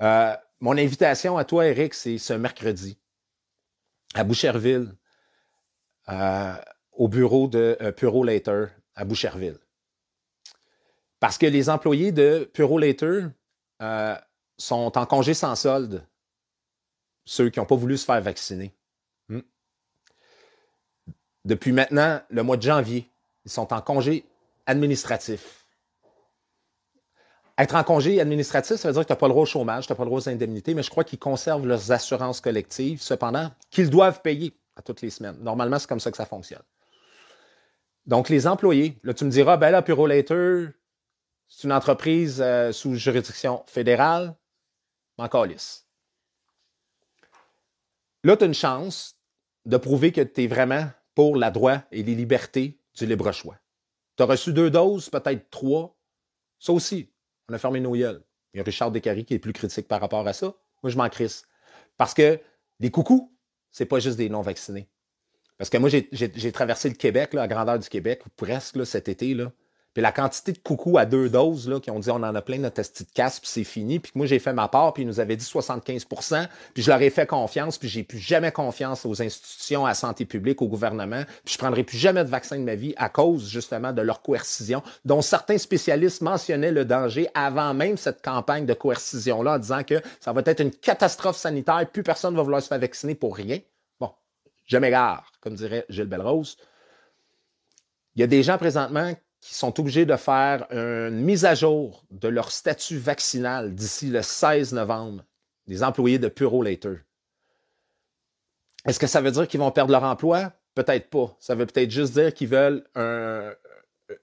Euh, 0.00 0.34
mon 0.60 0.76
invitation 0.78 1.36
à 1.36 1.44
toi, 1.44 1.66
Eric, 1.66 1.92
c'est 1.94 2.18
ce 2.18 2.32
mercredi 2.32 2.98
à 4.14 4.24
Boucherville, 4.24 4.94
euh, 6.08 6.54
au 6.92 7.08
bureau 7.08 7.48
de 7.48 7.76
Puro 7.96 8.24
Later 8.24 8.66
à 8.94 9.04
Boucherville. 9.04 9.58
Parce 11.20 11.38
que 11.38 11.46
les 11.46 11.70
employés 11.70 12.12
de 12.12 12.50
Puro 12.52 12.78
Later 12.78 13.28
sont 14.58 14.96
en 14.96 15.06
congé 15.06 15.34
sans 15.34 15.56
solde, 15.56 16.06
ceux 17.24 17.50
qui 17.50 17.58
n'ont 17.58 17.66
pas 17.66 17.76
voulu 17.76 17.96
se 17.96 18.04
faire 18.04 18.20
vacciner. 18.20 18.74
Hmm. 19.28 19.40
Depuis 21.44 21.72
maintenant, 21.72 22.20
le 22.28 22.42
mois 22.42 22.56
de 22.56 22.62
janvier, 22.62 23.10
ils 23.44 23.50
sont 23.50 23.72
en 23.72 23.80
congé 23.80 24.24
administratif. 24.66 25.66
Être 27.58 27.74
en 27.74 27.84
congé 27.84 28.20
administratif, 28.20 28.76
ça 28.76 28.88
veut 28.88 28.94
dire 28.94 29.02
que 29.02 29.08
tu 29.08 29.12
n'as 29.12 29.18
pas 29.18 29.26
le 29.26 29.32
droit 29.32 29.42
au 29.42 29.46
chômage, 29.46 29.86
tu 29.86 29.92
n'as 29.92 29.96
pas 29.96 30.04
le 30.04 30.08
droit 30.08 30.20
aux 30.20 30.28
indemnités, 30.28 30.74
mais 30.74 30.82
je 30.82 30.90
crois 30.90 31.04
qu'ils 31.04 31.18
conservent 31.18 31.66
leurs 31.66 31.92
assurances 31.92 32.40
collectives, 32.40 33.02
cependant, 33.02 33.50
qu'ils 33.70 33.90
doivent 33.90 34.22
payer 34.22 34.58
à 34.76 34.82
toutes 34.82 35.02
les 35.02 35.10
semaines. 35.10 35.36
Normalement, 35.40 35.78
c'est 35.78 35.88
comme 35.88 36.00
ça 36.00 36.10
que 36.10 36.16
ça 36.16 36.24
fonctionne. 36.26 36.62
Donc, 38.06 38.28
les 38.30 38.46
employés, 38.46 38.98
là, 39.02 39.14
tu 39.14 39.24
me 39.24 39.30
diras, 39.30 39.56
ben 39.58 39.70
là, 39.70 39.84
Later, 39.86 40.68
c'est 41.46 41.64
une 41.64 41.72
entreprise 41.72 42.40
euh, 42.40 42.72
sous 42.72 42.94
juridiction 42.94 43.62
fédérale 43.66 44.34
encore 45.18 45.46
lisse. 45.46 45.86
Là, 48.24 48.36
tu 48.36 48.44
as 48.44 48.46
une 48.46 48.54
chance 48.54 49.16
de 49.64 49.76
prouver 49.76 50.12
que 50.12 50.20
tu 50.20 50.44
es 50.44 50.46
vraiment 50.46 50.88
pour 51.14 51.36
la 51.36 51.50
droit 51.50 51.78
et 51.90 52.02
les 52.02 52.14
libertés 52.14 52.78
du 52.94 53.06
libre 53.06 53.32
choix. 53.32 53.56
Tu 54.16 54.22
as 54.22 54.26
reçu 54.26 54.52
deux 54.52 54.70
doses, 54.70 55.08
peut-être 55.08 55.50
trois. 55.50 55.96
Ça 56.58 56.72
aussi, 56.72 57.10
on 57.48 57.54
a 57.54 57.58
fermé 57.58 57.80
nos 57.80 57.92
gueules. 57.92 58.22
Il 58.54 58.58
y 58.58 58.60
a 58.60 58.64
Richard 58.64 58.90
Descaries 58.90 59.24
qui 59.24 59.34
est 59.34 59.38
plus 59.38 59.52
critique 59.52 59.88
par 59.88 60.00
rapport 60.00 60.26
à 60.26 60.32
ça. 60.32 60.54
Moi, 60.82 60.90
je 60.90 60.96
m'en 60.96 61.08
crisse. 61.08 61.46
Parce 61.96 62.14
que 62.14 62.40
les 62.80 62.90
coucous, 62.90 63.32
c'est 63.70 63.86
pas 63.86 63.98
juste 63.98 64.18
des 64.18 64.28
non-vaccinés. 64.28 64.88
Parce 65.56 65.70
que 65.70 65.78
moi, 65.78 65.88
j'ai 65.90 66.52
traversé 66.52 66.88
le 66.88 66.94
Québec, 66.94 67.34
la 67.34 67.46
grandeur 67.46 67.78
du 67.78 67.88
Québec, 67.88 68.22
presque 68.36 68.84
cet 68.84 69.08
été. 69.08 69.34
Là. 69.34 69.52
Puis 69.94 70.02
la 70.02 70.12
quantité 70.12 70.52
de 70.52 70.58
coucou 70.58 70.98
à 70.98 71.04
deux 71.04 71.28
doses, 71.28 71.68
là, 71.68 71.80
qui 71.80 71.90
ont 71.90 71.98
dit 71.98 72.10
on 72.10 72.16
en 72.16 72.34
a 72.34 72.42
plein 72.42 72.58
notre 72.58 72.80
esti 72.80 73.04
de 73.04 73.10
casse, 73.10 73.40
puis 73.40 73.48
c'est 73.48 73.64
fini. 73.64 73.98
Puis 73.98 74.12
moi, 74.14 74.26
j'ai 74.26 74.38
fait 74.38 74.52
ma 74.52 74.68
part, 74.68 74.92
puis 74.92 75.02
ils 75.02 75.06
nous 75.06 75.20
avaient 75.20 75.36
dit 75.36 75.44
75% 75.44 76.32
puis 76.74 76.82
je 76.82 76.90
leur 76.90 77.00
ai 77.02 77.10
fait 77.10 77.26
confiance, 77.26 77.78
puis 77.78 77.88
j'ai 77.88 78.02
plus 78.02 78.18
jamais 78.18 78.52
confiance 78.52 79.04
aux 79.04 79.22
institutions, 79.22 79.84
à 79.84 79.90
la 79.90 79.94
santé 79.94 80.24
publique, 80.24 80.62
au 80.62 80.68
gouvernement, 80.68 81.22
puis 81.44 81.54
je 81.54 81.58
prendrai 81.58 81.84
plus 81.84 81.98
jamais 81.98 82.24
de 82.24 82.28
vaccin 82.28 82.58
de 82.58 82.64
ma 82.64 82.74
vie 82.74 82.94
à 82.96 83.08
cause, 83.08 83.48
justement, 83.48 83.92
de 83.92 84.02
leur 84.02 84.22
coercition, 84.22 84.82
dont 85.04 85.22
certains 85.22 85.58
spécialistes 85.58 86.22
mentionnaient 86.22 86.72
le 86.72 86.84
danger 86.84 87.28
avant 87.34 87.74
même 87.74 87.96
cette 87.96 88.22
campagne 88.22 88.66
de 88.66 88.74
coercition-là, 88.74 89.54
en 89.54 89.58
disant 89.58 89.82
que 89.84 90.00
ça 90.20 90.32
va 90.32 90.42
être 90.44 90.60
une 90.60 90.70
catastrophe 90.70 91.36
sanitaire, 91.36 91.86
plus 91.90 92.02
personne 92.02 92.32
ne 92.32 92.38
va 92.38 92.42
vouloir 92.42 92.62
se 92.62 92.68
faire 92.68 92.78
vacciner 92.78 93.14
pour 93.14 93.36
rien. 93.36 93.58
Bon, 94.00 94.10
je 94.66 94.76
m'égare, 94.76 95.32
comme 95.40 95.54
dirait 95.54 95.84
Gilles 95.88 96.06
Belrose. 96.06 96.56
Il 98.14 98.20
y 98.20 98.24
a 98.24 98.26
des 98.26 98.42
gens 98.42 98.58
présentement 98.58 99.12
qui 99.42 99.54
sont 99.54 99.78
obligés 99.80 100.06
de 100.06 100.16
faire 100.16 100.66
une 100.70 101.20
mise 101.20 101.44
à 101.44 101.54
jour 101.54 102.04
de 102.10 102.28
leur 102.28 102.52
statut 102.52 102.96
vaccinal 102.96 103.74
d'ici 103.74 104.06
le 104.06 104.22
16 104.22 104.72
novembre, 104.72 105.24
les 105.66 105.82
employés 105.82 106.20
de 106.20 106.28
Puro 106.28 106.62
Later. 106.62 107.00
Est-ce 108.86 109.00
que 109.00 109.08
ça 109.08 109.20
veut 109.20 109.32
dire 109.32 109.48
qu'ils 109.48 109.60
vont 109.60 109.72
perdre 109.72 109.90
leur 109.90 110.04
emploi? 110.04 110.52
Peut-être 110.76 111.10
pas. 111.10 111.36
Ça 111.40 111.56
veut 111.56 111.66
peut-être 111.66 111.90
juste 111.90 112.14
dire 112.14 112.32
qu'ils 112.32 112.48
veulent 112.48 112.84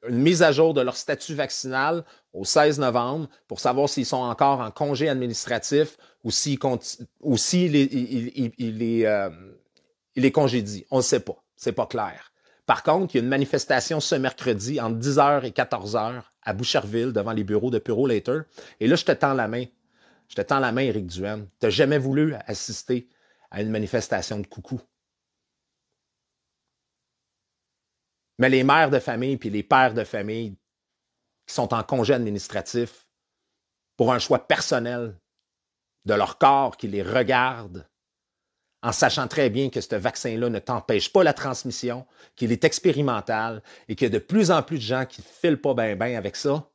une 0.08 0.18
mise 0.18 0.42
à 0.42 0.54
jour 0.54 0.74
de 0.74 0.82
leur 0.82 0.96
statut 0.96 1.36
vaccinal 1.36 2.06
au 2.32 2.46
16 2.46 2.80
novembre 2.80 3.28
pour 3.48 3.60
savoir 3.60 3.90
s'ils 3.90 4.06
sont 4.06 4.18
encore 4.18 4.62
en 4.62 4.72
congé 4.72 5.10
administratif 5.10 5.98
ou 6.24 6.32
s'ils 6.32 6.60
ou 7.22 7.38
s'il 7.38 7.76
il, 7.76 8.54
il, 8.58 9.06
euh, 9.06 9.30
les 10.16 10.32
congédie. 10.32 10.86
On 10.92 10.98
ne 10.98 11.02
sait 11.02 11.20
pas. 11.20 11.44
C'est 11.58 11.74
pas 11.74 11.88
clair. 11.88 12.29
Par 12.70 12.84
contre, 12.84 13.16
il 13.16 13.18
y 13.18 13.22
a 13.22 13.24
une 13.24 13.30
manifestation 13.30 14.00
ce 14.00 14.14
mercredi 14.14 14.80
entre 14.80 15.00
10h 15.00 15.44
et 15.44 15.50
14h 15.50 16.22
à 16.44 16.54
Boucherville 16.54 17.12
devant 17.12 17.32
les 17.32 17.44
bureaux 17.44 17.72
de 17.72 17.80
Puro 17.80 18.06
Later. 18.06 18.42
Et 18.80 18.86
là, 18.86 18.96
je 18.96 19.06
te 19.06 19.12
tends 19.12 19.34
la 19.34 19.48
main. 19.48 19.66
Je 20.28 20.36
te 20.36 20.42
tends 20.42 20.60
la 20.60 20.72
main, 20.72 20.84
Éric 20.84 21.08
Duhem. 21.08 21.48
Tu 21.60 21.66
n'as 21.66 21.72
jamais 21.72 21.98
voulu 21.98 22.36
assister 22.46 23.10
à 23.50 23.64
une 23.64 23.72
manifestation 23.72 24.38
de 24.38 24.46
coucou. 24.46 24.80
Mais 28.38 28.50
les 28.50 28.64
mères 28.64 28.92
de 28.92 29.00
famille 29.00 29.38
puis 29.38 29.50
les 29.50 29.64
pères 29.64 29.96
de 29.96 30.04
famille 30.04 30.56
qui 31.48 31.56
sont 31.56 31.74
en 31.74 31.82
congé 31.82 32.14
administratif 32.14 33.08
pour 33.98 34.14
un 34.14 34.20
choix 34.20 34.46
personnel 34.46 35.20
de 36.06 36.14
leur 36.14 36.38
corps 36.38 36.78
qui 36.78 36.88
les 36.88 37.02
regarde, 37.02 37.89
en 38.82 38.92
sachant 38.92 39.28
très 39.28 39.50
bien 39.50 39.70
que 39.70 39.82
ce 39.82 39.96
vaccin-là 39.96 40.50
ne 40.50 40.60
t'empêche 40.60 41.12
pas 41.12 41.24
la 41.24 41.34
transmission, 41.34 42.06
qu'il 42.36 42.52
est 42.52 42.64
expérimental 42.64 43.62
et 43.88 43.96
qu'il 43.96 44.06
y 44.06 44.12
a 44.12 44.14
de 44.14 44.24
plus 44.24 44.52
en 44.52 44.64
plus 44.64 44.78
de 44.78 44.84
gens 44.84 45.06
qui 45.06 45.22
ne 45.22 45.26
filent 45.26 45.62
pas 45.62 45.74
bien 45.74 45.96
bien 45.96 46.18
avec 46.18 46.36
ça, 46.36 46.70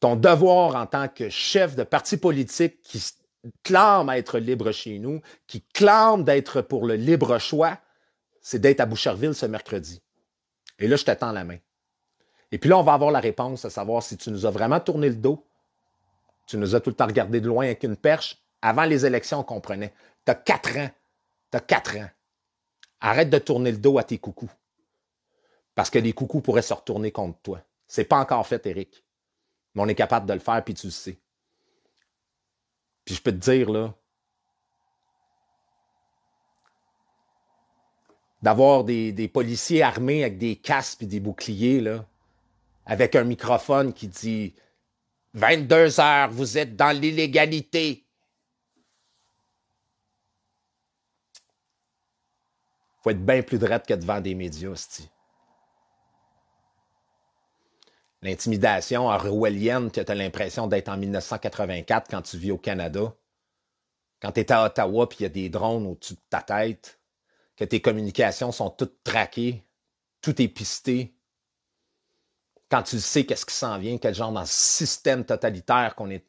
ton 0.00 0.16
devoir 0.16 0.76
en 0.76 0.86
tant 0.86 1.08
que 1.08 1.28
chef 1.28 1.76
de 1.76 1.82
parti 1.82 2.16
politique 2.16 2.80
qui 2.82 3.02
clame 3.62 4.10
être 4.10 4.38
libre 4.38 4.72
chez 4.72 4.98
nous, 4.98 5.20
qui 5.46 5.62
clame 5.62 6.24
d'être 6.24 6.62
pour 6.62 6.86
le 6.86 6.94
libre 6.94 7.38
choix, 7.38 7.78
c'est 8.40 8.58
d'être 8.58 8.80
à 8.80 8.86
Boucherville 8.86 9.34
ce 9.34 9.46
mercredi. 9.46 10.02
Et 10.78 10.88
là, 10.88 10.96
je 10.96 11.04
t'attends 11.04 11.32
la 11.32 11.44
main. 11.44 11.58
Et 12.52 12.58
puis 12.58 12.70
là, 12.70 12.78
on 12.78 12.82
va 12.82 12.94
avoir 12.94 13.10
la 13.10 13.20
réponse 13.20 13.64
à 13.64 13.70
savoir 13.70 14.02
si 14.02 14.16
tu 14.16 14.30
nous 14.30 14.46
as 14.46 14.50
vraiment 14.50 14.80
tourné 14.80 15.08
le 15.08 15.14
dos, 15.14 15.46
tu 16.46 16.56
nous 16.56 16.74
as 16.74 16.80
tout 16.80 16.90
le 16.90 16.96
temps 16.96 17.06
regardé 17.06 17.40
de 17.40 17.46
loin 17.46 17.66
avec 17.66 17.82
une 17.84 17.96
perche. 17.96 18.42
Avant 18.62 18.84
les 18.84 19.06
élections, 19.06 19.40
on 19.40 19.44
comprenait. 19.44 19.94
T'as 20.24 20.34
quatre 20.34 20.76
ans. 20.76 20.90
T'as 21.50 21.60
quatre 21.60 21.96
ans. 21.96 22.08
Arrête 23.00 23.30
de 23.30 23.38
tourner 23.38 23.72
le 23.72 23.78
dos 23.78 23.98
à 23.98 24.04
tes 24.04 24.18
coucous. 24.18 24.50
Parce 25.74 25.90
que 25.90 25.98
les 25.98 26.12
coucous 26.12 26.42
pourraient 26.42 26.62
se 26.62 26.74
retourner 26.74 27.10
contre 27.12 27.38
toi. 27.40 27.62
C'est 27.86 28.04
pas 28.04 28.18
encore 28.18 28.46
fait, 28.46 28.64
Eric. 28.66 29.04
Mais 29.74 29.82
on 29.82 29.88
est 29.88 29.94
capable 29.94 30.26
de 30.26 30.34
le 30.34 30.40
faire, 30.40 30.62
puis 30.62 30.74
tu 30.74 30.86
le 30.88 30.92
sais. 30.92 31.18
Puis 33.04 33.14
je 33.14 33.22
peux 33.22 33.32
te 33.32 33.36
dire, 33.36 33.70
là, 33.70 33.94
d'avoir 38.42 38.84
des, 38.84 39.12
des, 39.12 39.28
policiers 39.28 39.82
armés 39.82 40.22
avec 40.22 40.38
des 40.38 40.56
casques 40.56 41.02
et 41.02 41.06
des 41.06 41.20
boucliers, 41.20 41.80
là, 41.80 42.04
avec 42.86 43.14
un 43.14 43.24
microphone 43.24 43.92
qui 43.92 44.08
dit 44.08 44.54
22 45.34 46.00
heures, 46.00 46.30
vous 46.30 46.58
êtes 46.58 46.76
dans 46.76 46.96
l'illégalité. 46.96 48.04
Faut 53.02 53.10
être 53.10 53.24
bien 53.24 53.42
plus 53.42 53.58
droite 53.58 53.86
que 53.86 53.94
devant 53.94 54.20
des 54.20 54.34
médias, 54.34 55.00
L'intimidation 58.22 59.08
orwellienne 59.08 59.90
que 59.90 60.02
tu 60.02 60.12
as 60.12 60.14
l'impression 60.14 60.66
d'être 60.66 60.90
en 60.90 60.98
1984 60.98 62.10
quand 62.10 62.20
tu 62.20 62.36
vis 62.36 62.50
au 62.50 62.58
Canada, 62.58 63.14
quand 64.20 64.32
tu 64.32 64.40
es 64.40 64.52
à 64.52 64.66
Ottawa 64.66 65.08
puis 65.08 65.20
il 65.20 65.22
y 65.22 65.26
a 65.26 65.30
des 65.30 65.48
drones 65.48 65.86
au-dessus 65.86 66.14
de 66.14 66.20
ta 66.28 66.42
tête, 66.42 67.00
que 67.56 67.64
tes 67.64 67.80
communications 67.80 68.52
sont 68.52 68.68
toutes 68.68 69.02
traquées, 69.02 69.64
tout 70.20 70.40
est 70.42 70.48
pisté, 70.48 71.14
quand 72.70 72.82
tu 72.82 73.00
sais 73.00 73.24
qu'est-ce 73.24 73.46
qui 73.46 73.54
s'en 73.54 73.78
vient, 73.78 73.96
quel 73.96 74.14
genre 74.14 74.32
de 74.32 74.44
système 74.44 75.24
totalitaire 75.24 75.94
qu'on 75.94 76.10
est. 76.10 76.26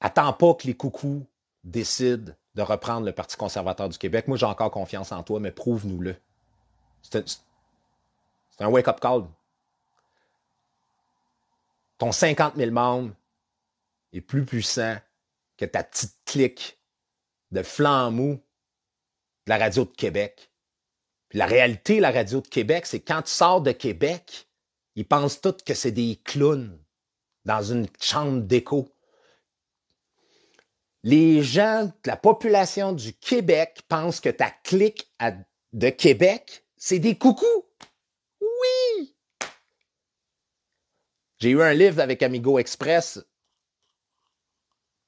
Attends 0.00 0.32
pas 0.32 0.54
que 0.54 0.66
les 0.66 0.76
coucous 0.76 1.24
décident 1.62 2.32
de 2.54 2.62
reprendre 2.62 3.06
le 3.06 3.12
Parti 3.12 3.36
conservateur 3.36 3.88
du 3.88 3.98
Québec. 3.98 4.28
Moi, 4.28 4.36
j'ai 4.36 4.46
encore 4.46 4.70
confiance 4.70 5.12
en 5.12 5.22
toi, 5.22 5.40
mais 5.40 5.50
prouve-nous-le. 5.50 6.16
C'est 7.02 7.24
un, 8.60 8.68
wake-up 8.68 9.00
call. 9.00 9.24
Ton 11.98 12.12
50 12.12 12.56
000 12.56 12.70
membres 12.70 13.14
est 14.12 14.20
plus 14.20 14.44
puissant 14.44 14.96
que 15.56 15.64
ta 15.64 15.82
petite 15.82 16.16
clique 16.24 16.78
de 17.50 17.62
flanc 17.62 18.10
mou 18.10 18.34
de 19.46 19.50
la 19.50 19.58
radio 19.58 19.84
de 19.84 19.90
Québec. 19.90 20.50
La 21.32 21.46
réalité, 21.46 22.00
la 22.00 22.10
radio 22.10 22.40
de 22.40 22.48
Québec, 22.48 22.86
c'est 22.86 23.00
quand 23.00 23.22
tu 23.22 23.30
sors 23.30 23.62
de 23.62 23.72
Québec, 23.72 24.48
ils 24.96 25.06
pensent 25.06 25.40
tous 25.40 25.62
que 25.64 25.74
c'est 25.74 25.92
des 25.92 26.20
clowns 26.24 26.78
dans 27.44 27.62
une 27.62 27.86
chambre 28.00 28.42
d'écho 28.42 28.88
les 31.02 31.42
gens 31.42 31.90
la 32.04 32.16
population 32.16 32.92
du 32.92 33.12
Québec 33.14 33.82
pensent 33.88 34.20
que 34.20 34.28
ta 34.28 34.50
clique 34.50 35.12
de 35.72 35.90
Québec, 35.90 36.64
c'est 36.76 36.98
des 36.98 37.16
coucous. 37.18 37.64
Oui! 38.40 39.14
J'ai 41.38 41.50
eu 41.50 41.62
un 41.62 41.74
livre 41.74 42.00
avec 42.00 42.22
Amigo 42.22 42.58
Express. 42.58 43.20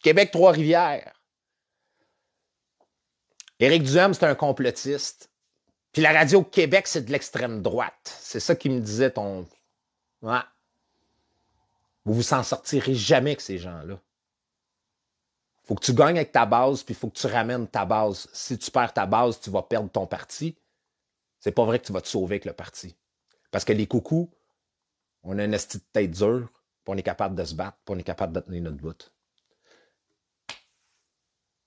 Québec 0.03 0.31
Trois-Rivières. 0.33 1.13
Éric 3.61 3.85
Duhem, 3.85 4.15
c'est 4.15 4.27
un 4.27 4.35
complotiste. 4.35 5.31
Puis 5.93 6.03
la 6.03 6.13
radio 6.13 6.43
Québec, 6.43 6.89
c'est 6.89 7.03
de 7.03 7.13
l'extrême 7.13 7.63
droite. 7.63 8.19
C'est 8.19 8.41
ça 8.41 8.57
qui 8.57 8.69
me 8.69 8.81
disait 8.81 9.13
ton. 9.13 9.47
Vous 10.21 12.15
vous 12.15 12.35
en 12.35 12.43
sortirez 12.43 12.95
jamais 12.95 13.31
avec 13.31 13.41
ces 13.41 13.59
gens-là 13.59 14.01
faut 15.65 15.75
que 15.75 15.85
tu 15.85 15.95
gagnes 15.95 16.17
avec 16.17 16.33
ta 16.33 16.45
base, 16.45 16.83
puis 16.83 16.95
il 16.95 16.97
faut 16.97 17.09
que 17.09 17.19
tu 17.19 17.27
ramènes 17.27 17.67
ta 17.67 17.85
base. 17.85 18.29
Si 18.33 18.59
tu 18.59 18.71
perds 18.71 18.93
ta 18.93 19.07
base, 19.07 19.41
tu 19.41 19.51
vas 19.51 19.63
perdre 19.63 19.91
ton 19.91 20.07
parti. 20.07 20.57
C'est 21.41 21.53
pas 21.53 21.65
vrai 21.65 21.79
que 21.79 21.87
tu 21.87 21.93
vas 21.93 22.01
te 22.01 22.09
sauver 22.09 22.35
avec 22.35 22.45
le 22.45 22.53
parti. 22.53 22.95
Parce 23.51 23.65
que 23.65 23.73
les 23.73 23.87
coucous, 23.87 24.31
on 25.23 25.39
a 25.39 25.45
une 25.45 25.55
esti 25.55 25.79
de 25.79 25.85
tête 25.93 26.11
dure, 26.11 26.49
puis 26.85 26.95
on 26.95 26.97
est 26.97 27.03
capable 27.03 27.35
de 27.35 27.45
se 27.45 27.55
battre, 27.55 27.79
puis 27.85 27.95
on 27.95 27.99
est 27.99 28.05
capable 28.05 28.35
de 28.35 28.41
tenir 28.41 28.63
notre 28.63 28.77
bout. 28.77 29.11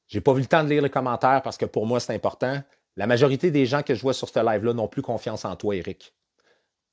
J'ai 0.08 0.22
pas 0.22 0.34
vu 0.34 0.42
le 0.42 0.48
temps 0.48 0.64
de 0.64 0.70
lire 0.70 0.82
les 0.82 0.90
commentaires 0.90 1.42
parce 1.42 1.58
que 1.58 1.66
pour 1.66 1.86
moi, 1.86 2.00
c'est 2.00 2.14
important. 2.14 2.62
La 2.96 3.08
majorité 3.08 3.52
des 3.52 3.66
gens 3.66 3.84
que 3.84 3.94
je 3.94 4.02
vois 4.02 4.14
sur 4.14 4.30
ce 4.30 4.40
live-là 4.40 4.74
n'ont 4.74 4.88
plus 4.88 5.02
confiance 5.02 5.44
en 5.44 5.56
toi, 5.56 5.76
Eric. 5.76 6.14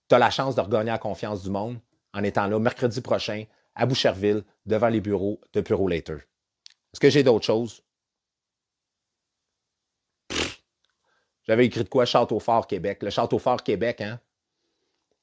Tu 0.08 0.14
as 0.14 0.18
la 0.18 0.30
chance 0.30 0.54
de 0.54 0.60
regagner 0.60 0.90
la 0.90 0.98
confiance 0.98 1.42
du 1.42 1.50
monde 1.50 1.78
en 2.12 2.22
étant 2.24 2.46
là 2.46 2.58
mercredi 2.58 3.00
prochain 3.00 3.44
à 3.74 3.86
Boucherville 3.86 4.42
devant 4.66 4.88
les 4.88 5.00
bureaux 5.00 5.40
de 5.52 5.60
Puro 5.60 5.86
Later. 5.88 6.18
Est-ce 6.94 7.00
que 7.00 7.10
j'ai 7.10 7.24
d'autres 7.24 7.44
choses? 7.44 7.82
J'avais 11.42 11.66
écrit 11.66 11.82
de 11.82 11.88
quoi? 11.88 12.04
Château-Fort, 12.04 12.68
Québec. 12.68 13.02
Le 13.02 13.10
Château-Fort, 13.10 13.64
Québec, 13.64 14.00
hein? 14.00 14.20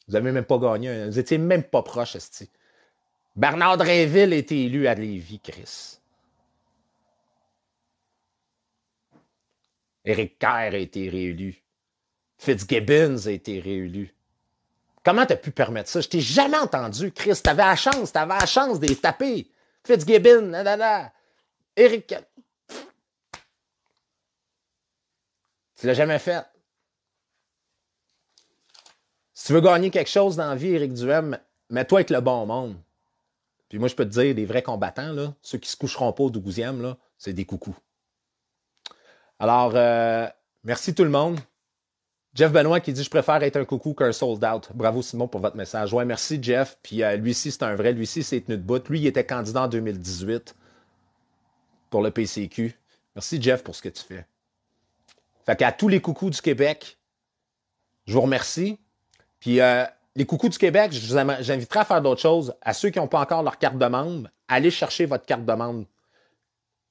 Vous 0.05 0.15
n'avez 0.15 0.34
même 0.34 0.43
pas 0.43 0.57
gagné. 0.57 1.05
Vous 1.05 1.15
n'étiez 1.15 1.38
même 1.38 1.63
pas 1.63 1.82
proche, 1.82 2.17
Esti. 2.17 2.49
Bernard 3.38 3.78
Dréville 3.78 4.34
été 4.34 4.65
élu 4.65 4.86
à 4.86 4.95
Lévis, 4.95 5.39
Chris. 5.39 5.99
Éric 10.03 10.39
Kerr 10.39 10.74
a 10.74 10.78
été 10.78 11.07
réélu. 11.07 11.63
Fitzgibbons 12.38 13.28
a 13.28 13.32
été 13.32 13.61
réélu. 13.61 14.13
Comment 15.05 15.26
tu 15.26 15.32
as 15.32 15.38
pu 15.38 15.51
permettre 15.51 15.89
ça? 15.89 16.01
Je 16.01 16.09
t'ai 16.09 16.19
jamais 16.19 16.57
entendu, 16.57 17.13
Chris. 17.13 17.39
T'avais 17.41 17.63
la 17.63 17.78
chance, 17.78 18.11
t'avais 18.11 18.38
la 18.38 18.45
chance 18.45 18.78
de 18.78 18.88
les 18.88 18.97
taper. 18.97 19.49
Fitzgibbon, 19.86 20.47
nanana. 20.47 21.13
Eric. 21.76 22.15
Tu 25.76 25.88
l'as 25.88 25.93
jamais 25.93 26.19
fait. 26.19 26.45
Si 29.34 29.47
tu 29.47 29.53
veux 29.53 29.61
gagner 29.61 29.89
quelque 29.89 30.09
chose 30.09 30.36
dans 30.36 30.49
la 30.49 30.55
vie, 30.55 30.67
Éric 30.67 30.93
Duhem, 30.93 31.39
mets-toi 31.69 31.99
avec 31.99 32.09
le 32.11 32.22
bon 32.22 32.45
monde. 32.45 32.76
Puis 33.69 33.80
moi, 33.80 33.88
je 33.88 33.95
peux 33.95 34.05
te 34.05 34.11
dire, 34.11 34.36
les 34.36 34.45
vrais 34.45 34.61
combattants, 34.61 35.13
là, 35.13 35.34
ceux 35.41 35.57
qui 35.57 35.69
se 35.69 35.78
coucheront 35.78 36.13
pas 36.13 36.24
au 36.24 36.30
12e, 36.30 36.82
là, 36.82 36.97
c'est 37.17 37.34
des 37.34 37.45
coucous. 37.45 37.76
Alors, 39.39 39.72
euh, 39.76 40.28
merci 40.63 40.93
tout 40.93 41.03
le 41.03 41.09
monde. 41.09 41.39
Jeff 42.34 42.51
Benoît 42.51 42.80
qui 42.80 42.93
dit 42.93 43.03
Je 43.03 43.09
préfère 43.09 43.41
être 43.43 43.57
un 43.57 43.65
coucou 43.65 43.93
qu'un 43.93 44.11
sold 44.11 44.43
out. 44.45 44.69
Bravo 44.74 45.01
Simon 45.01 45.28
pour 45.28 45.41
votre 45.41 45.57
message. 45.57 45.93
Ouais, 45.93 46.05
merci 46.05 46.38
Jeff. 46.41 46.78
Puis 46.82 47.03
euh, 47.03 47.17
lui 47.17 47.34
ci 47.34 47.51
c'est 47.51 47.63
un 47.63 47.76
vrai. 47.76 47.91
Lui 47.91 48.07
ci 48.07 48.24
c'est 48.24 48.41
tenu 48.41 48.57
de 48.57 48.61
bout. 48.61 48.88
Lui, 48.88 48.99
il 48.99 49.07
était 49.07 49.26
candidat 49.26 49.63
en 49.63 49.67
2018 49.67 50.55
pour 51.91 52.01
le 52.01 52.09
PCQ. 52.09 52.73
Merci 53.15 53.39
Jeff 53.39 53.63
pour 53.63 53.75
ce 53.75 53.83
que 53.83 53.89
tu 53.89 54.03
fais. 54.03 54.25
Fait 55.45 55.55
qu'à 55.55 55.71
tous 55.71 55.87
les 55.87 56.01
coucous 56.01 56.31
du 56.31 56.41
Québec, 56.41 56.97
je 58.07 58.13
vous 58.13 58.21
remercie. 58.21 58.79
Puis 59.39 59.59
euh, 59.61 59.85
les 60.15 60.25
coucous 60.25 60.49
du 60.49 60.57
Québec, 60.57 60.91
j'inviterai 60.91 61.79
à 61.79 61.85
faire 61.85 62.01
d'autres 62.01 62.21
choses. 62.21 62.55
À 62.61 62.73
ceux 62.73 62.89
qui 62.89 62.97
n'ont 62.97 63.07
pas 63.07 63.19
encore 63.19 63.43
leur 63.43 63.59
carte 63.59 63.77
de 63.77 63.85
membre, 63.85 64.29
allez 64.47 64.71
chercher 64.71 65.05
votre 65.05 65.25
carte 65.25 65.45
de 65.45 65.53
membre. 65.53 65.85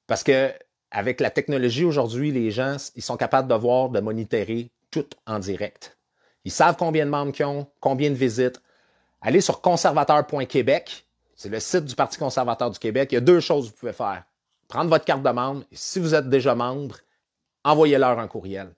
Parce 0.07 0.23
que 0.23 0.53
avec 0.91 1.21
la 1.21 1.31
technologie 1.31 1.85
aujourd'hui, 1.85 2.31
les 2.31 2.51
gens, 2.51 2.77
ils 2.97 3.03
sont 3.03 3.17
capables 3.17 3.49
de 3.49 3.55
voir, 3.55 3.89
de 3.89 4.01
monitorer 4.01 4.71
tout 4.91 5.07
en 5.27 5.39
direct. 5.39 5.97
Ils 6.45 6.51
savent 6.51 6.77
combien 6.77 7.05
de 7.05 7.11
membres 7.11 7.33
ils 7.39 7.45
ont, 7.45 7.67
combien 7.81 8.11
de 8.11 8.17
visites. 8.17 8.61
Allez 9.23 9.41
sur 9.41 9.61
conservateur.québec, 9.61 11.07
c'est 11.37 11.49
le 11.49 11.61
site 11.61 11.85
du 11.85 11.95
Parti 11.95 12.19
conservateur 12.19 12.71
du 12.71 12.79
Québec. 12.79 13.11
Il 13.13 13.15
y 13.15 13.19
a 13.19 13.23
deux 13.23 13.41
choses 13.41 13.67
que 13.67 13.71
vous 13.71 13.79
pouvez 13.79 13.93
faire. 13.93 14.25
Prendre 14.71 14.89
votre 14.89 15.05
carte 15.05 15.25
de 15.25 15.31
membre 15.31 15.65
et 15.73 15.77
si 15.77 15.99
vous 15.99 16.15
êtes 16.15 16.29
déjà 16.29 16.55
membre, 16.55 16.99
envoyez-leur 17.65 18.21
un 18.21 18.29
courriel. 18.29 18.73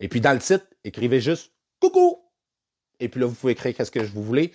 Et 0.00 0.08
puis 0.08 0.20
dans 0.20 0.32
le 0.32 0.40
site, 0.40 0.66
écrivez 0.82 1.20
juste 1.20 1.52
coucou. 1.80 2.20
Et 2.98 3.08
puis 3.08 3.20
là, 3.20 3.26
vous 3.26 3.34
pouvez 3.34 3.52
écrire 3.52 3.74
qu'est-ce 3.76 3.92
que 3.92 4.00
vous 4.00 4.24
voulez. 4.24 4.52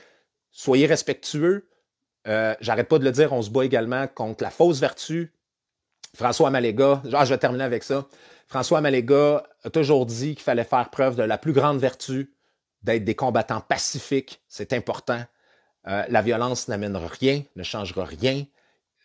Soyez 0.52 0.86
respectueux. 0.86 1.70
Euh, 2.28 2.56
j'arrête 2.60 2.90
pas 2.90 3.00
de 3.00 3.06
le 3.06 3.12
dire, 3.14 3.32
on 3.32 3.42
se 3.42 3.50
bat 3.50 3.64
également 3.64 4.06
contre 4.08 4.44
la 4.44 4.50
fausse 4.50 4.82
vertu. 4.82 5.34
François 6.14 6.50
Maléga, 6.50 7.02
ah, 7.14 7.24
je 7.24 7.34
vais 7.34 7.38
terminer 7.38 7.64
avec 7.64 7.84
ça. 7.84 8.06
François 8.48 8.82
Maléga 8.82 9.48
a 9.64 9.70
toujours 9.70 10.06
dit 10.06 10.36
qu'il 10.36 10.44
fallait 10.44 10.66
faire 10.66 10.90
preuve 10.90 11.16
de 11.16 11.24
la 11.24 11.38
plus 11.38 11.54
grande 11.54 11.80
vertu, 11.80 12.34
d'être 12.82 13.06
des 13.06 13.16
combattants 13.16 13.62
pacifiques. 13.62 14.42
C'est 14.50 14.74
important. 14.74 15.24
Euh, 15.88 16.04
la 16.10 16.22
violence 16.22 16.68
n'amène 16.68 16.98
rien, 16.98 17.44
ne 17.56 17.64
changera 17.64 18.04
rien. 18.04 18.44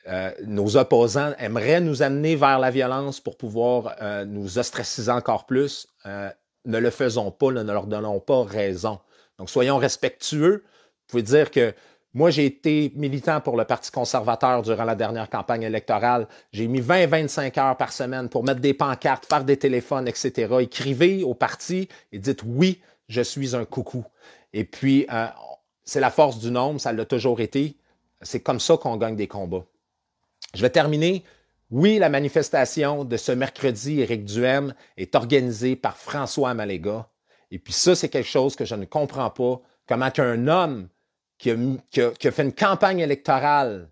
Euh, 0.06 0.32
nos 0.46 0.76
opposants 0.76 1.32
aimeraient 1.38 1.80
nous 1.80 2.02
amener 2.02 2.36
vers 2.36 2.58
la 2.58 2.70
violence 2.70 3.20
pour 3.20 3.36
pouvoir 3.36 3.96
euh, 4.02 4.24
nous 4.24 4.58
ostraciser 4.58 5.10
encore 5.10 5.46
plus. 5.46 5.88
ne 6.04 6.78
le 6.78 6.90
faisons 6.90 7.30
pas, 7.30 7.50
ne 7.52 7.62
leur 7.62 7.86
donnons 7.86 8.20
pas 8.20 8.44
raison. 8.44 8.98
Donc, 9.38 9.50
soyons 9.50 9.78
respectueux. 9.78 10.62
Vous 10.64 11.06
pouvez 11.08 11.22
dire 11.22 11.50
que 11.50 11.74
moi, 12.14 12.30
j'ai 12.30 12.46
été 12.46 12.92
militant 12.94 13.40
pour 13.40 13.56
le 13.56 13.64
Parti 13.64 13.90
conservateur 13.90 14.62
durant 14.62 14.84
la 14.84 14.94
dernière 14.94 15.28
campagne 15.28 15.64
électorale. 15.64 16.28
J'ai 16.52 16.68
mis 16.68 16.80
20-25 16.80 17.58
heures 17.58 17.76
par 17.76 17.92
semaine 17.92 18.28
pour 18.28 18.44
mettre 18.44 18.60
des 18.60 18.72
pancartes, 18.72 19.26
faire 19.26 19.44
des 19.44 19.56
téléphones, 19.56 20.06
etc. 20.06 20.54
Écrivez 20.60 21.24
au 21.24 21.34
parti 21.34 21.88
et 22.12 22.18
dites 22.20 22.42
oui, 22.46 22.80
je 23.08 23.20
suis 23.20 23.56
un 23.56 23.64
coucou. 23.64 24.04
Et 24.52 24.62
puis, 24.62 25.06
euh, 25.12 25.26
c'est 25.82 25.98
la 25.98 26.10
force 26.10 26.38
du 26.38 26.52
nombre, 26.52 26.80
ça 26.80 26.92
l'a 26.92 27.04
toujours 27.04 27.40
été. 27.40 27.76
C'est 28.22 28.40
comme 28.40 28.60
ça 28.60 28.76
qu'on 28.76 28.96
gagne 28.96 29.16
des 29.16 29.26
combats. 29.26 29.64
Je 30.54 30.62
vais 30.62 30.70
terminer. 30.70 31.24
Oui, 31.70 31.98
la 31.98 32.08
manifestation 32.08 33.04
de 33.04 33.16
ce 33.16 33.32
mercredi, 33.32 34.00
Éric 34.00 34.24
Duhem, 34.24 34.74
est 34.96 35.14
organisée 35.14 35.76
par 35.76 35.96
François 35.96 36.54
Maléga. 36.54 37.08
Et 37.50 37.58
puis 37.58 37.72
ça, 37.72 37.94
c'est 37.94 38.08
quelque 38.08 38.28
chose 38.28 38.54
que 38.54 38.64
je 38.64 38.74
ne 38.74 38.84
comprends 38.84 39.30
pas. 39.30 39.60
Comment 39.86 40.10
qu'un 40.10 40.46
homme 40.46 40.88
qui 41.38 41.50
a, 41.50 42.30
fait 42.30 42.42
une 42.42 42.52
campagne 42.52 43.00
électorale 43.00 43.90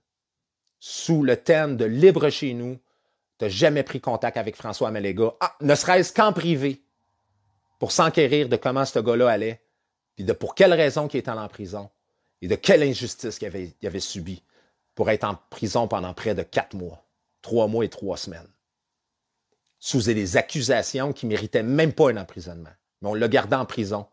sous 0.79 1.23
le 1.23 1.37
thème 1.37 1.77
de 1.77 1.85
libre 1.85 2.29
chez 2.31 2.55
nous, 2.55 2.79
tu 3.39 3.51
jamais 3.51 3.83
pris 3.83 4.01
contact 4.01 4.37
avec 4.37 4.57
François 4.57 4.91
Maléga, 4.91 5.35
ah, 5.41 5.55
ne 5.61 5.75
serait-ce 5.75 6.13
qu'en 6.13 6.33
privé, 6.33 6.83
pour 7.79 7.93
s'enquérir 7.93 8.49
de 8.49 8.57
comment 8.57 8.85
ce 8.85 8.99
gars-là 8.99 9.29
allait, 9.29 9.61
puis 10.15 10.25
de 10.25 10.33
pour 10.33 10.55
quelle 10.55 10.73
raison 10.73 11.09
il 11.09 11.17
était 11.17 11.31
en 11.31 11.49
prison, 11.49 11.91
et 12.41 12.49
de 12.49 12.55
quelle 12.55 12.83
injustice 12.83 13.39
qu'il 13.39 13.49
avait, 13.49 13.75
avait 13.85 14.01
subi 14.01 14.43
pour 14.95 15.11
être 15.11 15.25
en 15.25 15.39
prison 15.51 15.89
pendant 15.89 16.15
près 16.15 16.35
de 16.35 16.43
quatre 16.43 16.75
mois, 16.75 17.05
trois 17.41 17.67
mois 17.67 17.85
et 17.85 17.89
trois 17.89 18.17
semaines, 18.17 18.49
sous 19.79 20.03
des 20.03 20.37
accusations 20.37 21.13
qui 21.13 21.27
méritaient 21.27 21.63
même 21.63 21.93
pas 21.93 22.11
un 22.11 22.17
emprisonnement. 22.17 22.71
Mais 23.01 23.09
on 23.09 23.15
l'a 23.15 23.29
gardé 23.29 23.57
en 23.57 23.67
prison 23.67 24.07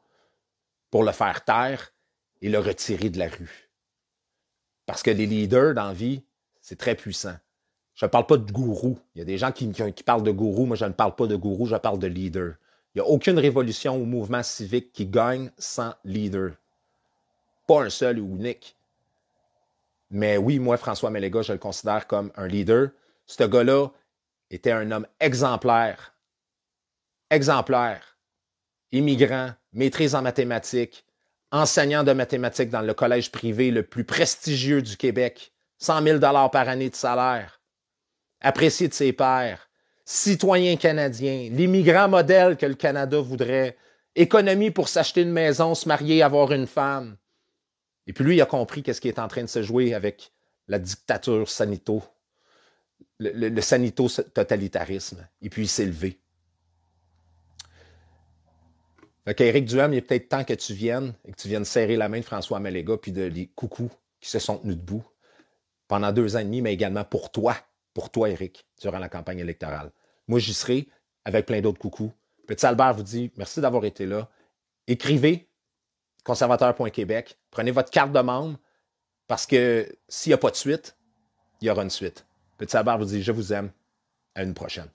pour 0.89 1.03
le 1.03 1.11
faire 1.11 1.43
taire 1.45 1.93
et 2.41 2.49
le 2.49 2.59
retirer 2.59 3.09
de 3.09 3.19
la 3.19 3.27
rue. 3.27 3.69
Parce 4.85 5.03
que 5.03 5.11
les 5.11 5.27
leaders 5.27 5.75
dans 5.75 5.87
la 5.87 5.93
vie, 5.93 6.23
c'est 6.61 6.77
très 6.77 6.95
puissant. 6.95 7.35
Je 7.93 8.05
ne 8.05 8.09
parle 8.09 8.25
pas 8.25 8.37
de 8.37 8.51
gourou. 8.51 8.97
Il 9.13 9.19
y 9.19 9.21
a 9.21 9.25
des 9.25 9.37
gens 9.37 9.51
qui, 9.51 9.69
qui, 9.71 10.03
parlent 10.03 10.23
de 10.23 10.31
gourou. 10.31 10.65
Moi, 10.65 10.77
je 10.77 10.85
ne 10.85 10.93
parle 10.93 11.15
pas 11.15 11.27
de 11.27 11.35
gourou, 11.35 11.65
je 11.65 11.75
parle 11.75 11.99
de 11.99 12.07
leader. 12.07 12.55
Il 12.95 13.01
n'y 13.01 13.01
a 13.01 13.09
aucune 13.09 13.37
révolution 13.37 13.97
ou 13.97 14.05
mouvement 14.05 14.41
civique 14.41 14.91
qui 14.93 15.05
gagne 15.05 15.51
sans 15.57 15.93
leader. 16.03 16.53
Pas 17.67 17.83
un 17.83 17.89
seul 17.89 18.19
ou 18.19 18.35
unique. 18.37 18.75
Mais 20.09 20.37
oui, 20.37 20.59
moi, 20.59 20.77
François 20.77 21.09
Méléga, 21.09 21.41
je 21.41 21.53
le 21.53 21.59
considère 21.59 22.07
comme 22.07 22.31
un 22.35 22.47
leader. 22.47 22.89
Ce 23.25 23.43
gars-là 23.43 23.89
était 24.49 24.71
un 24.71 24.89
homme 24.91 25.07
exemplaire. 25.19 26.15
Exemplaire. 27.29 28.17
Immigrant, 28.91 29.51
maîtrise 29.71 30.15
en 30.15 30.23
mathématiques, 30.23 31.05
enseignant 31.51 32.03
de 32.03 32.13
mathématiques 32.13 32.69
dans 32.69 32.81
le 32.81 32.93
collège 32.93 33.31
privé 33.31 33.69
le 33.69 33.83
plus 33.83 34.03
prestigieux 34.03 34.81
du 34.81 34.97
Québec, 34.97 35.53
100 35.77 36.01
000 36.03 36.19
par 36.19 36.67
année 36.67 36.89
de 36.89 36.95
salaire, 36.95 37.61
apprécié 38.41 38.87
de 38.87 38.93
ses 38.93 39.13
pairs, 39.13 39.69
citoyen 40.05 40.75
canadien, 40.75 41.49
l'immigrant 41.51 42.07
modèle 42.07 42.57
que 42.57 42.65
le 42.65 42.73
Canada 42.73 43.19
voudrait, 43.19 43.77
économie 44.15 44.71
pour 44.71 44.89
s'acheter 44.89 45.21
une 45.21 45.31
maison, 45.31 45.75
se 45.75 45.87
marier, 45.87 46.23
avoir 46.23 46.51
une 46.51 46.67
femme. 46.67 47.15
Et 48.09 48.13
puis 48.13 48.23
lui, 48.23 48.37
il 48.37 48.41
a 48.41 48.47
compris 48.47 48.81
qu'est-ce 48.81 48.99
qui 48.99 49.07
est 49.07 49.19
en 49.19 49.27
train 49.27 49.43
de 49.43 49.47
se 49.47 49.61
jouer 49.61 49.93
avec 49.93 50.31
la 50.67 50.79
dictature 50.79 51.47
sanito, 51.47 52.01
le, 53.19 53.61
sanito-totalitarisme. 53.61 55.27
Et 55.43 55.49
puis 55.49 55.65
il 55.65 55.67
s'est 55.67 55.85
levé. 55.85 56.19
Fait 59.25 59.39
Éric 59.41 59.65
Duham, 59.65 59.93
il 59.93 59.97
est 59.97 60.01
peut-être 60.01 60.27
temps 60.27 60.43
que 60.43 60.55
tu 60.55 60.73
viennes 60.73 61.13
et 61.23 61.33
que 61.33 61.39
tu 61.39 61.47
viennes 61.47 61.65
serrer 61.65 61.97
la 61.97 62.09
main 62.09 62.19
de 62.19 62.25
François 62.25 62.59
Maléga 62.59 62.97
puis 62.97 63.11
de 63.11 63.21
les 63.21 63.45
coucous 63.45 63.91
qui 64.19 64.31
se 64.31 64.39
sont 64.39 64.57
tenus 64.57 64.77
debout 64.77 65.05
pendant 65.87 66.11
deux 66.11 66.35
ans 66.35 66.39
et 66.39 66.45
demi, 66.45 66.63
mais 66.63 66.73
également 66.73 67.03
pour 67.03 67.31
toi, 67.31 67.57
pour 67.93 68.09
toi, 68.09 68.27
Éric, 68.31 68.65
durant 68.81 68.97
la 68.97 69.09
campagne 69.09 69.37
électorale. 69.37 69.91
Moi, 70.27 70.39
j'y 70.39 70.55
serai 70.55 70.87
avec 71.25 71.45
plein 71.45 71.61
d'autres 71.61 71.77
coucous. 71.77 72.11
Petit 72.47 72.65
Albert 72.65 72.95
vous 72.95 73.03
dit 73.03 73.31
merci 73.37 73.61
d'avoir 73.61 73.85
été 73.85 74.07
là. 74.07 74.31
Écrivez 74.87 75.48
conservateur.québec, 76.23 77.37
prenez 77.51 77.71
votre 77.71 77.91
carte 77.91 78.11
de 78.11 78.19
membre 78.19 78.57
parce 79.27 79.45
que 79.45 79.87
s'il 80.07 80.31
n'y 80.31 80.35
a 80.35 80.37
pas 80.37 80.51
de 80.51 80.55
suite, 80.55 80.97
il 81.61 81.67
y 81.67 81.69
aura 81.71 81.83
une 81.83 81.89
suite. 81.89 82.25
Petit 82.57 82.75
Albert 82.75 82.97
vous 82.97 83.05
dit 83.05 83.23
je 83.23 83.31
vous 83.31 83.53
aime. 83.53 83.71
À 84.35 84.43
une 84.43 84.53
prochaine. 84.53 84.89